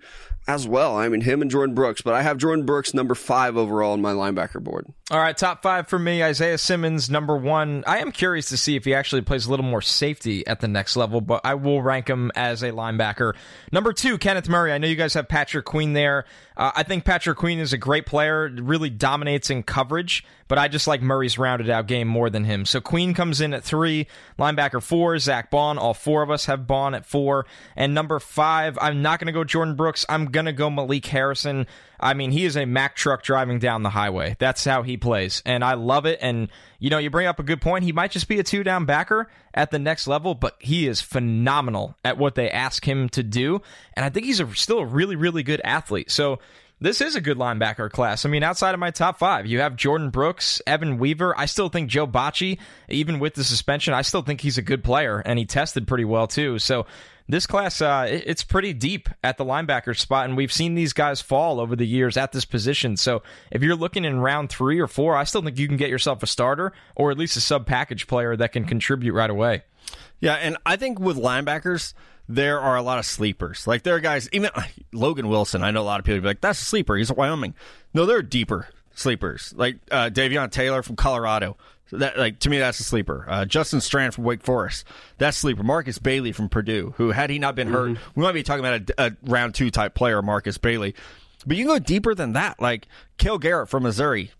as 0.48 0.66
well. 0.66 0.96
I 0.96 1.08
mean, 1.08 1.20
him 1.20 1.42
and 1.42 1.50
Jordan 1.50 1.74
Brooks, 1.74 2.00
but 2.00 2.14
I 2.14 2.22
have 2.22 2.38
Jordan 2.38 2.66
Brooks 2.66 2.92
number 2.92 3.14
five 3.14 3.56
overall 3.56 3.92
on 3.92 4.00
my 4.00 4.12
linebacker 4.12 4.62
board. 4.62 4.86
All 5.10 5.20
right, 5.20 5.36
top 5.36 5.62
five 5.62 5.86
for 5.88 5.98
me. 5.98 6.24
Isaiah 6.24 6.58
Simmons, 6.58 7.10
number 7.10 7.36
one. 7.36 7.84
I 7.86 7.98
am 7.98 8.10
curious 8.10 8.48
to 8.48 8.56
see 8.56 8.74
if 8.74 8.84
he 8.84 8.94
actually 8.94 9.22
plays 9.22 9.46
a 9.46 9.50
little 9.50 9.66
more 9.66 9.82
safety 9.82 10.46
at 10.46 10.60
the 10.60 10.66
next 10.68 10.96
level, 10.96 11.20
but 11.20 11.42
I 11.44 11.54
will 11.54 11.82
rank 11.82 12.08
him 12.08 12.32
as 12.34 12.62
a 12.62 12.72
linebacker. 12.72 13.34
Number 13.70 13.92
two, 13.92 14.18
Kenneth 14.18 14.48
Murray. 14.48 14.72
I 14.72 14.78
know 14.78 14.88
you 14.88 14.96
guys 14.96 15.14
have 15.14 15.28
Patrick 15.28 15.66
Queen 15.66 15.92
there. 15.92 16.24
Uh, 16.56 16.72
I 16.74 16.82
think 16.82 17.04
Patrick 17.04 17.38
Queen 17.38 17.58
is 17.58 17.72
a 17.72 17.78
great 17.78 18.06
player, 18.06 18.48
really 18.48 18.90
dominates 18.90 19.50
in 19.50 19.62
coverage, 19.62 20.24
but 20.50 20.58
I 20.58 20.66
just 20.66 20.88
like 20.88 21.00
Murray's 21.00 21.38
rounded 21.38 21.70
out 21.70 21.86
game 21.86 22.08
more 22.08 22.28
than 22.28 22.42
him. 22.42 22.66
So 22.66 22.80
Queen 22.80 23.14
comes 23.14 23.40
in 23.40 23.54
at 23.54 23.62
three, 23.62 24.08
linebacker 24.36 24.82
four, 24.82 25.16
Zack 25.20 25.48
Baun. 25.48 25.78
All 25.78 25.94
four 25.94 26.24
of 26.24 26.30
us 26.32 26.46
have 26.46 26.66
Baun 26.66 26.92
at 26.92 27.06
four. 27.06 27.46
And 27.76 27.94
number 27.94 28.18
five, 28.18 28.76
I'm 28.80 29.00
not 29.00 29.20
going 29.20 29.28
to 29.28 29.32
go 29.32 29.44
Jordan 29.44 29.76
Brooks. 29.76 30.04
I'm 30.08 30.26
going 30.26 30.46
to 30.46 30.52
go 30.52 30.68
Malik 30.68 31.06
Harrison. 31.06 31.68
I 32.00 32.14
mean, 32.14 32.32
he 32.32 32.46
is 32.46 32.56
a 32.56 32.64
Mack 32.64 32.96
truck 32.96 33.22
driving 33.22 33.60
down 33.60 33.84
the 33.84 33.90
highway. 33.90 34.34
That's 34.40 34.64
how 34.64 34.82
he 34.82 34.96
plays. 34.96 35.40
And 35.46 35.62
I 35.62 35.74
love 35.74 36.04
it. 36.04 36.18
And, 36.20 36.48
you 36.80 36.90
know, 36.90 36.98
you 36.98 37.10
bring 37.10 37.28
up 37.28 37.38
a 37.38 37.44
good 37.44 37.60
point. 37.60 37.84
He 37.84 37.92
might 37.92 38.10
just 38.10 38.26
be 38.26 38.40
a 38.40 38.42
two 38.42 38.64
down 38.64 38.86
backer 38.86 39.30
at 39.54 39.70
the 39.70 39.78
next 39.78 40.08
level, 40.08 40.34
but 40.34 40.56
he 40.58 40.88
is 40.88 41.00
phenomenal 41.00 41.94
at 42.04 42.18
what 42.18 42.34
they 42.34 42.50
ask 42.50 42.88
him 42.88 43.08
to 43.10 43.22
do. 43.22 43.62
And 43.94 44.04
I 44.04 44.10
think 44.10 44.26
he's 44.26 44.40
a, 44.40 44.52
still 44.56 44.80
a 44.80 44.84
really, 44.84 45.14
really 45.14 45.44
good 45.44 45.60
athlete. 45.62 46.10
So, 46.10 46.40
this 46.80 47.00
is 47.00 47.14
a 47.14 47.20
good 47.20 47.36
linebacker 47.36 47.90
class. 47.90 48.24
I 48.24 48.28
mean, 48.28 48.42
outside 48.42 48.74
of 48.74 48.80
my 48.80 48.90
top 48.90 49.18
five, 49.18 49.46
you 49.46 49.60
have 49.60 49.76
Jordan 49.76 50.10
Brooks, 50.10 50.62
Evan 50.66 50.98
Weaver. 50.98 51.38
I 51.38 51.46
still 51.46 51.68
think 51.68 51.90
Joe 51.90 52.06
Bachie, 52.06 52.58
even 52.88 53.18
with 53.18 53.34
the 53.34 53.44
suspension, 53.44 53.92
I 53.92 54.02
still 54.02 54.22
think 54.22 54.40
he's 54.40 54.58
a 54.58 54.62
good 54.62 54.82
player, 54.82 55.20
and 55.20 55.38
he 55.38 55.44
tested 55.44 55.86
pretty 55.86 56.04
well 56.04 56.26
too. 56.26 56.58
So 56.58 56.86
this 57.28 57.46
class, 57.46 57.80
uh, 57.80 58.06
it's 58.08 58.42
pretty 58.42 58.72
deep 58.72 59.08
at 59.22 59.36
the 59.36 59.44
linebacker 59.44 59.96
spot, 59.96 60.24
and 60.24 60.36
we've 60.36 60.52
seen 60.52 60.74
these 60.74 60.92
guys 60.92 61.20
fall 61.20 61.60
over 61.60 61.76
the 61.76 61.86
years 61.86 62.16
at 62.16 62.32
this 62.32 62.44
position. 62.44 62.96
So 62.96 63.22
if 63.50 63.62
you're 63.62 63.76
looking 63.76 64.04
in 64.04 64.20
round 64.20 64.50
three 64.50 64.80
or 64.80 64.88
four, 64.88 65.16
I 65.16 65.24
still 65.24 65.42
think 65.42 65.58
you 65.58 65.68
can 65.68 65.76
get 65.76 65.90
yourself 65.90 66.22
a 66.22 66.26
starter 66.26 66.72
or 66.96 67.10
at 67.10 67.18
least 67.18 67.36
a 67.36 67.40
sub 67.40 67.66
package 67.66 68.06
player 68.06 68.36
that 68.36 68.52
can 68.52 68.64
contribute 68.64 69.12
right 69.12 69.30
away. 69.30 69.62
Yeah, 70.20 70.34
and 70.34 70.56
I 70.66 70.76
think 70.76 70.98
with 70.98 71.16
linebackers, 71.16 71.94
there 72.34 72.60
are 72.60 72.76
a 72.76 72.82
lot 72.82 72.98
of 72.98 73.06
sleepers. 73.06 73.66
Like 73.66 73.82
there 73.82 73.94
are 73.94 74.00
guys, 74.00 74.28
even 74.32 74.50
Logan 74.92 75.28
Wilson. 75.28 75.62
I 75.62 75.70
know 75.70 75.82
a 75.82 75.82
lot 75.82 76.00
of 76.00 76.06
people 76.06 76.20
be 76.20 76.26
like, 76.26 76.40
"That's 76.40 76.62
a 76.62 76.64
sleeper. 76.64 76.96
He's 76.96 77.10
a 77.10 77.14
Wyoming." 77.14 77.54
No, 77.92 78.06
there 78.06 78.18
are 78.18 78.22
deeper 78.22 78.68
sleepers, 78.94 79.52
like 79.56 79.78
uh, 79.90 80.10
Davion 80.10 80.50
Taylor 80.50 80.82
from 80.82 80.96
Colorado. 80.96 81.56
So 81.86 81.96
that, 81.98 82.16
like 82.16 82.38
to 82.40 82.50
me, 82.50 82.58
that's 82.58 82.78
a 82.78 82.84
sleeper. 82.84 83.26
Uh, 83.28 83.44
Justin 83.44 83.80
Strnad 83.80 84.14
from 84.14 84.22
Wake 84.24 84.42
Forest, 84.42 84.84
that's 85.18 85.36
sleeper. 85.36 85.64
Markus 85.64 85.98
Bailey 85.98 86.30
from 86.30 86.48
Purdue, 86.48 86.94
who 86.96 87.10
had 87.10 87.30
he 87.30 87.40
not 87.40 87.56
been 87.56 87.68
hurt, 87.68 87.98
we 88.14 88.22
might 88.22 88.32
be 88.32 88.44
talking 88.44 88.64
about 88.64 88.90
a, 88.90 89.06
a 89.06 89.16
round 89.24 89.56
two 89.56 89.70
type 89.70 89.94
player, 89.94 90.22
Markus 90.22 90.56
Bailey. 90.56 90.94
But 91.44 91.56
you 91.56 91.64
can 91.64 91.74
go 91.74 91.78
deeper 91.80 92.14
than 92.14 92.34
that. 92.34 92.60
Like 92.60 92.86
Cale 93.18 93.38
Garrett 93.38 93.68
from 93.68 93.82
Missouri, 93.82 94.30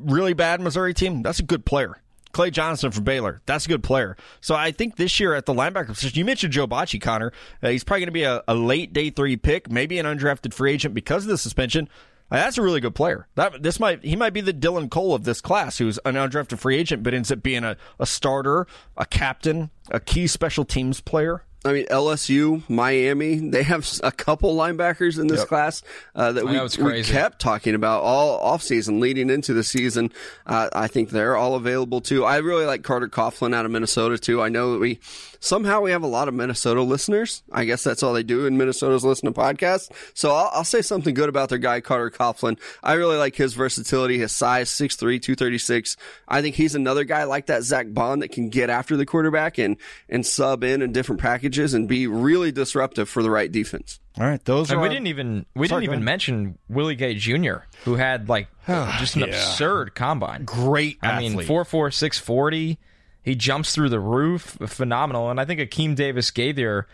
really 0.00 0.32
bad 0.32 0.60
Missouri 0.60 0.94
team. 0.94 1.22
That's 1.22 1.38
a 1.38 1.44
good 1.44 1.64
player. 1.64 2.00
Clay 2.36 2.50
Johnson 2.50 2.90
from 2.90 3.04
Baylor. 3.04 3.40
That's 3.46 3.64
a 3.64 3.68
good 3.70 3.82
player. 3.82 4.14
So 4.42 4.54
I 4.54 4.70
think 4.70 4.96
this 4.96 5.18
year 5.18 5.32
at 5.32 5.46
the 5.46 5.54
linebacker 5.54 5.88
position, 5.88 6.18
you 6.18 6.24
mentioned 6.26 6.52
Joe 6.52 6.66
Bachie, 6.66 7.00
Connor. 7.00 7.32
Uh, 7.62 7.70
he's 7.70 7.82
probably 7.82 8.00
going 8.00 8.08
to 8.08 8.12
be 8.12 8.24
a, 8.24 8.44
a, 8.46 8.54
late 8.54 8.92
day 8.92 9.08
three 9.08 9.38
pick, 9.38 9.70
maybe 9.70 9.98
an 9.98 10.04
undrafted 10.04 10.52
free 10.52 10.74
agent 10.74 10.92
because 10.92 11.24
of 11.24 11.30
the 11.30 11.38
suspension. 11.38 11.88
Uh, 12.30 12.36
that's 12.36 12.58
a 12.58 12.62
really 12.62 12.80
good 12.80 12.94
player. 12.94 13.26
That 13.36 13.62
this 13.62 13.80
might 13.80 14.04
he 14.04 14.16
might 14.16 14.34
be 14.34 14.42
the 14.42 14.52
Dylan 14.52 14.90
Cole 14.90 15.14
of 15.14 15.24
this 15.24 15.40
class, 15.40 15.78
who's 15.78 15.98
an 16.04 16.14
undrafted 16.14 16.58
free 16.58 16.76
agent, 16.76 17.02
but 17.02 17.14
ends 17.14 17.32
up 17.32 17.42
being 17.42 17.64
a, 17.64 17.78
a 17.98 18.04
starter, 18.04 18.66
a 18.98 19.06
captain, 19.06 19.70
a 19.90 19.98
key 19.98 20.26
special 20.26 20.66
teams 20.66 21.00
player. 21.00 21.42
I 21.64 21.72
mean, 21.72 21.86
LSU, 21.86 22.62
Miami, 22.68 23.36
they 23.50 23.64
have 23.64 23.88
a 24.04 24.12
couple 24.12 24.54
linebackers 24.54 25.18
in 25.18 25.26
this 25.26 25.40
Yep. 25.40 25.48
class 25.48 25.82
uh, 26.14 26.30
that 26.32 26.44
we, 26.44 26.84
we 26.84 27.02
kept 27.02 27.40
talking 27.40 27.74
about 27.74 28.02
all 28.02 28.40
offseason 28.56 29.00
leading 29.00 29.30
into 29.30 29.52
the 29.52 29.64
season. 29.64 30.12
Uh, 30.46 30.68
I 30.72 30.86
think 30.86 31.10
they're 31.10 31.36
all 31.36 31.56
available 31.56 32.00
too. 32.00 32.24
I 32.24 32.36
really 32.36 32.66
like 32.66 32.84
Carter 32.84 33.08
Coughlin 33.08 33.52
out 33.54 33.64
of 33.64 33.72
Minnesota 33.72 34.16
too. 34.16 34.40
I 34.40 34.48
know 34.48 34.74
that 34.74 34.78
we 34.78 35.00
somehow 35.40 35.80
we 35.80 35.90
have 35.90 36.02
a 36.02 36.06
lot 36.06 36.28
of 36.28 36.34
Minnesota 36.34 36.82
listeners. 36.82 37.42
I 37.52 37.64
guess 37.64 37.82
that's 37.84 38.02
all 38.02 38.12
they 38.12 38.22
do 38.22 38.46
in 38.46 38.56
Minnesota's 38.56 39.04
listen 39.04 39.32
to 39.32 39.38
podcasts. 39.38 39.90
So 40.14 40.30
I'll, 40.32 40.50
I'll 40.52 40.64
say 40.64 40.82
something 40.82 41.14
good 41.14 41.28
about 41.28 41.48
their 41.48 41.58
guy, 41.58 41.80
Carter 41.80 42.10
Coughlin. 42.10 42.58
I 42.82 42.94
really 42.94 43.16
like 43.16 43.36
his 43.36 43.54
versatility, 43.54 44.18
his 44.18 44.32
size, 44.32 44.70
6'3", 44.70 44.98
236. 45.20 45.96
I 46.28 46.42
think 46.42 46.54
he's 46.56 46.74
another 46.74 47.04
guy 47.04 47.24
like 47.24 47.46
that 47.46 47.62
Zack 47.62 47.86
Baun 47.90 48.20
that 48.20 48.32
can 48.32 48.48
get 48.48 48.70
after 48.70 48.96
the 48.96 49.06
quarterback 49.06 49.58
and, 49.58 49.76
and 50.08 50.24
sub 50.26 50.64
in 50.64 50.82
in 50.82 50.92
different 50.92 51.20
packages 51.20 51.74
and 51.74 51.88
be 51.88 52.06
really 52.06 52.52
disruptive 52.52 53.08
for 53.08 53.22
the 53.22 53.30
right 53.30 53.50
defense. 53.50 54.00
All 54.18 54.24
right, 54.26 54.42
those 54.46 54.70
And 54.70 54.78
are 54.80 54.82
we 54.82 54.88
didn't 54.88 55.08
even 55.08 55.44
we 55.54 55.68
Sorry, 55.68 55.82
didn't 55.82 55.92
even 55.92 56.04
mention 56.04 56.58
Willie 56.70 56.94
Gay 56.94 57.14
Jr., 57.16 57.56
who 57.84 57.96
had 57.96 58.30
like 58.30 58.48
just 58.66 59.14
an 59.16 59.20
Yeah. 59.22 59.26
absurd 59.26 59.94
combine. 59.94 60.44
great. 60.44 60.98
I 61.02 61.18
mean, 61.18 61.32
athlete. 61.32 61.46
four 61.46 61.64
four 61.66 61.90
six 61.90 62.18
forty. 62.18 62.78
He 63.26 63.34
jumps 63.34 63.74
through 63.74 63.88
the 63.88 63.98
roof, 63.98 64.56
phenomenal. 64.66 65.30
And 65.30 65.40
I 65.40 65.44
think 65.44 65.58
Akeem 65.58 65.96
Davis 65.96 66.30
Gaither 66.30 66.86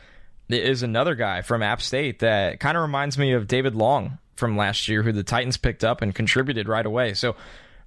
is 0.49 0.83
another 0.83 1.15
guy 1.15 1.43
from 1.43 1.63
App 1.63 1.83
State 1.83 2.21
that 2.21 2.59
kind 2.59 2.75
of 2.75 2.81
reminds 2.81 3.19
me 3.19 3.33
of 3.33 3.47
David 3.47 3.75
Long 3.75 4.17
from 4.35 4.57
last 4.57 4.89
year, 4.89 5.03
who 5.03 5.13
the 5.13 5.23
Titans 5.23 5.59
picked 5.59 5.85
up 5.85 6.01
and 6.01 6.15
contributed 6.15 6.69
right 6.69 6.87
away. 6.87 7.13
So 7.13 7.37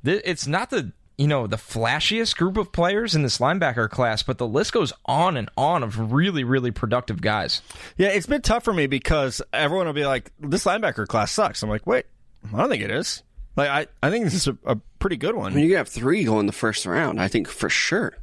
th- 0.06 0.22
it's 0.24 0.46
not 0.46 0.70
the 0.70 0.92
you 1.18 1.28
know 1.28 1.48
the 1.48 1.56
flashiest 1.58 2.38
group 2.38 2.58
of 2.58 2.72
players 2.72 3.16
in 3.16 3.24
this 3.24 3.40
linebacker 3.40 3.90
class, 3.90 4.22
but 4.22 4.38
the 4.38 4.48
list 4.48 4.74
goes 4.74 4.94
on 5.06 5.38
and 5.38 5.50
on 5.58 5.82
of 5.82 6.14
really 6.14 6.44
really 6.44 6.70
productive 6.70 7.22
guys. 7.22 7.64
Yeah, 7.98 8.10
it's 8.10 8.28
been 8.28 8.44
tough 8.44 8.64
for 8.64 8.74
me 8.74 8.86
because 8.86 9.42
everyone 9.54 9.88
will 9.88 9.94
be 9.94 10.06
like, 10.06 10.32
"This 10.40 10.66
linebacker 10.66 11.08
class 11.08 11.32
sucks." 11.32 11.64
I'm 11.64 11.70
like, 11.70 11.88
"Wait, 11.88 12.06
I 12.54 12.58
don't 12.58 12.70
think 12.70 12.84
it 12.84 12.92
is." 12.92 13.24
Like, 13.56 13.70
I, 13.70 13.88
I 14.04 14.12
think 14.12 14.26
this 14.26 14.34
is 14.36 14.48
a, 14.50 14.58
a 14.66 14.76
pretty 15.00 15.18
good 15.18 15.34
one. 15.34 15.54
I 15.54 15.56
mean, 15.56 15.64
you 15.64 15.70
can 15.72 15.78
have 15.78 15.88
three 15.88 16.26
going 16.26 16.46
the 16.46 16.52
first 16.52 16.86
round, 16.86 17.20
I 17.20 17.28
think 17.28 17.48
for 17.48 17.70
sure. 17.70 18.14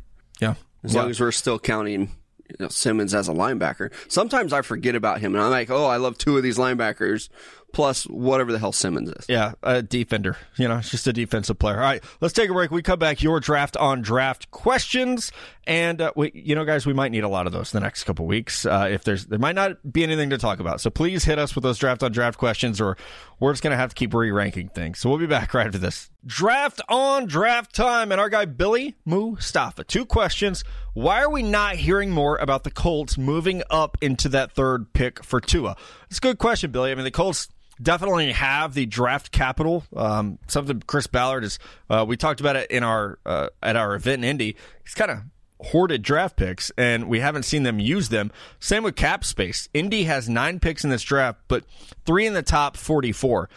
Yeah, 0.42 0.55
As 0.83 0.94
long 0.94 1.09
as 1.09 1.20
we're 1.20 1.33
still 1.33 1.59
counting 1.59 2.11
you 2.48 2.57
know, 2.59 2.68
Simmons 2.68 3.14
as 3.14 3.28
a 3.28 3.33
linebacker. 3.33 3.92
Sometimes 4.09 4.52
I 4.52 4.62
forget 4.62 4.94
about 4.94 5.20
him 5.20 5.35
and 5.35 5.42
I'm 5.42 5.50
like, 5.50 5.70
oh, 5.70 5.87
I 5.87 5.96
love 5.96 6.18
two 6.18 6.37
of 6.37 6.42
these 6.42 6.59
linebackers, 6.59 7.28
plus 7.72 8.05
whatever 8.05 8.52
the 8.52 8.59
hell 8.59 8.72
Simmons 8.72 9.11
is. 9.11 9.26
Yeah, 9.28 9.52
a 9.62 9.83
defender. 9.83 10.37
You 10.57 10.68
know, 10.68 10.81
just 10.81 11.07
a 11.07 11.12
defensive 11.12 11.59
player. 11.59 11.76
All 11.76 11.83
right, 11.83 12.05
let's 12.20 12.35
take 12.35 12.50
a 12.50 12.52
break. 12.52 12.70
We 12.70 12.83
come 12.83 12.98
back. 12.98 13.22
Your 13.22 13.40
draft 13.40 13.76
on 13.76 14.02
draft 14.02 14.50
questions, 14.50 15.33
and 15.66 16.00
uh, 16.00 16.12
we, 16.14 16.31
you 16.35 16.55
know, 16.55 16.64
guys, 16.64 16.87
we 16.87 16.92
might 16.92 17.12
need 17.12 17.24
a 17.24 17.28
lot 17.28 17.46
of 17.46 17.52
those 17.52 17.72
in 17.72 17.81
the 17.81 17.85
next 17.85 18.05
couple 18.05 18.26
weeks. 18.26 18.66
Uh, 18.66 18.88
if 18.90 19.05
there's, 19.05 19.26
there 19.26 19.38
might 19.38 19.55
not 19.55 19.78
be 19.90 20.02
anything 20.02 20.31
to 20.31 20.38
talk 20.38 20.61
about, 20.61 20.81
so 20.81 20.90
please 20.90 21.24
hit 21.24 21.38
us 21.38 21.55
with 21.55 21.62
those 21.62 21.78
draft 21.78 22.02
on 22.02 22.12
draft 22.12 22.38
questions, 22.38 22.81
or 22.81 22.96
we're 23.42 23.52
just 23.52 23.64
gonna 23.64 23.76
have 23.76 23.88
to 23.88 23.94
keep 23.96 24.14
re-ranking 24.14 24.68
things. 24.68 25.00
So 25.00 25.11
we'll 25.11 25.18
be 25.18 25.26
back 25.26 25.52
right 25.55 25.66
after 25.66 25.78
this. 25.78 26.11
Draft 26.24 26.81
on 26.88 27.26
draft 27.26 27.74
time, 27.74 28.12
and 28.12 28.20
our 28.20 28.28
guy 28.28 28.44
Billy 28.44 28.94
Mustafa. 29.05 29.83
Two 29.83 30.07
questions. 30.07 30.62
Why 30.94 31.22
are 31.22 31.31
we 31.31 31.42
not 31.42 31.74
hearing 31.74 32.11
more 32.11 32.37
about 32.37 32.62
the 32.62 32.70
Colts 32.70 33.18
moving 33.18 33.64
up 33.68 33.98
into 34.00 34.28
that 34.28 34.52
third 34.52 34.92
pick 34.92 35.24
for 35.24 35.40
Tua? 35.40 35.76
It's 36.09 36.18
a 36.18 36.20
good 36.20 36.38
question, 36.38 36.70
Billy. 36.70 36.92
I 36.92 36.94
mean, 36.94 37.02
the 37.02 37.11
Colts 37.11 37.48
definitely 37.83 38.31
have 38.31 38.74
the 38.74 38.87
draft 38.87 39.33
capital. 39.33 39.83
Um, 39.96 40.38
something 40.46 40.81
Chris 40.87 41.09
Ballard 41.09 41.42
is. 41.42 41.59
Uh, 41.90 42.05
we 42.07 42.16
talked 42.16 42.38
about 42.38 42.55
it 42.55 42.70
in 42.70 42.85
our 42.85 43.18
uh, 43.26 43.48
at 43.61 43.74
our 43.74 43.96
event 43.96 44.22
in 44.22 44.31
Indy. 44.31 44.57
He's 44.85 44.94
kind 44.94 45.11
of 45.11 45.18
hoarded 45.64 46.03
draft 46.03 46.37
picks, 46.37 46.70
and 46.77 47.09
we 47.09 47.20
haven't 47.20 47.44
seen 47.44 47.62
them 47.62 47.79
use 47.79 48.09
them. 48.09 48.31
Same 48.61 48.83
with 48.83 48.96
cap 48.96 49.25
space. 49.25 49.68
Indy 49.75 50.05
has 50.05 50.29
nine 50.29 50.61
picks 50.61 50.85
in 50.85 50.90
this 50.90 51.03
draft, 51.03 51.40
but 51.48 51.64
three 52.05 52.27
in 52.27 52.35
the 52.35 52.42
top 52.42 52.77
forty-four. 52.77 53.48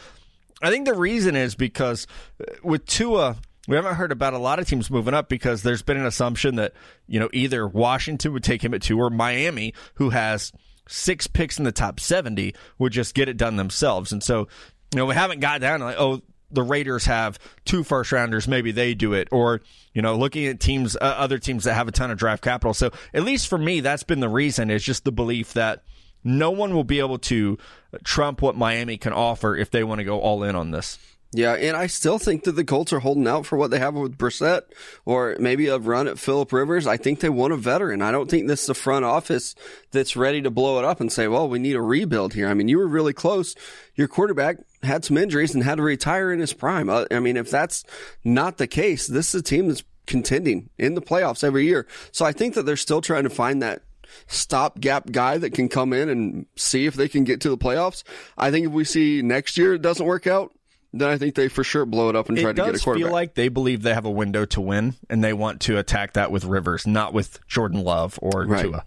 I 0.61 0.69
think 0.69 0.85
the 0.85 0.93
reason 0.93 1.35
is 1.35 1.55
because 1.55 2.07
uh, 2.39 2.53
with 2.63 2.85
Tua. 2.85 3.37
We 3.67 3.75
haven't 3.75 3.95
heard 3.95 4.11
about 4.11 4.35
a 4.35 4.37
lot 4.37 4.59
of 4.59 4.67
teams 4.67 4.91
moving 4.91 5.15
up 5.15 5.27
because 5.27 5.63
there's 5.63 5.81
been 5.81 5.97
an 5.97 6.05
assumption 6.05 6.57
that, 6.57 6.73
you 7.07 7.19
know, 7.19 7.29
either 7.33 7.67
Washington 7.67 8.31
would 8.33 8.43
take 8.43 8.63
him 8.63 8.75
at 8.75 8.83
two 8.83 8.99
or 8.99 9.09
Miami, 9.09 9.73
who 9.95 10.11
has 10.11 10.51
six 10.87 11.27
picks 11.27 11.57
in 11.57 11.63
the 11.63 11.71
top 11.71 11.99
70 11.99 12.53
would 12.77 12.91
just 12.91 13.15
get 13.15 13.29
it 13.29 13.37
done 13.37 13.55
themselves. 13.55 14.11
And 14.11 14.21
so, 14.21 14.47
you 14.93 14.97
know, 14.97 15.05
we 15.05 15.15
haven't 15.15 15.39
got 15.39 15.61
down 15.61 15.81
like, 15.81 15.95
oh, 15.99 16.21
the 16.55 16.63
Raiders 16.63 17.05
have 17.05 17.37
two 17.65 17.83
first 17.83 18.11
rounders, 18.11 18.47
maybe 18.47 18.71
they 18.71 18.93
do 18.93 19.13
it, 19.13 19.27
or 19.31 19.61
you 19.93 20.01
know, 20.01 20.15
looking 20.15 20.47
at 20.47 20.59
teams, 20.59 20.95
uh, 20.95 20.99
other 20.99 21.37
teams 21.37 21.65
that 21.65 21.73
have 21.73 21.87
a 21.87 21.91
ton 21.91 22.11
of 22.11 22.17
draft 22.17 22.43
capital. 22.43 22.73
So 22.73 22.91
at 23.13 23.23
least 23.23 23.47
for 23.47 23.57
me, 23.57 23.79
that's 23.81 24.03
been 24.03 24.19
the 24.19 24.29
reason. 24.29 24.69
Is 24.71 24.83
just 24.83 25.03
the 25.03 25.11
belief 25.11 25.53
that 25.53 25.83
no 26.23 26.49
one 26.51 26.73
will 26.73 26.83
be 26.83 26.99
able 26.99 27.19
to 27.19 27.57
trump 28.03 28.41
what 28.41 28.57
Miami 28.57 28.97
can 28.97 29.13
offer 29.13 29.55
if 29.55 29.69
they 29.69 29.83
want 29.83 29.99
to 29.99 30.05
go 30.05 30.19
all 30.19 30.43
in 30.43 30.55
on 30.55 30.71
this. 30.71 30.97
Yeah, 31.35 31.55
and 31.55 31.75
I 31.75 31.87
still 31.87 32.17
think 32.17 32.45
that 32.45 32.53
the 32.53 32.63
Colts 32.63 32.93
are 32.93 33.01
holding 33.01 33.27
out 33.27 33.45
for 33.45 33.57
what 33.57 33.69
they 33.69 33.79
have 33.79 33.93
with 33.93 34.17
Brissett 34.17 34.61
or 35.03 35.35
maybe 35.37 35.67
a 35.67 35.77
run 35.77 36.07
at 36.07 36.17
Philip 36.17 36.53
Rivers. 36.53 36.87
I 36.87 36.95
think 36.95 37.19
they 37.19 37.27
want 37.27 37.51
a 37.51 37.57
veteran. 37.57 38.01
I 38.01 38.13
don't 38.13 38.29
think 38.29 38.47
this 38.47 38.63
is 38.63 38.69
a 38.69 38.73
front 38.73 39.03
office 39.03 39.53
that's 39.91 40.15
ready 40.15 40.41
to 40.41 40.49
blow 40.49 40.79
it 40.79 40.85
up 40.85 41.01
and 41.01 41.11
say, 41.11 41.27
well, 41.27 41.49
we 41.49 41.59
need 41.59 41.75
a 41.75 41.81
rebuild 41.81 42.35
here. 42.35 42.47
I 42.47 42.53
mean, 42.53 42.69
you 42.69 42.77
were 42.77 42.87
really 42.87 43.11
close. 43.11 43.53
Your 43.95 44.07
quarterback 44.07 44.59
had 44.81 45.03
some 45.03 45.17
injuries 45.17 45.53
and 45.53 45.61
had 45.61 45.75
to 45.75 45.83
retire 45.83 46.31
in 46.31 46.39
his 46.39 46.53
prime. 46.53 46.87
Uh, 46.87 47.03
I 47.11 47.19
mean, 47.19 47.35
if 47.35 47.51
that's 47.51 47.83
not 48.23 48.55
the 48.55 48.67
case, 48.67 49.05
this 49.05 49.35
is 49.35 49.41
a 49.41 49.43
team 49.43 49.67
that's 49.67 49.83
contending 50.05 50.69
in 50.77 50.93
the 50.93 51.01
playoffs 51.01 51.43
every 51.43 51.65
year. 51.65 51.85
So 52.13 52.23
I 52.23 52.31
think 52.31 52.53
that 52.53 52.65
they're 52.65 52.77
still 52.77 53.01
trying 53.01 53.23
to 53.23 53.29
find 53.29 53.61
that 53.61 53.81
stopgap 54.27 55.11
guy 55.11 55.37
that 55.37 55.53
can 55.53 55.67
come 55.67 55.91
in 55.91 56.07
and 56.07 56.45
see 56.55 56.85
if 56.85 56.93
they 56.93 57.09
can 57.09 57.25
get 57.25 57.41
to 57.41 57.49
the 57.49 57.57
playoffs. 57.57 58.03
I 58.37 58.51
think 58.51 58.67
if 58.67 58.71
we 58.71 58.85
see 58.85 59.21
next 59.21 59.57
year 59.57 59.73
it 59.73 59.81
doesn't 59.81 60.05
work 60.05 60.27
out, 60.27 60.54
then 61.01 61.09
I 61.09 61.17
think 61.17 61.35
they 61.35 61.47
for 61.47 61.63
sure 61.63 61.85
blow 61.85 62.09
it 62.09 62.15
up 62.15 62.29
and 62.29 62.37
try 62.37 62.51
to 62.51 62.53
get 62.53 62.75
a 62.75 62.79
quarterback. 62.79 63.05
feel 63.07 63.11
like 63.13 63.33
they 63.35 63.49
believe 63.49 63.81
they 63.83 63.93
have 63.93 64.05
a 64.05 64.11
window 64.11 64.45
to 64.45 64.61
win, 64.61 64.95
and 65.09 65.23
they 65.23 65.33
want 65.33 65.61
to 65.61 65.77
attack 65.77 66.13
that 66.13 66.31
with 66.31 66.45
Rivers, 66.45 66.87
not 66.87 67.13
with 67.13 67.39
Jordan 67.47 67.83
Love 67.83 68.17
or 68.21 68.45
Right. 68.45 68.63
Tua. 68.63 68.85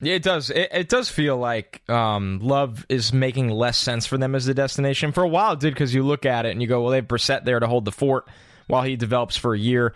Yeah, 0.00 0.14
it 0.14 0.22
does. 0.24 0.50
It, 0.50 0.68
it 0.72 0.88
does 0.88 1.08
feel 1.08 1.36
like 1.36 1.88
um, 1.88 2.40
Love 2.42 2.84
is 2.88 3.12
making 3.12 3.50
less 3.50 3.78
sense 3.78 4.04
for 4.04 4.18
them 4.18 4.34
as 4.34 4.48
a 4.48 4.54
destination. 4.54 5.12
For 5.12 5.22
a 5.22 5.28
while, 5.28 5.52
it 5.52 5.60
did 5.60 5.74
because 5.74 5.94
you 5.94 6.02
look 6.02 6.26
at 6.26 6.44
it 6.44 6.50
and 6.50 6.60
you 6.60 6.66
go, 6.66 6.82
well, 6.82 6.90
they 6.90 6.96
have 6.96 7.06
Brissett 7.06 7.44
there 7.44 7.60
to 7.60 7.68
hold 7.68 7.84
the 7.84 7.92
fort 7.92 8.26
while 8.66 8.82
he 8.82 8.96
develops 8.96 9.36
for 9.36 9.54
a 9.54 9.58
year. 9.58 9.94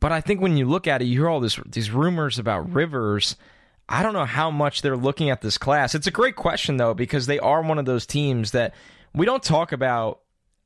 But 0.00 0.10
I 0.10 0.20
think 0.20 0.40
when 0.40 0.56
you 0.56 0.66
look 0.66 0.88
at 0.88 1.00
it, 1.00 1.04
you 1.04 1.20
hear 1.20 1.28
all 1.28 1.38
this 1.40 1.60
these 1.64 1.90
rumors 1.92 2.38
about 2.40 2.72
Rivers. 2.74 3.36
I 3.88 4.02
don't 4.02 4.14
know 4.14 4.24
how 4.24 4.50
much 4.50 4.82
they're 4.82 4.96
looking 4.96 5.30
at 5.30 5.42
this 5.42 5.58
class. 5.58 5.94
It's 5.94 6.08
a 6.08 6.10
great 6.10 6.34
question 6.34 6.76
though 6.76 6.92
because 6.94 7.26
they 7.26 7.38
are 7.38 7.62
one 7.62 7.78
of 7.78 7.84
those 7.84 8.04
teams 8.04 8.50
that 8.50 8.74
we 9.14 9.26
don't 9.26 9.42
talk 9.44 9.70
about 9.70 10.20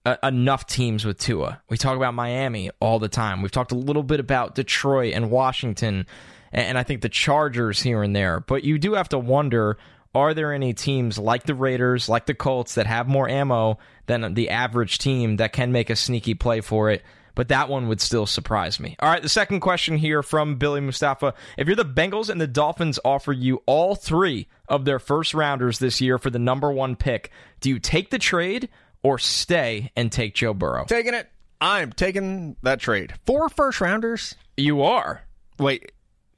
uh, 0.06 0.16
enough 0.22 0.66
teams 0.66 1.04
with 1.04 1.18
Tua. 1.18 1.60
We 1.68 1.76
talk 1.76 1.96
about 1.96 2.14
Miami 2.14 2.70
all 2.80 2.98
the 2.98 3.08
time. 3.08 3.42
We've 3.42 3.50
talked 3.50 3.72
a 3.72 3.76
little 3.76 4.02
bit 4.02 4.20
about 4.20 4.54
Detroit 4.54 5.12
and 5.14 5.30
Washington, 5.30 6.06
and, 6.52 6.66
and 6.66 6.78
I 6.78 6.82
think 6.82 7.02
the 7.02 7.08
Chargers 7.08 7.82
here 7.82 8.02
and 8.02 8.14
there. 8.16 8.40
But 8.40 8.64
you 8.64 8.78
do 8.78 8.94
have 8.94 9.10
to 9.10 9.18
wonder: 9.18 9.78
Are 10.14 10.34
there 10.34 10.52
any 10.52 10.72
teams 10.72 11.18
like 11.18 11.44
the 11.44 11.54
Raiders, 11.54 12.08
like 12.08 12.26
the 12.26 12.34
Colts, 12.34 12.74
that 12.74 12.86
have 12.86 13.08
more 13.08 13.28
ammo 13.28 13.78
than 14.06 14.34
the 14.34 14.50
average 14.50 14.98
team 14.98 15.36
that 15.36 15.52
can 15.52 15.72
make 15.72 15.90
a 15.90 15.96
sneaky 15.96 16.34
play 16.34 16.60
for 16.60 16.90
it? 16.90 17.02
But 17.36 17.48
that 17.48 17.68
one 17.68 17.86
would 17.88 18.00
still 18.00 18.26
surprise 18.26 18.80
me. 18.80 18.96
All 18.98 19.08
right, 19.08 19.22
the 19.22 19.28
second 19.28 19.60
question 19.60 19.96
here 19.96 20.22
from 20.22 20.56
Billy 20.56 20.80
Mustafa. 20.80 21.32
If 21.56 21.68
you're 21.68 21.76
the 21.76 21.84
Bengals 21.84 22.28
and 22.28 22.40
the 22.40 22.46
Dolphins 22.46 22.98
offer 23.04 23.32
you 23.32 23.62
all 23.66 23.94
three 23.94 24.48
of 24.68 24.84
their 24.84 24.98
first 24.98 25.32
rounders 25.32 25.78
this 25.78 26.00
year 26.00 26.18
for 26.18 26.28
the 26.28 26.40
number 26.40 26.72
one 26.72 26.96
pick, 26.96 27.30
do 27.60 27.70
you 27.70 27.78
take 27.78 28.10
the 28.10 28.18
trade 28.18 28.68
or 29.02 29.18
stay 29.18 29.90
and 29.96 30.10
take 30.10 30.34
Joe 30.34 30.54
Burrow? 30.54 30.84
Taking 30.86 31.14
it. 31.14 31.28
I'm 31.60 31.92
taking 31.92 32.56
that 32.62 32.80
trade. 32.80 33.12
Four 33.26 33.48
first 33.48 33.80
rounders. 33.80 34.34
You 34.56 34.82
are. 34.82 35.22
Wait, 35.58 35.92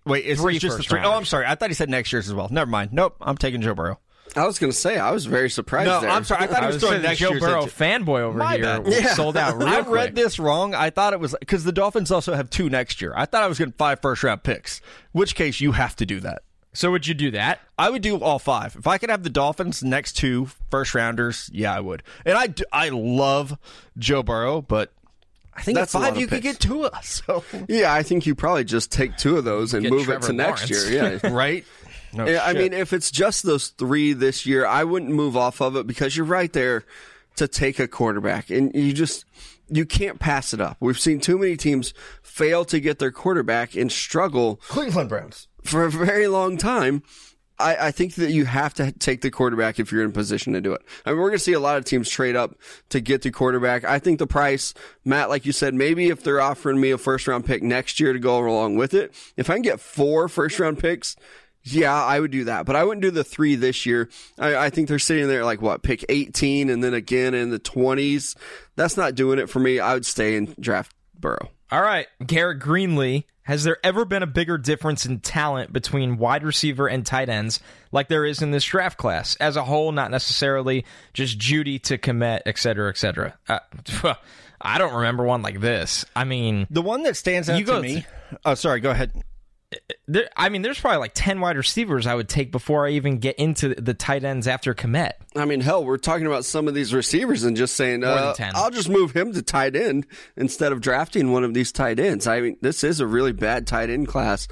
wait. 0.05 0.25
Is 0.25 0.41
Three 0.41 0.59
just 0.59 0.77
the 0.77 0.83
first 0.83 0.89
three? 0.91 1.01
Oh. 1.01 1.13
I'm 1.13 1.25
sorry. 1.25 1.47
I 1.47 1.55
thought 1.55 1.71
he 1.71 1.75
said 1.75 1.89
next 1.91 2.13
year's 2.13 2.29
as 2.29 2.35
well. 2.35 2.49
Never 2.51 2.71
mind. 2.71 2.93
Nope. 2.93 3.17
I'm 3.21 3.37
taking 3.37 3.61
Joe 3.63 3.75
Burrow. 3.75 3.99
I 4.35 4.47
was 4.47 4.59
going 4.59 4.73
to 4.73 4.77
say 4.79 4.99
I 4.99 5.11
was 5.11 5.27
very 5.27 5.51
surprised. 5.51 5.89
No, 5.89 6.01
there. 6.01 6.09
I'm 6.11 6.25
sorry. 6.25 6.45
I 6.45 6.47
thought 6.47 6.59
I 6.59 6.61
he 6.63 6.67
was 6.69 6.77
was 6.77 6.83
throwing 6.83 6.95
saying 6.95 7.03
next 7.03 7.19
Joe 7.19 7.31
year's 7.31 7.43
Burrow 7.43 7.63
into- 7.65 7.75
fanboy 7.75 8.21
over 8.21 8.39
My 8.39 8.55
here 8.55 8.63
bad. 8.63 8.85
was 8.87 9.11
sold 9.15 9.37
out 9.37 9.59
real 9.59 9.69
I 9.69 9.83
quick. 9.83 9.95
read 9.95 10.15
this 10.15 10.39
wrong. 10.39 10.75
I 10.75 10.89
thought 10.91 11.13
it 11.13 11.21
was 11.21 11.37
because 11.39 11.65
the 11.65 11.73
Dolphins 11.73 12.11
also 12.11 12.35
have 12.35 12.49
two 12.49 12.71
next 12.71 13.03
year. 13.03 13.13
I 13.15 13.27
thought 13.27 13.43
I 13.43 13.47
was 13.47 13.59
getting 13.59 13.75
five 13.75 14.01
first 14.01 14.23
round 14.23 14.43
picks. 14.43 14.81
Which 15.13 15.35
case 15.35 15.61
you 15.61 15.73
have 15.73 15.95
to 15.97 16.07
do 16.07 16.21
that. 16.21 16.43
So 16.75 16.91
would 16.91 17.07
you 17.07 17.15
do 17.15 17.31
that? 17.33 17.61
I 17.79 17.91
would 17.91 18.03
do 18.03 18.17
all 18.19 18.39
five. 18.39 18.77
If 18.77 18.87
I 18.87 18.99
could 18.99 19.11
have 19.11 19.23
the 19.23 19.31
Dolphins 19.31 19.83
next 19.83 20.15
two 20.15 20.49
first 20.71 20.95
rounders, 20.95 21.51
yeah, 21.53 21.75
I 21.75 21.81
would. 21.81 22.03
And 22.25 22.37
I, 22.37 22.47
do- 22.47 22.65
I 22.73 22.89
love 22.89 23.59
Joe 23.99 24.23
Burrow, 24.23 24.63
but 24.63 24.93
I 25.55 25.63
think 25.63 25.77
That's 25.77 25.95
at 25.95 26.01
five 26.01 26.15
of 26.15 26.21
you 26.21 26.27
could 26.27 26.43
get 26.43 26.59
two 26.61 26.85
of 26.85 26.95
us. 26.95 27.23
So 27.27 27.45
yeah, 27.69 27.93
I 27.93 28.03
think 28.03 28.25
you 28.27 28.35
probably 28.35 28.65
just 28.65 28.91
take 28.91 29.17
two 29.19 29.37
of 29.37 29.45
those 29.45 29.75
and 29.75 29.83
Get 29.83 29.93
move 29.93 30.05
Trevor 30.05 30.25
it 30.25 30.29
to 30.29 30.33
next 30.33 30.71
year. 30.71 31.21
Yeah. 31.23 31.31
right? 31.33 31.65
No 32.15 32.27
Yeah, 32.27 32.43
I 32.45 32.53
mean, 32.53 32.73
if 32.73 32.93
it's 32.93 33.11
just 33.11 33.43
those 33.43 33.69
three 33.69 34.13
this 34.13 34.47
year, 34.47 34.67
I 34.67 34.85
wouldn't 34.85 35.11
move 35.13 35.37
off 35.37 35.61
of 35.61 35.77
it 35.77 35.87
because 35.87 36.17
you're 36.17 36.27
right 36.27 36.53
there 36.53 36.85
to 37.37 37.49
take 37.49 37.79
a 37.79 37.89
quarterback, 37.89 38.51
and 38.51 38.75
you 38.75 38.93
just 38.93 39.25
you 39.69 39.87
can't 39.87 40.19
pass 40.19 40.53
it 40.53 40.61
up. 40.61 40.77
We've 40.81 40.99
seen 40.99 41.21
too 41.21 41.39
many 41.39 41.57
teams 41.57 41.95
fail 42.23 42.65
to 42.67 42.81
get 42.81 42.99
their 42.99 43.11
quarterback 43.11 43.75
and 43.75 43.91
struggle 43.91 44.57
Cleveland 44.69 45.09
Browns. 45.09 45.49
For 45.63 45.85
a 45.85 45.91
very 45.91 46.29
long 46.29 46.57
time. 46.57 47.03
I, 47.59 47.89
I 47.89 47.91
think 47.91 48.15
that 48.17 48.33
you 48.33 48.45
have 48.45 48.75
to 48.75 48.93
take 48.93 49.21
the 49.21 49.31
quarterback 49.31 49.79
if 49.79 49.93
you're 49.93 50.03
in 50.03 50.13
position 50.13 50.53
to 50.55 50.61
do 50.61 50.73
it. 50.73 50.83
I 51.07 51.11
mean, 51.11 51.19
we're 51.19 51.29
going 51.29 51.39
to 51.39 51.45
see 51.45 51.53
a 51.53 51.61
lot 51.61 51.77
of 51.77 51.85
teams 51.85 52.09
trade 52.09 52.35
up 52.35 52.57
to 52.89 53.01
get 53.01 53.23
the 53.23 53.31
quarterback. 53.31 53.85
I 53.85 53.99
think 53.99 54.19
the 54.19 54.27
price, 54.27 54.75
Matt, 55.05 55.29
like 55.29 55.47
you 55.47 55.53
said, 55.53 55.75
maybe 55.75 56.09
if 56.09 56.25
they're 56.25 56.41
offering 56.41 56.81
me 56.81 56.91
a 56.91 56.99
first 56.99 57.29
round 57.29 57.45
pick 57.45 57.63
next 57.63 58.01
year 58.01 58.13
to 58.13 58.19
go 58.19 58.39
along 58.39 58.77
with 58.77 58.95
it, 58.95 59.15
if 59.37 59.49
I 59.49 59.55
can 59.55 59.63
get 59.63 59.81
four 59.81 60.29
first 60.29 60.59
round 60.59 60.79
picks, 60.79 61.15
yeah, 61.63 61.95
I 61.95 62.19
would 62.19 62.33
do 62.33 62.45
that. 62.45 62.67
But 62.67 62.75
I 62.75 62.85
wouldn't 62.85 63.03
do 63.03 63.11
the 63.11 63.25
three 63.25 63.55
this 63.55 63.87
year. 63.87 64.09
I, 64.39 64.57
I 64.57 64.71
think 64.71 64.89
they're 64.89 64.99
sitting 64.99 65.29
there 65.29 65.45
like 65.45 65.63
what, 65.63 65.83
pick 65.83 66.05
18 66.09 66.69
and 66.71 66.83
then 66.83 66.95
again 66.95 67.35
in 67.35 67.51
the 67.51 67.61
20s. 67.61 68.37
That's 68.75 68.97
not 68.97 69.15
doing 69.15 69.39
it 69.39 69.49
for 69.49 69.61
me. 69.61 69.79
I 69.79 69.95
would 69.95 70.07
stay 70.07 70.37
and 70.37 70.57
draft 70.57 70.95
Burrow. 71.19 71.51
All 71.71 71.83
right, 71.83 72.07
Garrett 72.27 72.59
Greenlee. 72.59 73.25
Has 73.45 73.65
there 73.65 73.77
ever 73.83 74.05
been 74.05 74.23
a 74.23 74.27
bigger 74.27 74.57
difference 74.57 75.05
in 75.05 75.19
talent 75.21 75.73
between 75.73 76.17
wide 76.17 76.45
receiver 76.45 76.87
and 76.89 77.05
tight 77.05 77.29
ends 77.29 77.59
like 77.91 78.09
there 78.09 78.25
is 78.25 78.41
in 78.41 78.53
this 78.53 78.65
draft 78.65 78.99
class 78.99 79.35
as 79.37 79.57
a 79.57 79.65
whole, 79.65 79.91
not 79.93 80.11
necessarily 80.13 80.85
just 81.13 81.39
Jeudy 81.39 81.81
to 81.83 81.99
Kmet, 81.99 82.43
et 82.47 82.57
cetera, 82.59 82.89
et 82.89 82.97
cetera? 82.97 83.35
Uh, 83.49 83.59
I 84.61 84.79
don't 84.79 84.95
remember 84.95 85.25
one 85.25 85.43
like 85.43 85.61
this. 85.61 86.05
I 86.15 86.23
mean, 86.25 86.69
The 86.71 86.83
one 86.83 87.03
that 87.03 87.17
stands 87.17 87.51
out 87.51 87.59
You 87.59 87.65
to 87.67 87.81
me. 87.81 88.07
oh, 88.45 88.55
sorry. 88.55 88.79
Go 88.81 88.91
ahead. 88.91 89.11
There, 90.07 90.29
I 90.37 90.49
mean, 90.49 90.63
there's 90.63 90.81
probably 90.81 90.99
like 90.99 91.13
10 91.15 91.41
wide 91.41 91.57
receivers 91.57 92.07
I 92.07 92.15
would 92.15 92.29
take 92.29 92.53
before 92.53 92.87
I 92.87 92.91
even 92.91 93.19
get 93.19 93.37
into 93.37 93.75
the 93.75 93.95
tight 93.95 94.25
ends 94.25 94.47
after 94.47 94.75
Kmet. 94.75 95.13
I 95.37 95.45
mean, 95.45 95.61
hell, 95.61 95.85
we're 95.85 95.97
talking 95.99 96.27
about 96.27 96.45
some 96.45 96.69
of 96.69 96.75
these 96.75 96.93
receivers 96.93 97.45
and 97.45 97.57
just 97.57 97.77
saying, 97.77 98.05
uh, 98.05 98.35
I'll 98.55 98.71
just 98.71 98.89
move 98.89 99.13
him 99.13 99.33
to 99.33 99.43
tight 99.43 99.77
end 99.77 100.07
instead 100.37 100.73
of 100.73 100.81
drafting 100.81 101.33
one 101.33 101.45
of 101.45 101.55
these 101.55 101.73
tight 101.73 101.99
ends. 101.99 102.27
I 102.27 102.41
mean, 102.41 102.57
this 102.61 102.85
is 102.85 103.01
a 103.01 103.07
really 103.07 103.33
bad 103.33 103.67
tight 103.67 103.91
end 103.91 104.09
class. 104.09 104.49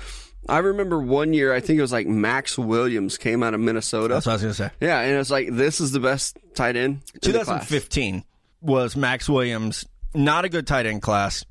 I 0.49 0.59
remember 0.59 1.01
one 1.01 1.33
year, 1.35 1.53
I 1.53 1.61
think 1.61 1.79
it 1.79 1.83
was 1.83 1.93
like 1.93 2.07
Maxx 2.07 2.57
Williams 2.57 3.19
came 3.19 3.43
out 3.43 3.55
of 3.55 3.61
Minnesota. 3.61 4.15
That's 4.15 4.27
what 4.27 4.33
I 4.33 4.35
was 4.37 4.43
going 4.43 4.55
to 4.55 4.63
say. 4.63 4.71
Yeah, 4.81 5.01
and 5.01 5.19
it's 5.19 5.31
like, 5.31 5.49
this 5.53 5.81
is 5.81 5.93
the 5.93 6.01
best 6.01 6.39
tight 6.55 6.77
end. 6.77 7.03
in 7.23 7.33
the 7.33 7.45
class. 7.45 7.69
2015 7.69 8.25
was 8.63 8.97
Maxx 8.97 9.29
Williams. 9.29 9.85
Not 10.15 10.45
a 10.45 10.49
good 10.49 10.67
tight 10.67 10.87
end 10.87 11.03
class. 11.03 11.45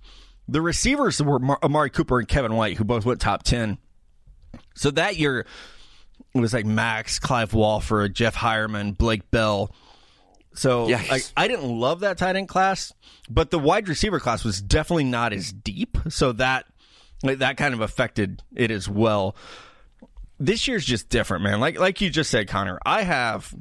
The 0.51 0.61
receivers 0.61 1.21
were 1.21 1.39
Mar- 1.39 1.59
Amari 1.61 1.89
Cooper 1.89 2.19
and 2.19 2.27
Kevin 2.27 2.55
White, 2.55 2.77
who 2.77 2.83
both 2.83 3.05
went 3.05 3.21
top 3.21 3.43
10. 3.43 3.77
So 4.75 4.91
that 4.91 5.17
year, 5.17 5.45
it 6.33 6.39
was 6.39 6.53
like 6.53 6.65
Maxx, 6.65 7.19
Clive 7.19 7.53
Walford, 7.53 8.15
Jeff 8.15 8.35
Heuerman, 8.35 8.97
Blake 8.97 9.29
Bell. 9.29 9.73
So 10.53 10.85
like, 11.09 11.25
I 11.37 11.47
didn't 11.47 11.69
love 11.69 12.01
that 12.01 12.17
tight 12.17 12.35
end 12.35 12.47
class, 12.47 12.93
but 13.29 13.51
the 13.51 13.59
wide 13.59 13.87
receiver 13.87 14.19
class 14.19 14.43
was 14.43 14.61
definitely 14.61 15.03
not 15.05 15.31
as 15.33 15.53
deep. 15.53 15.97
So 16.09 16.31
that 16.33 16.65
like, 17.23 17.39
that 17.39 17.57
kind 17.57 17.73
of 17.73 17.81
affected 17.81 18.41
it 18.55 18.71
as 18.71 18.89
well. 18.89 19.35
This 20.39 20.67
year's 20.67 20.85
just 20.85 21.09
different, 21.09 21.43
man. 21.43 21.59
Like 21.59 21.79
like 21.79 22.01
you 22.01 22.09
just 22.09 22.31
said, 22.31 22.47
Connor. 22.47 22.79
I 22.85 23.03
have 23.03 23.53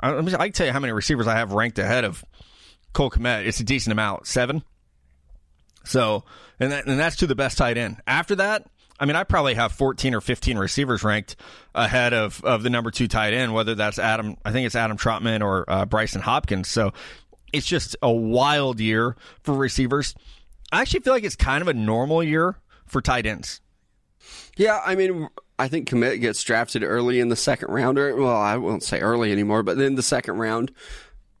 I, 0.00 0.16
I 0.16 0.22
can 0.22 0.52
tell 0.52 0.66
you 0.66 0.72
how 0.72 0.80
many 0.80 0.92
receivers 0.92 1.26
I 1.26 1.34
have 1.34 1.52
ranked 1.52 1.78
ahead 1.78 2.04
of 2.04 2.24
Cole 2.92 3.10
Kmet. 3.10 3.46
It's 3.46 3.60
a 3.60 3.64
decent 3.64 3.92
amount, 3.92 4.26
seven. 4.26 4.62
So, 5.84 6.24
and 6.58 6.72
that, 6.72 6.86
and 6.86 6.98
that's 6.98 7.16
to 7.16 7.26
the 7.26 7.34
best 7.34 7.58
tight 7.58 7.78
end. 7.78 7.96
After 8.06 8.36
that, 8.36 8.66
I 8.98 9.06
mean, 9.06 9.16
I 9.16 9.24
probably 9.24 9.54
have 9.54 9.72
14 9.72 10.14
or 10.14 10.20
15 10.20 10.58
receivers 10.58 11.02
ranked 11.02 11.36
ahead 11.74 12.12
of, 12.12 12.44
of 12.44 12.62
the 12.62 12.70
number 12.70 12.90
two 12.90 13.08
tight 13.08 13.32
end, 13.32 13.54
whether 13.54 13.74
that's 13.74 13.98
Adam, 13.98 14.36
I 14.44 14.52
think 14.52 14.66
it's 14.66 14.76
Adam 14.76 14.98
Trautman 14.98 15.42
or 15.42 15.64
uh, 15.68 15.86
Brycen 15.86 16.20
Hopkins. 16.20 16.68
So 16.68 16.92
it's 17.52 17.66
just 17.66 17.96
a 18.02 18.12
wild 18.12 18.78
year 18.78 19.16
for 19.42 19.54
receivers. 19.54 20.14
I 20.70 20.82
actually 20.82 21.00
feel 21.00 21.14
like 21.14 21.24
it's 21.24 21.36
kind 21.36 21.62
of 21.62 21.68
a 21.68 21.74
normal 21.74 22.22
year 22.22 22.56
for 22.86 23.00
tight 23.00 23.24
ends. 23.24 23.60
Yeah, 24.56 24.80
I 24.84 24.94
mean, 24.94 25.28
I 25.58 25.68
think 25.68 25.88
Kmet 25.88 26.20
gets 26.20 26.42
drafted 26.42 26.82
early 26.82 27.20
in 27.20 27.28
the 27.28 27.36
second 27.36 27.70
round, 27.70 27.98
or 27.98 28.14
well, 28.16 28.36
I 28.36 28.56
won't 28.56 28.82
say 28.82 29.00
early 29.00 29.32
anymore, 29.32 29.62
but 29.62 29.78
then 29.78 29.94
the 29.94 30.02
second 30.02 30.36
round. 30.38 30.72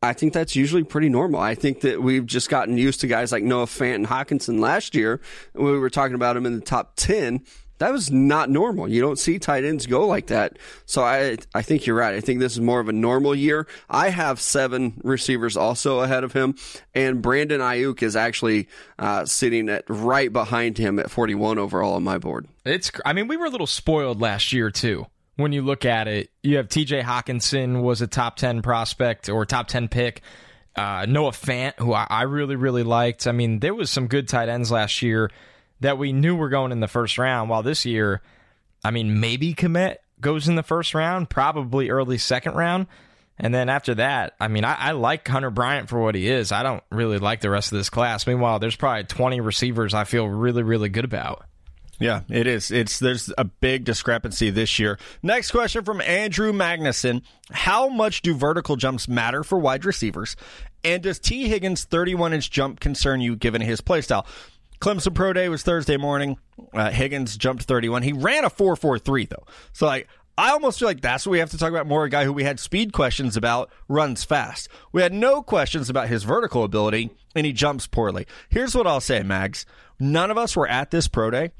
I 0.02 0.14
think 0.14 0.32
that's 0.32 0.56
usually 0.56 0.82
pretty 0.82 1.10
normal. 1.10 1.40
I 1.40 1.54
think 1.54 1.82
that 1.82 2.02
we've 2.02 2.24
just 2.24 2.48
gotten 2.48 2.78
used 2.78 3.02
to 3.02 3.06
guys 3.06 3.32
like 3.32 3.42
Noah 3.42 3.66
Fant 3.66 3.96
and 3.96 4.06
Hockenson 4.06 4.58
last 4.58 4.94
year. 4.94 5.20
When 5.52 5.72
we 5.72 5.78
were 5.78 5.90
talking 5.90 6.14
about 6.14 6.38
him 6.38 6.46
in 6.46 6.54
the 6.54 6.64
top 6.64 6.94
10, 6.96 7.44
that 7.80 7.92
was 7.92 8.10
not 8.10 8.48
normal. 8.48 8.88
You 8.88 9.02
don't 9.02 9.18
see 9.18 9.38
tight 9.38 9.64
ends 9.64 9.86
go 9.86 10.06
like 10.06 10.28
that. 10.28 10.58
So 10.86 11.02
I, 11.02 11.36
I 11.54 11.60
think 11.60 11.84
you're 11.84 11.96
right. 11.96 12.14
I 12.14 12.20
think 12.20 12.40
this 12.40 12.52
is 12.52 12.60
more 12.60 12.80
of 12.80 12.88
a 12.88 12.94
normal 12.94 13.34
year. 13.34 13.66
I 13.90 14.08
have 14.08 14.40
seven 14.40 15.02
receivers 15.04 15.54
also 15.54 16.00
ahead 16.00 16.24
of 16.24 16.32
him, 16.32 16.54
and 16.94 17.20
Brandon 17.20 17.60
Aiyuk 17.60 18.02
is 18.02 18.16
actually 18.16 18.68
uh, 18.98 19.26
sitting 19.26 19.68
at 19.68 19.84
right 19.88 20.32
behind 20.32 20.78
him 20.78 20.98
at 20.98 21.10
41 21.10 21.58
overall 21.58 21.94
on 21.94 22.02
my 22.02 22.16
board. 22.16 22.48
It's. 22.64 22.90
I 23.04 23.12
mean, 23.12 23.28
we 23.28 23.36
were 23.36 23.46
a 23.46 23.50
little 23.50 23.66
spoiled 23.66 24.20
last 24.20 24.52
year 24.52 24.70
too. 24.70 25.06
When 25.36 25.52
you 25.52 25.62
look 25.62 25.84
at 25.84 26.06
it, 26.08 26.30
you 26.42 26.56
have 26.58 26.68
T.J. 26.68 27.02
Hockenson 27.02 27.82
was 27.82 28.02
a 28.02 28.06
top 28.06 28.36
ten 28.36 28.62
prospect 28.62 29.28
or 29.28 29.46
top 29.46 29.68
ten 29.68 29.88
pick. 29.88 30.22
Uh, 30.76 31.06
Noah 31.08 31.32
Fant, 31.32 31.74
who 31.78 31.92
I, 31.92 32.06
I 32.08 32.22
really 32.22 32.56
really 32.56 32.82
liked. 32.82 33.26
I 33.26 33.32
mean, 33.32 33.58
there 33.60 33.74
was 33.74 33.90
some 33.90 34.06
good 34.06 34.28
tight 34.28 34.48
ends 34.48 34.70
last 34.70 35.02
year 35.02 35.30
that 35.80 35.98
we 35.98 36.12
knew 36.12 36.36
were 36.36 36.48
going 36.48 36.72
in 36.72 36.80
the 36.80 36.88
first 36.88 37.18
round. 37.18 37.50
While 37.50 37.62
this 37.62 37.84
year, 37.86 38.22
I 38.84 38.90
mean, 38.90 39.20
maybe 39.20 39.54
Kmet 39.54 39.96
goes 40.20 40.48
in 40.48 40.54
the 40.54 40.62
first 40.62 40.94
round, 40.94 41.30
probably 41.30 41.90
early 41.90 42.18
second 42.18 42.54
round. 42.54 42.86
And 43.38 43.54
then 43.54 43.70
after 43.70 43.94
that, 43.94 44.34
I 44.38 44.48
mean, 44.48 44.64
I, 44.64 44.74
I 44.74 44.90
like 44.92 45.26
Hunter 45.26 45.50
Bryant 45.50 45.88
for 45.88 45.98
what 45.98 46.14
he 46.14 46.28
is. 46.28 46.52
I 46.52 46.62
don't 46.62 46.82
really 46.90 47.18
like 47.18 47.40
the 47.40 47.48
rest 47.48 47.72
of 47.72 47.78
this 47.78 47.88
class. 47.88 48.26
Meanwhile, 48.26 48.58
there's 48.58 48.76
probably 48.76 49.04
20 49.04 49.40
receivers 49.40 49.94
I 49.94 50.04
feel 50.04 50.26
really, 50.28 50.62
really 50.62 50.90
good 50.90 51.06
about. 51.06 51.46
Yeah, 52.00 52.22
it 52.30 52.46
is. 52.46 52.70
It's 52.70 52.98
there's 52.98 53.30
a 53.36 53.44
big 53.44 53.84
discrepancy 53.84 54.48
this 54.48 54.78
year. 54.78 54.98
Next 55.22 55.50
question 55.50 55.84
from 55.84 56.00
Andrew 56.00 56.50
Magnuson: 56.50 57.22
How 57.52 57.90
much 57.90 58.22
do 58.22 58.34
vertical 58.34 58.76
jumps 58.76 59.06
matter 59.06 59.44
for 59.44 59.58
wide 59.58 59.84
receivers? 59.84 60.34
And 60.82 61.02
does 61.02 61.18
Tee 61.18 61.46
Higgins' 61.46 61.84
31 61.84 62.32
inch 62.32 62.50
jump 62.50 62.80
concern 62.80 63.20
you 63.20 63.36
given 63.36 63.60
his 63.60 63.82
play 63.82 64.00
style? 64.00 64.26
Clemson 64.80 65.14
Pro 65.14 65.34
Day 65.34 65.50
was 65.50 65.62
Thursday 65.62 65.98
morning. 65.98 66.38
Uh, 66.72 66.90
Higgins 66.90 67.36
jumped 67.36 67.64
31. 67.64 68.02
He 68.02 68.14
ran 68.14 68.44
a 68.44 68.50
4.43 68.50 69.28
though, 69.28 69.44
so 69.72 69.86
like. 69.86 70.08
I 70.38 70.52
almost 70.52 70.78
feel 70.78 70.88
like 70.88 71.02
that's 71.02 71.26
what 71.26 71.32
we 71.32 71.40
have 71.40 71.50
to 71.50 71.58
talk 71.58 71.68
about 71.68 71.86
more. 71.86 72.04
A 72.04 72.08
guy 72.08 72.24
who 72.24 72.32
we 72.32 72.44
had 72.44 72.58
speed 72.58 72.94
questions 72.94 73.36
about 73.36 73.70
runs 73.88 74.24
fast. 74.24 74.70
We 74.90 75.02
had 75.02 75.12
no 75.12 75.42
questions 75.42 75.90
about 75.90 76.08
his 76.08 76.22
vertical 76.22 76.64
ability, 76.64 77.10
and 77.34 77.44
he 77.44 77.52
jumps 77.52 77.86
poorly. 77.86 78.26
Here's 78.48 78.74
what 78.74 78.86
I'll 78.86 79.02
say, 79.02 79.22
Mags. 79.22 79.66
None 79.98 80.30
of 80.30 80.38
us 80.38 80.56
were 80.56 80.66
at 80.66 80.92
this 80.92 81.08
pro 81.08 81.30
day. 81.30 81.50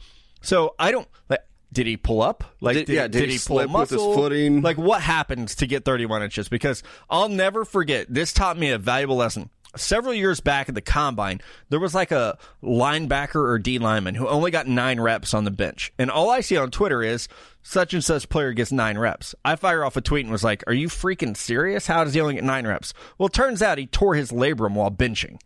So 0.41 0.75
I 0.79 0.91
don't 0.91 1.09
like. 1.29 1.41
Did 1.73 1.87
he 1.87 1.97
pull 1.97 2.21
up? 2.21 2.43
Like, 2.61 2.75
Did- 2.79 2.89
yeah, 2.89 3.07
did 3.07 3.29
he 3.31 3.39
pull 3.39 3.61
a 3.61 3.63
slip 3.69 3.71
with 3.71 3.91
his 3.91 4.03
footing? 4.03 4.61
Like, 4.61 4.77
what 4.77 5.01
happens 5.03 5.55
to 5.57 5.69
get 5.69 5.85
31 5.85 6.23
inches? 6.25 6.49
Because 6.49 6.83
I'll 7.09 7.29
never 7.29 7.65
forget. 7.65 8.07
This 8.13 8.33
taught 8.33 8.59
me 8.59 8.71
a 8.71 8.79
valuable 8.79 9.15
lesson. 9.15 9.51
Several 9.77 10.13
years 10.13 10.41
back 10.41 10.69
at 10.69 10.75
the 10.75 10.81
combine, 10.81 11.41
there 11.69 11.79
was 11.79 11.95
like 11.95 12.11
a 12.11 12.37
linebacker 12.61 13.37
or 13.37 13.57
D 13.61 13.79
lineman 13.79 14.17
who 14.17 14.27
only 14.27 14.51
got 14.51 14.67
nine 14.67 15.01
reps 15.01 15.33
on 15.33 15.45
the 15.45 15.53
bench, 15.53 15.93
and 15.97 16.11
all 16.11 16.29
I 16.29 16.41
see 16.41 16.57
on 16.57 16.73
Twitter 16.73 17.05
is 17.05 17.29
such 17.63 17.95
and 17.95 18.03
such 18.03 18.29
player 18.29 18.53
gets 18.53 18.73
nine 18.73 18.99
reps. 18.99 19.33
I 19.45 19.55
fire 19.55 19.85
off 19.85 19.97
a 19.97 20.01
tweet 20.01 20.25
and 20.25 20.33
was 20.33 20.43
like, 20.43 20.65
"Are 20.67 20.73
you 20.73 20.89
freaking 20.89 21.37
serious? 21.37 21.87
How 21.87 22.03
does 22.03 22.15
he 22.15 22.21
only 22.21 22.35
get 22.35 22.43
nine 22.43 22.67
reps?" 22.67 22.93
Well, 23.17 23.29
it 23.29 23.33
turns 23.33 23.63
out 23.63 23.79
he 23.79 23.87
tore 23.87 24.17
his 24.17 24.33
labrum 24.33 24.75
while 24.75 24.91
benching. 24.91 25.39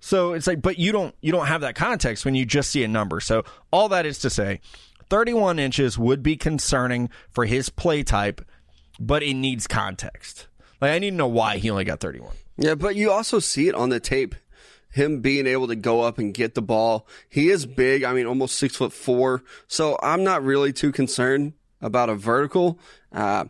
So 0.00 0.32
it's 0.32 0.46
like, 0.46 0.62
but 0.62 0.78
you 0.78 0.92
don't 0.92 1.14
you 1.20 1.32
don't 1.32 1.46
have 1.46 1.60
that 1.62 1.74
context 1.74 2.24
when 2.24 2.34
you 2.34 2.44
just 2.44 2.70
see 2.70 2.84
a 2.84 2.88
number. 2.88 3.20
So 3.20 3.44
all 3.72 3.88
that 3.88 4.06
is 4.06 4.18
to 4.20 4.30
say, 4.30 4.60
31 5.10 5.58
inches 5.58 5.98
would 5.98 6.22
be 6.22 6.36
concerning 6.36 7.10
for 7.30 7.46
his 7.46 7.68
play 7.68 8.02
type, 8.02 8.44
but 9.00 9.22
it 9.22 9.34
needs 9.34 9.66
context. 9.66 10.46
Like 10.80 10.92
I 10.92 10.98
need 10.98 11.10
to 11.10 11.16
know 11.16 11.26
why 11.26 11.58
he 11.58 11.70
only 11.70 11.84
got 11.84 12.00
31. 12.00 12.34
Yeah, 12.56 12.74
but 12.74 12.96
you 12.96 13.10
also 13.10 13.38
see 13.38 13.68
it 13.68 13.74
on 13.74 13.88
the 13.88 14.00
tape. 14.00 14.34
Him 14.90 15.20
being 15.20 15.46
able 15.46 15.68
to 15.68 15.76
go 15.76 16.00
up 16.00 16.18
and 16.18 16.32
get 16.32 16.54
the 16.54 16.62
ball. 16.62 17.06
He 17.28 17.50
is 17.50 17.66
big. 17.66 18.04
I 18.04 18.12
mean, 18.14 18.26
almost 18.26 18.56
six 18.56 18.76
foot 18.76 18.92
four. 18.92 19.42
So 19.66 19.98
I'm 20.02 20.24
not 20.24 20.42
really 20.42 20.72
too 20.72 20.92
concerned 20.92 21.52
about 21.80 22.08
a 22.08 22.14
vertical. 22.14 22.78
Uh, 23.12 23.44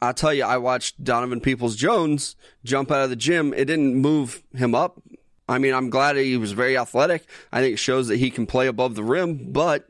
I'll 0.00 0.14
tell 0.14 0.32
you, 0.32 0.44
I 0.44 0.58
watched 0.58 1.02
Donovan 1.02 1.40
Peoples 1.40 1.76
Jones 1.76 2.36
jump 2.64 2.90
out 2.90 3.02
of 3.02 3.10
the 3.10 3.16
gym. 3.16 3.52
It 3.52 3.66
didn't 3.66 3.96
move 3.96 4.42
him 4.54 4.74
up. 4.74 5.00
I 5.48 5.58
mean, 5.58 5.74
I'm 5.74 5.90
glad 5.90 6.16
he 6.16 6.36
was 6.36 6.52
very 6.52 6.76
athletic. 6.76 7.24
I 7.52 7.60
think 7.60 7.74
it 7.74 7.78
shows 7.78 8.08
that 8.08 8.18
he 8.18 8.30
can 8.30 8.46
play 8.46 8.66
above 8.66 8.94
the 8.94 9.02
rim, 9.02 9.50
but 9.50 9.88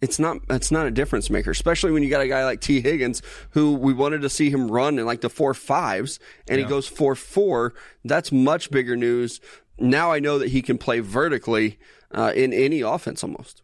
it's 0.00 0.18
not 0.18 0.38
it's 0.50 0.70
not 0.70 0.86
a 0.86 0.90
difference 0.90 1.30
maker, 1.30 1.50
especially 1.50 1.92
when 1.92 2.02
you 2.02 2.10
got 2.10 2.20
a 2.20 2.28
guy 2.28 2.44
like 2.44 2.60
Tee 2.60 2.80
Higgins 2.80 3.22
who 3.50 3.74
we 3.74 3.92
wanted 3.92 4.22
to 4.22 4.28
see 4.28 4.50
him 4.50 4.70
run 4.70 4.98
in 4.98 5.06
like 5.06 5.20
the 5.20 5.30
four 5.30 5.54
fives, 5.54 6.18
and 6.48 6.58
he 6.58 6.64
goes 6.64 6.86
four 6.86 7.14
four. 7.14 7.74
That's 8.04 8.32
much 8.32 8.70
bigger 8.70 8.96
news. 8.96 9.40
Now 9.78 10.12
I 10.12 10.20
know 10.20 10.38
that 10.38 10.48
he 10.48 10.62
can 10.62 10.78
play 10.78 11.00
vertically 11.00 11.78
uh, 12.10 12.32
in 12.34 12.52
any 12.52 12.80
offense 12.80 13.22
almost. 13.22 13.62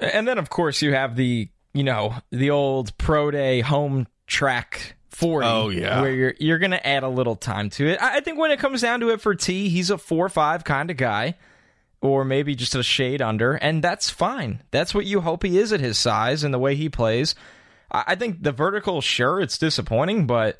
And 0.00 0.26
then, 0.26 0.38
of 0.38 0.50
course, 0.50 0.82
you 0.82 0.92
have 0.92 1.16
the 1.16 1.48
you 1.72 1.84
know 1.84 2.14
the 2.30 2.50
old 2.50 2.96
pro 2.98 3.30
day 3.30 3.60
home 3.60 4.06
track 4.26 4.95
forty. 5.10 5.46
Oh, 5.46 5.68
yeah. 5.68 6.00
where 6.00 6.10
you're 6.10 6.34
you're 6.38 6.58
gonna 6.58 6.80
add 6.82 7.02
a 7.02 7.08
little 7.08 7.36
time 7.36 7.70
to 7.70 7.86
it. 7.86 8.00
I 8.02 8.16
I 8.16 8.20
think 8.20 8.38
when 8.38 8.50
it 8.50 8.58
comes 8.58 8.82
down 8.82 9.00
to 9.00 9.10
it 9.10 9.20
for 9.20 9.34
Tee, 9.34 9.68
he's 9.68 9.90
a 9.90 9.98
four 9.98 10.28
five 10.28 10.64
kind 10.64 10.90
of 10.90 10.96
guy, 10.96 11.36
or 12.00 12.24
maybe 12.24 12.54
just 12.54 12.74
a 12.74 12.82
shade 12.82 13.22
under, 13.22 13.52
and 13.54 13.82
that's 13.82 14.10
fine. 14.10 14.62
That's 14.70 14.94
what 14.94 15.06
you 15.06 15.20
hope 15.20 15.42
he 15.42 15.58
is 15.58 15.72
at 15.72 15.80
his 15.80 15.98
size 15.98 16.44
and 16.44 16.52
the 16.52 16.58
way 16.58 16.74
he 16.74 16.88
plays. 16.88 17.34
I 17.90 18.04
I 18.08 18.14
think 18.14 18.42
the 18.42 18.52
vertical, 18.52 19.00
sure, 19.00 19.40
it's 19.40 19.58
disappointing, 19.58 20.26
but 20.26 20.58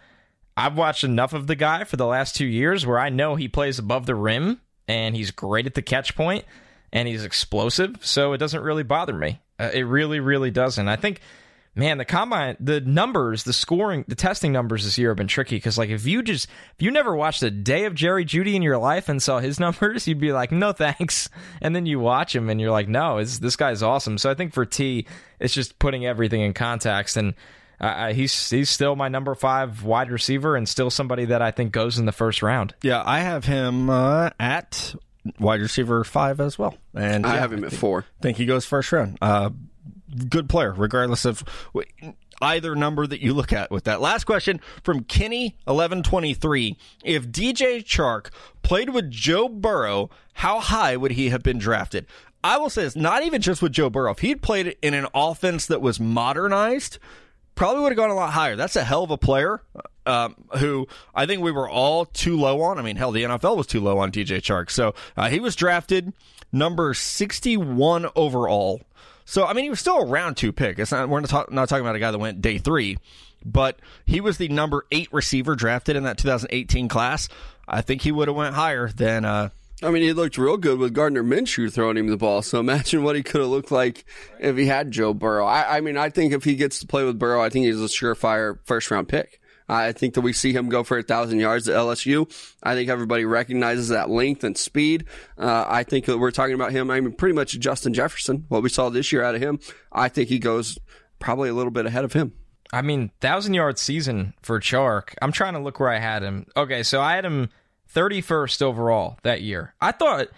I've 0.56 0.76
watched 0.76 1.04
enough 1.04 1.32
of 1.34 1.46
the 1.46 1.54
guy 1.56 1.84
for 1.84 1.96
the 1.96 2.06
last 2.06 2.34
two 2.34 2.46
years 2.46 2.86
where 2.86 2.98
I 2.98 3.10
know 3.10 3.34
he 3.36 3.48
plays 3.48 3.78
above 3.78 4.06
the 4.06 4.14
rim 4.14 4.60
and 4.88 5.14
he's 5.14 5.30
great 5.30 5.66
at 5.66 5.74
the 5.74 5.82
catch 5.82 6.16
point 6.16 6.44
and 6.92 7.06
he's 7.06 7.24
explosive, 7.24 7.96
so 8.00 8.32
it 8.32 8.38
doesn't 8.38 8.62
really 8.62 8.84
bother 8.84 9.12
me. 9.12 9.40
Uh, 9.58 9.70
it 9.74 9.82
really, 9.82 10.20
really 10.20 10.50
doesn't. 10.50 10.88
I 10.88 10.96
think, 10.96 11.20
man, 11.76 11.98
the 11.98 12.04
combine, 12.04 12.56
the 12.58 12.80
numbers, 12.80 13.44
the 13.44 13.52
scoring, 13.52 14.04
the 14.08 14.14
testing 14.14 14.50
numbers 14.50 14.84
this 14.84 14.96
year 14.98 15.10
have 15.10 15.16
been 15.16 15.28
tricky 15.28 15.56
because, 15.56 15.76
like, 15.76 15.90
if 15.90 16.06
you 16.06 16.22
just, 16.22 16.46
if 16.46 16.82
you 16.82 16.90
never 16.90 17.14
watched 17.14 17.42
a 17.42 17.50
day 17.50 17.84
of 17.84 17.94
Jerry 17.94 18.24
Jeudy 18.24 18.54
in 18.54 18.62
your 18.62 18.78
life 18.78 19.08
and 19.08 19.22
saw 19.22 19.38
his 19.38 19.60
numbers, 19.60 20.08
you'd 20.08 20.18
be 20.18 20.32
like, 20.32 20.50
no 20.50 20.72
thanks. 20.72 21.28
And 21.60 21.76
then 21.76 21.86
you 21.86 22.00
watch 22.00 22.34
him 22.34 22.48
and 22.48 22.60
you're 22.60 22.70
like, 22.70 22.88
no, 22.88 23.18
it's, 23.18 23.38
this 23.38 23.56
guy's 23.56 23.82
awesome. 23.82 24.18
So 24.18 24.30
I 24.30 24.34
think 24.34 24.54
for 24.54 24.64
Tee, 24.64 25.06
it's 25.38 25.54
just 25.54 25.78
putting 25.78 26.06
everything 26.06 26.40
in 26.40 26.52
context 26.52 27.16
and. 27.16 27.34
Uh, 27.78 28.14
he's 28.14 28.48
he's 28.48 28.70
still 28.70 28.96
my 28.96 29.08
number 29.08 29.34
five 29.34 29.82
wide 29.82 30.10
receiver 30.10 30.56
and 30.56 30.66
still 30.66 30.88
somebody 30.88 31.26
that 31.26 31.42
I 31.42 31.50
think 31.50 31.72
goes 31.72 31.98
in 31.98 32.06
the 32.06 32.12
first 32.12 32.42
round. 32.42 32.74
Yeah, 32.80 33.02
I 33.04 33.20
have 33.20 33.44
him 33.44 33.90
uh, 33.90 34.30
at 34.40 34.94
wide 35.38 35.60
receiver 35.60 36.02
five 36.02 36.40
as 36.40 36.58
well, 36.58 36.74
and 36.94 37.26
I 37.26 37.34
yeah, 37.34 37.40
have 37.40 37.52
him 37.52 37.64
at 37.64 37.72
four. 37.72 38.06
think 38.22 38.38
he 38.38 38.46
goes 38.46 38.64
first 38.64 38.92
round. 38.92 39.18
Uh, 39.20 39.50
good 40.28 40.48
player, 40.48 40.72
regardless 40.72 41.24
of 41.24 41.44
either 42.42 42.74
number 42.74 43.06
that 43.06 43.20
you 43.20 43.32
look 43.34 43.52
at 43.52 43.70
with 43.70 43.84
that. 43.84 44.00
Last 44.00 44.24
question 44.24 44.60
from 44.82 45.04
Kenny 45.04 45.56
eleven 45.66 46.02
twenty 46.02 46.34
three. 46.34 46.76
If 47.04 47.28
DJ 47.28 47.84
Chark 47.84 48.30
played 48.62 48.90
with 48.90 49.10
Joe 49.10 49.48
Burrow, 49.48 50.10
how 50.34 50.60
high 50.60 50.96
would 50.96 51.12
he 51.12 51.30
have 51.30 51.42
been 51.42 51.58
drafted? 51.58 52.06
I 52.44 52.58
will 52.58 52.70
say 52.70 52.82
this: 52.82 52.96
not 52.96 53.24
even 53.24 53.42
just 53.42 53.62
with 53.62 53.72
Joe 53.72 53.90
Burrow. 53.90 54.12
If 54.12 54.20
he'd 54.20 54.42
played 54.42 54.76
in 54.82 54.94
an 54.94 55.06
offense 55.14 55.66
that 55.66 55.80
was 55.80 55.98
modernized, 55.98 56.98
probably 57.54 57.82
would 57.82 57.92
have 57.92 57.96
gone 57.96 58.10
a 58.10 58.14
lot 58.14 58.32
higher. 58.32 58.54
That's 58.54 58.76
a 58.76 58.84
hell 58.84 59.02
of 59.02 59.10
a 59.10 59.18
player. 59.18 59.62
Um, 60.04 60.36
who 60.58 60.86
I 61.12 61.26
think 61.26 61.42
we 61.42 61.50
were 61.50 61.68
all 61.68 62.04
too 62.04 62.36
low 62.36 62.62
on. 62.62 62.78
I 62.78 62.82
mean, 62.82 62.94
hell, 62.94 63.10
the 63.10 63.24
NFL 63.24 63.56
was 63.56 63.66
too 63.66 63.80
low 63.80 63.98
on 63.98 64.12
DJ 64.12 64.38
Chark. 64.38 64.70
So 64.70 64.94
uh, 65.16 65.28
he 65.28 65.40
was 65.40 65.56
drafted 65.56 66.12
number 66.52 66.94
61 66.94 68.06
overall. 68.14 68.82
So 69.26 69.44
I 69.44 69.52
mean, 69.52 69.64
he 69.64 69.70
was 69.70 69.80
still 69.80 69.98
a 69.98 70.06
round 70.06 70.36
two 70.38 70.52
pick. 70.52 70.78
It's 70.78 70.92
not 70.92 71.08
we're 71.08 71.20
not, 71.20 71.28
talk, 71.28 71.52
not 71.52 71.68
talking 71.68 71.84
about 71.84 71.96
a 71.96 71.98
guy 71.98 72.12
that 72.12 72.18
went 72.18 72.40
day 72.40 72.58
three, 72.58 72.96
but 73.44 73.78
he 74.06 74.20
was 74.20 74.38
the 74.38 74.48
number 74.48 74.86
eight 74.92 75.12
receiver 75.12 75.54
drafted 75.56 75.96
in 75.96 76.04
that 76.04 76.16
2018 76.16 76.88
class. 76.88 77.28
I 77.68 77.82
think 77.82 78.02
he 78.02 78.12
would 78.12 78.28
have 78.28 78.36
went 78.36 78.54
higher 78.54 78.88
than. 78.88 79.24
Uh, 79.24 79.50
I 79.82 79.90
mean, 79.90 80.02
he 80.02 80.12
looked 80.12 80.38
real 80.38 80.56
good 80.56 80.78
with 80.78 80.94
Gardner 80.94 81.22
Minshew 81.22 81.70
throwing 81.70 81.96
him 81.98 82.06
the 82.06 82.16
ball. 82.16 82.40
So 82.40 82.60
imagine 82.60 83.02
what 83.02 83.16
he 83.16 83.22
could 83.22 83.40
have 83.40 83.50
looked 83.50 83.72
like 83.72 84.04
if 84.38 84.56
he 84.56 84.66
had 84.66 84.92
Joe 84.92 85.12
Burrow. 85.12 85.44
I, 85.44 85.78
I 85.78 85.80
mean, 85.80 85.96
I 85.96 86.08
think 86.08 86.32
if 86.32 86.44
he 86.44 86.54
gets 86.54 86.78
to 86.80 86.86
play 86.86 87.04
with 87.04 87.18
Burrow, 87.18 87.42
I 87.42 87.50
think 87.50 87.66
he's 87.66 87.80
a 87.80 87.86
surefire 87.86 88.58
first 88.64 88.90
round 88.90 89.08
pick. 89.08 89.40
I 89.68 89.92
think 89.92 90.14
that 90.14 90.20
we 90.20 90.32
see 90.32 90.52
him 90.52 90.68
go 90.68 90.84
for 90.84 90.98
a 90.98 91.02
thousand 91.02 91.40
yards 91.40 91.68
at 91.68 91.76
LSU. 91.76 92.30
I 92.62 92.74
think 92.74 92.88
everybody 92.88 93.24
recognizes 93.24 93.88
that 93.88 94.10
length 94.10 94.44
and 94.44 94.56
speed. 94.56 95.06
Uh, 95.36 95.64
I 95.66 95.82
think 95.82 96.04
that 96.06 96.18
we're 96.18 96.30
talking 96.30 96.54
about 96.54 96.72
him. 96.72 96.90
I 96.90 97.00
mean, 97.00 97.12
pretty 97.12 97.34
much 97.34 97.58
Justin 97.58 97.92
Jefferson, 97.92 98.44
what 98.48 98.62
we 98.62 98.68
saw 98.68 98.90
this 98.90 99.10
year 99.12 99.22
out 99.22 99.34
of 99.34 99.40
him. 99.40 99.58
I 99.92 100.08
think 100.08 100.28
he 100.28 100.38
goes 100.38 100.78
probably 101.18 101.48
a 101.48 101.54
little 101.54 101.72
bit 101.72 101.86
ahead 101.86 102.04
of 102.04 102.12
him. 102.12 102.32
I 102.72 102.82
mean, 102.82 103.10
thousand 103.20 103.54
yard 103.54 103.78
season 103.78 104.34
for 104.42 104.60
Chark. 104.60 105.14
I'm 105.22 105.32
trying 105.32 105.54
to 105.54 105.60
look 105.60 105.80
where 105.80 105.90
I 105.90 105.98
had 105.98 106.22
him. 106.22 106.46
Okay, 106.56 106.82
so 106.82 107.00
I 107.00 107.14
had 107.14 107.24
him 107.24 107.50
31st 107.94 108.62
overall 108.62 109.18
that 109.22 109.42
year. 109.42 109.74
I 109.80 109.92
thought 109.92 110.28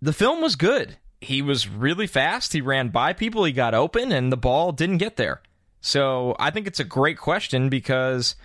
the 0.00 0.12
film 0.12 0.40
was 0.40 0.56
good. 0.56 0.96
He 1.20 1.40
was 1.40 1.68
really 1.68 2.06
fast. 2.06 2.52
He 2.52 2.60
ran 2.60 2.88
by 2.88 3.14
people. 3.14 3.44
He 3.44 3.52
got 3.52 3.72
open, 3.74 4.12
and 4.12 4.30
the 4.30 4.36
ball 4.36 4.72
didn't 4.72 4.98
get 4.98 5.16
there. 5.16 5.40
So 5.80 6.36
I 6.38 6.50
think 6.50 6.66
it's 6.66 6.80
a 6.80 6.84
great 6.84 7.18
question 7.18 7.68
because 7.68 8.36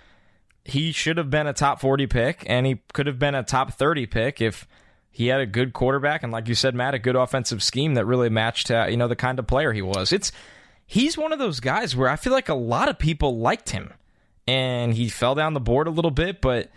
he 0.70 0.92
should 0.92 1.16
have 1.16 1.30
been 1.30 1.46
a 1.46 1.52
top 1.52 1.80
40 1.80 2.06
pick 2.06 2.44
and 2.46 2.66
he 2.66 2.80
could 2.92 3.06
have 3.06 3.18
been 3.18 3.34
a 3.34 3.42
top 3.42 3.72
30 3.72 4.06
pick 4.06 4.40
if 4.40 4.66
he 5.10 5.26
had 5.26 5.40
a 5.40 5.46
good 5.46 5.72
quarterback 5.72 6.22
and 6.22 6.32
like 6.32 6.48
you 6.48 6.54
said 6.54 6.74
Matt 6.74 6.94
a 6.94 6.98
good 6.98 7.16
offensive 7.16 7.62
scheme 7.62 7.94
that 7.94 8.06
really 8.06 8.28
matched 8.28 8.70
uh, 8.70 8.86
you 8.88 8.96
know 8.96 9.08
the 9.08 9.16
kind 9.16 9.38
of 9.38 9.46
player 9.46 9.72
he 9.72 9.82
was. 9.82 10.12
It's 10.12 10.32
he's 10.86 11.18
one 11.18 11.32
of 11.32 11.38
those 11.38 11.60
guys 11.60 11.96
where 11.96 12.08
I 12.08 12.16
feel 12.16 12.32
like 12.32 12.48
a 12.48 12.54
lot 12.54 12.88
of 12.88 12.98
people 12.98 13.38
liked 13.38 13.70
him 13.70 13.92
and 14.46 14.94
he 14.94 15.08
fell 15.08 15.34
down 15.34 15.54
the 15.54 15.60
board 15.60 15.86
a 15.86 15.90
little 15.90 16.10
bit 16.10 16.40
but 16.40 16.70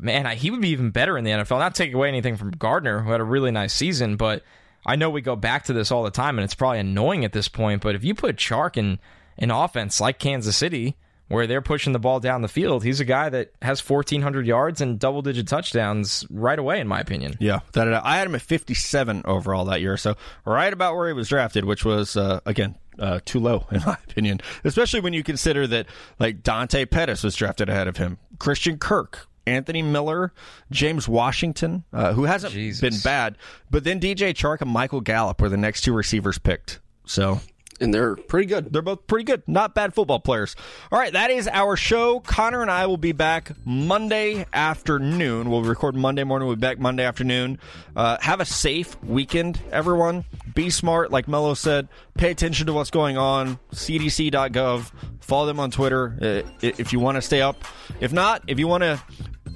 man 0.00 0.26
he 0.36 0.50
would 0.50 0.60
be 0.60 0.70
even 0.70 0.90
better 0.90 1.16
in 1.18 1.24
the 1.24 1.30
NFL 1.30 1.58
not 1.58 1.74
taking 1.74 1.94
away 1.94 2.08
anything 2.08 2.36
from 2.36 2.50
Gardner 2.50 3.00
who 3.00 3.10
had 3.10 3.20
a 3.20 3.24
really 3.24 3.50
nice 3.50 3.72
season 3.72 4.16
but 4.16 4.42
I 4.84 4.96
know 4.96 5.10
we 5.10 5.20
go 5.20 5.36
back 5.36 5.64
to 5.64 5.72
this 5.72 5.90
all 5.90 6.04
the 6.04 6.10
time 6.10 6.38
and 6.38 6.44
it's 6.44 6.54
probably 6.54 6.78
annoying 6.78 7.24
at 7.24 7.32
this 7.32 7.48
point 7.48 7.82
but 7.82 7.94
if 7.94 8.04
you 8.04 8.14
put 8.14 8.36
Chark 8.36 8.76
in 8.76 8.98
an 9.38 9.50
offense 9.50 10.00
like 10.00 10.18
Kansas 10.18 10.56
City 10.56 10.96
where 11.28 11.46
they're 11.46 11.62
pushing 11.62 11.92
the 11.92 11.98
ball 11.98 12.20
down 12.20 12.42
the 12.42 12.48
field. 12.48 12.84
He's 12.84 13.00
a 13.00 13.04
guy 13.04 13.28
that 13.28 13.52
has 13.62 13.86
1,400 13.86 14.46
yards 14.46 14.80
and 14.80 14.98
double 14.98 15.22
digit 15.22 15.48
touchdowns 15.48 16.26
right 16.30 16.58
away, 16.58 16.80
in 16.80 16.88
my 16.88 17.00
opinion. 17.00 17.36
Yeah, 17.40 17.60
that 17.72 17.92
I 17.92 18.16
had 18.16 18.26
him 18.26 18.34
at 18.34 18.42
57 18.42 19.22
overall 19.24 19.64
that 19.66 19.80
year, 19.80 19.96
so 19.96 20.16
right 20.44 20.72
about 20.72 20.94
where 20.96 21.08
he 21.08 21.14
was 21.14 21.28
drafted, 21.28 21.64
which 21.64 21.84
was 21.84 22.16
uh, 22.16 22.40
again 22.46 22.76
uh, 22.98 23.20
too 23.24 23.40
low 23.40 23.66
in 23.72 23.82
my 23.84 23.96
opinion, 24.08 24.40
especially 24.64 25.00
when 25.00 25.12
you 25.12 25.22
consider 25.22 25.66
that 25.66 25.86
like 26.18 26.42
Dante 26.42 26.84
Pettis 26.84 27.22
was 27.22 27.34
drafted 27.34 27.68
ahead 27.68 27.88
of 27.88 27.96
him, 27.96 28.18
Christian 28.38 28.78
Kirk. 28.78 29.26
Anthony 29.48 29.80
Miller, 29.80 30.32
James 30.72 31.08
Washington, 31.08 31.84
uh, 31.92 32.12
who 32.14 32.24
hasn't 32.24 32.52
Jesus. 32.52 32.80
been 32.80 32.98
bad, 33.04 33.38
but 33.70 33.84
then 33.84 34.00
DJ 34.00 34.34
Chark 34.34 34.60
and 34.60 34.68
Michael 34.68 35.00
Gallup 35.00 35.40
were 35.40 35.48
the 35.48 35.56
next 35.56 35.82
two 35.82 35.92
receivers 35.92 36.36
picked. 36.36 36.80
So 37.06 37.38
and 37.80 37.92
they're 37.92 38.16
pretty 38.16 38.46
good. 38.46 38.72
They're 38.72 38.82
both 38.82 39.06
pretty 39.06 39.24
good. 39.24 39.42
Not 39.46 39.74
bad 39.74 39.94
football 39.94 40.20
players. 40.20 40.56
All 40.90 40.98
right, 40.98 41.12
that 41.12 41.30
is 41.30 41.48
our 41.48 41.76
show. 41.76 42.20
Connor 42.20 42.62
and 42.62 42.70
I 42.70 42.86
will 42.86 42.96
be 42.96 43.12
back 43.12 43.52
Monday 43.64 44.46
afternoon. 44.52 45.50
We'll 45.50 45.62
record 45.62 45.94
Monday 45.94 46.24
morning. 46.24 46.48
We'll 46.48 46.56
be 46.56 46.60
back 46.60 46.78
Monday 46.78 47.04
afternoon. 47.04 47.58
Uh, 47.94 48.16
have 48.20 48.40
a 48.40 48.44
safe 48.44 49.00
weekend, 49.02 49.60
everyone. 49.70 50.24
Be 50.54 50.70
smart, 50.70 51.10
like 51.10 51.28
Mello 51.28 51.54
said. 51.54 51.88
Pay 52.14 52.30
attention 52.30 52.66
to 52.66 52.72
what's 52.72 52.90
going 52.90 53.16
on. 53.18 53.58
CDC.gov. 53.72 54.90
Follow 55.20 55.46
them 55.46 55.60
on 55.60 55.70
Twitter 55.70 56.16
uh, 56.46 56.50
if 56.62 56.92
you 56.92 57.00
want 57.00 57.16
to 57.16 57.22
stay 57.22 57.42
up. 57.42 57.64
If 58.00 58.12
not, 58.12 58.42
if 58.46 58.58
you 58.58 58.68
want 58.68 58.82
to 58.82 59.00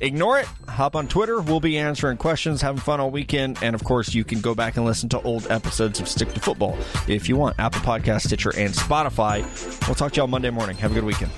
Ignore 0.01 0.41
it. 0.41 0.47
Hop 0.69 0.97
on 0.97 1.09
Twitter. 1.09 1.41
We'll 1.41 1.61
be 1.61 1.77
answering 1.79 2.17
questions, 2.17 2.63
having 2.63 2.81
fun 2.81 3.01
all 3.01 3.11
weekend. 3.11 3.59
And 3.63 3.75
of 3.75 3.85
course, 3.85 4.15
you 4.15 4.25
can 4.25 4.41
go 4.41 4.55
back 4.55 4.77
and 4.77 4.87
listen 4.87 5.09
to 5.11 5.21
old 5.23 5.47
episodes 5.51 6.01
of 6.01 6.09
Stick 6.09 6.33
to 6.35 6.41
Football 6.41 6.79
if 7.07 7.29
you 7.29 7.37
want. 7.37 7.59
Apple 7.59 7.81
Podcast, 7.83 8.27
Stitcher, 8.27 8.53
and 8.57 8.73
Spotify. 8.73 9.43
We'll 9.87 9.95
talk 9.95 10.13
to 10.13 10.21
y'all 10.21 10.27
Monday 10.27 10.51
morning. 10.51 10.77
Have 10.79 10.93
a 10.93 10.95
good 10.95 11.05
weekend. 11.05 11.31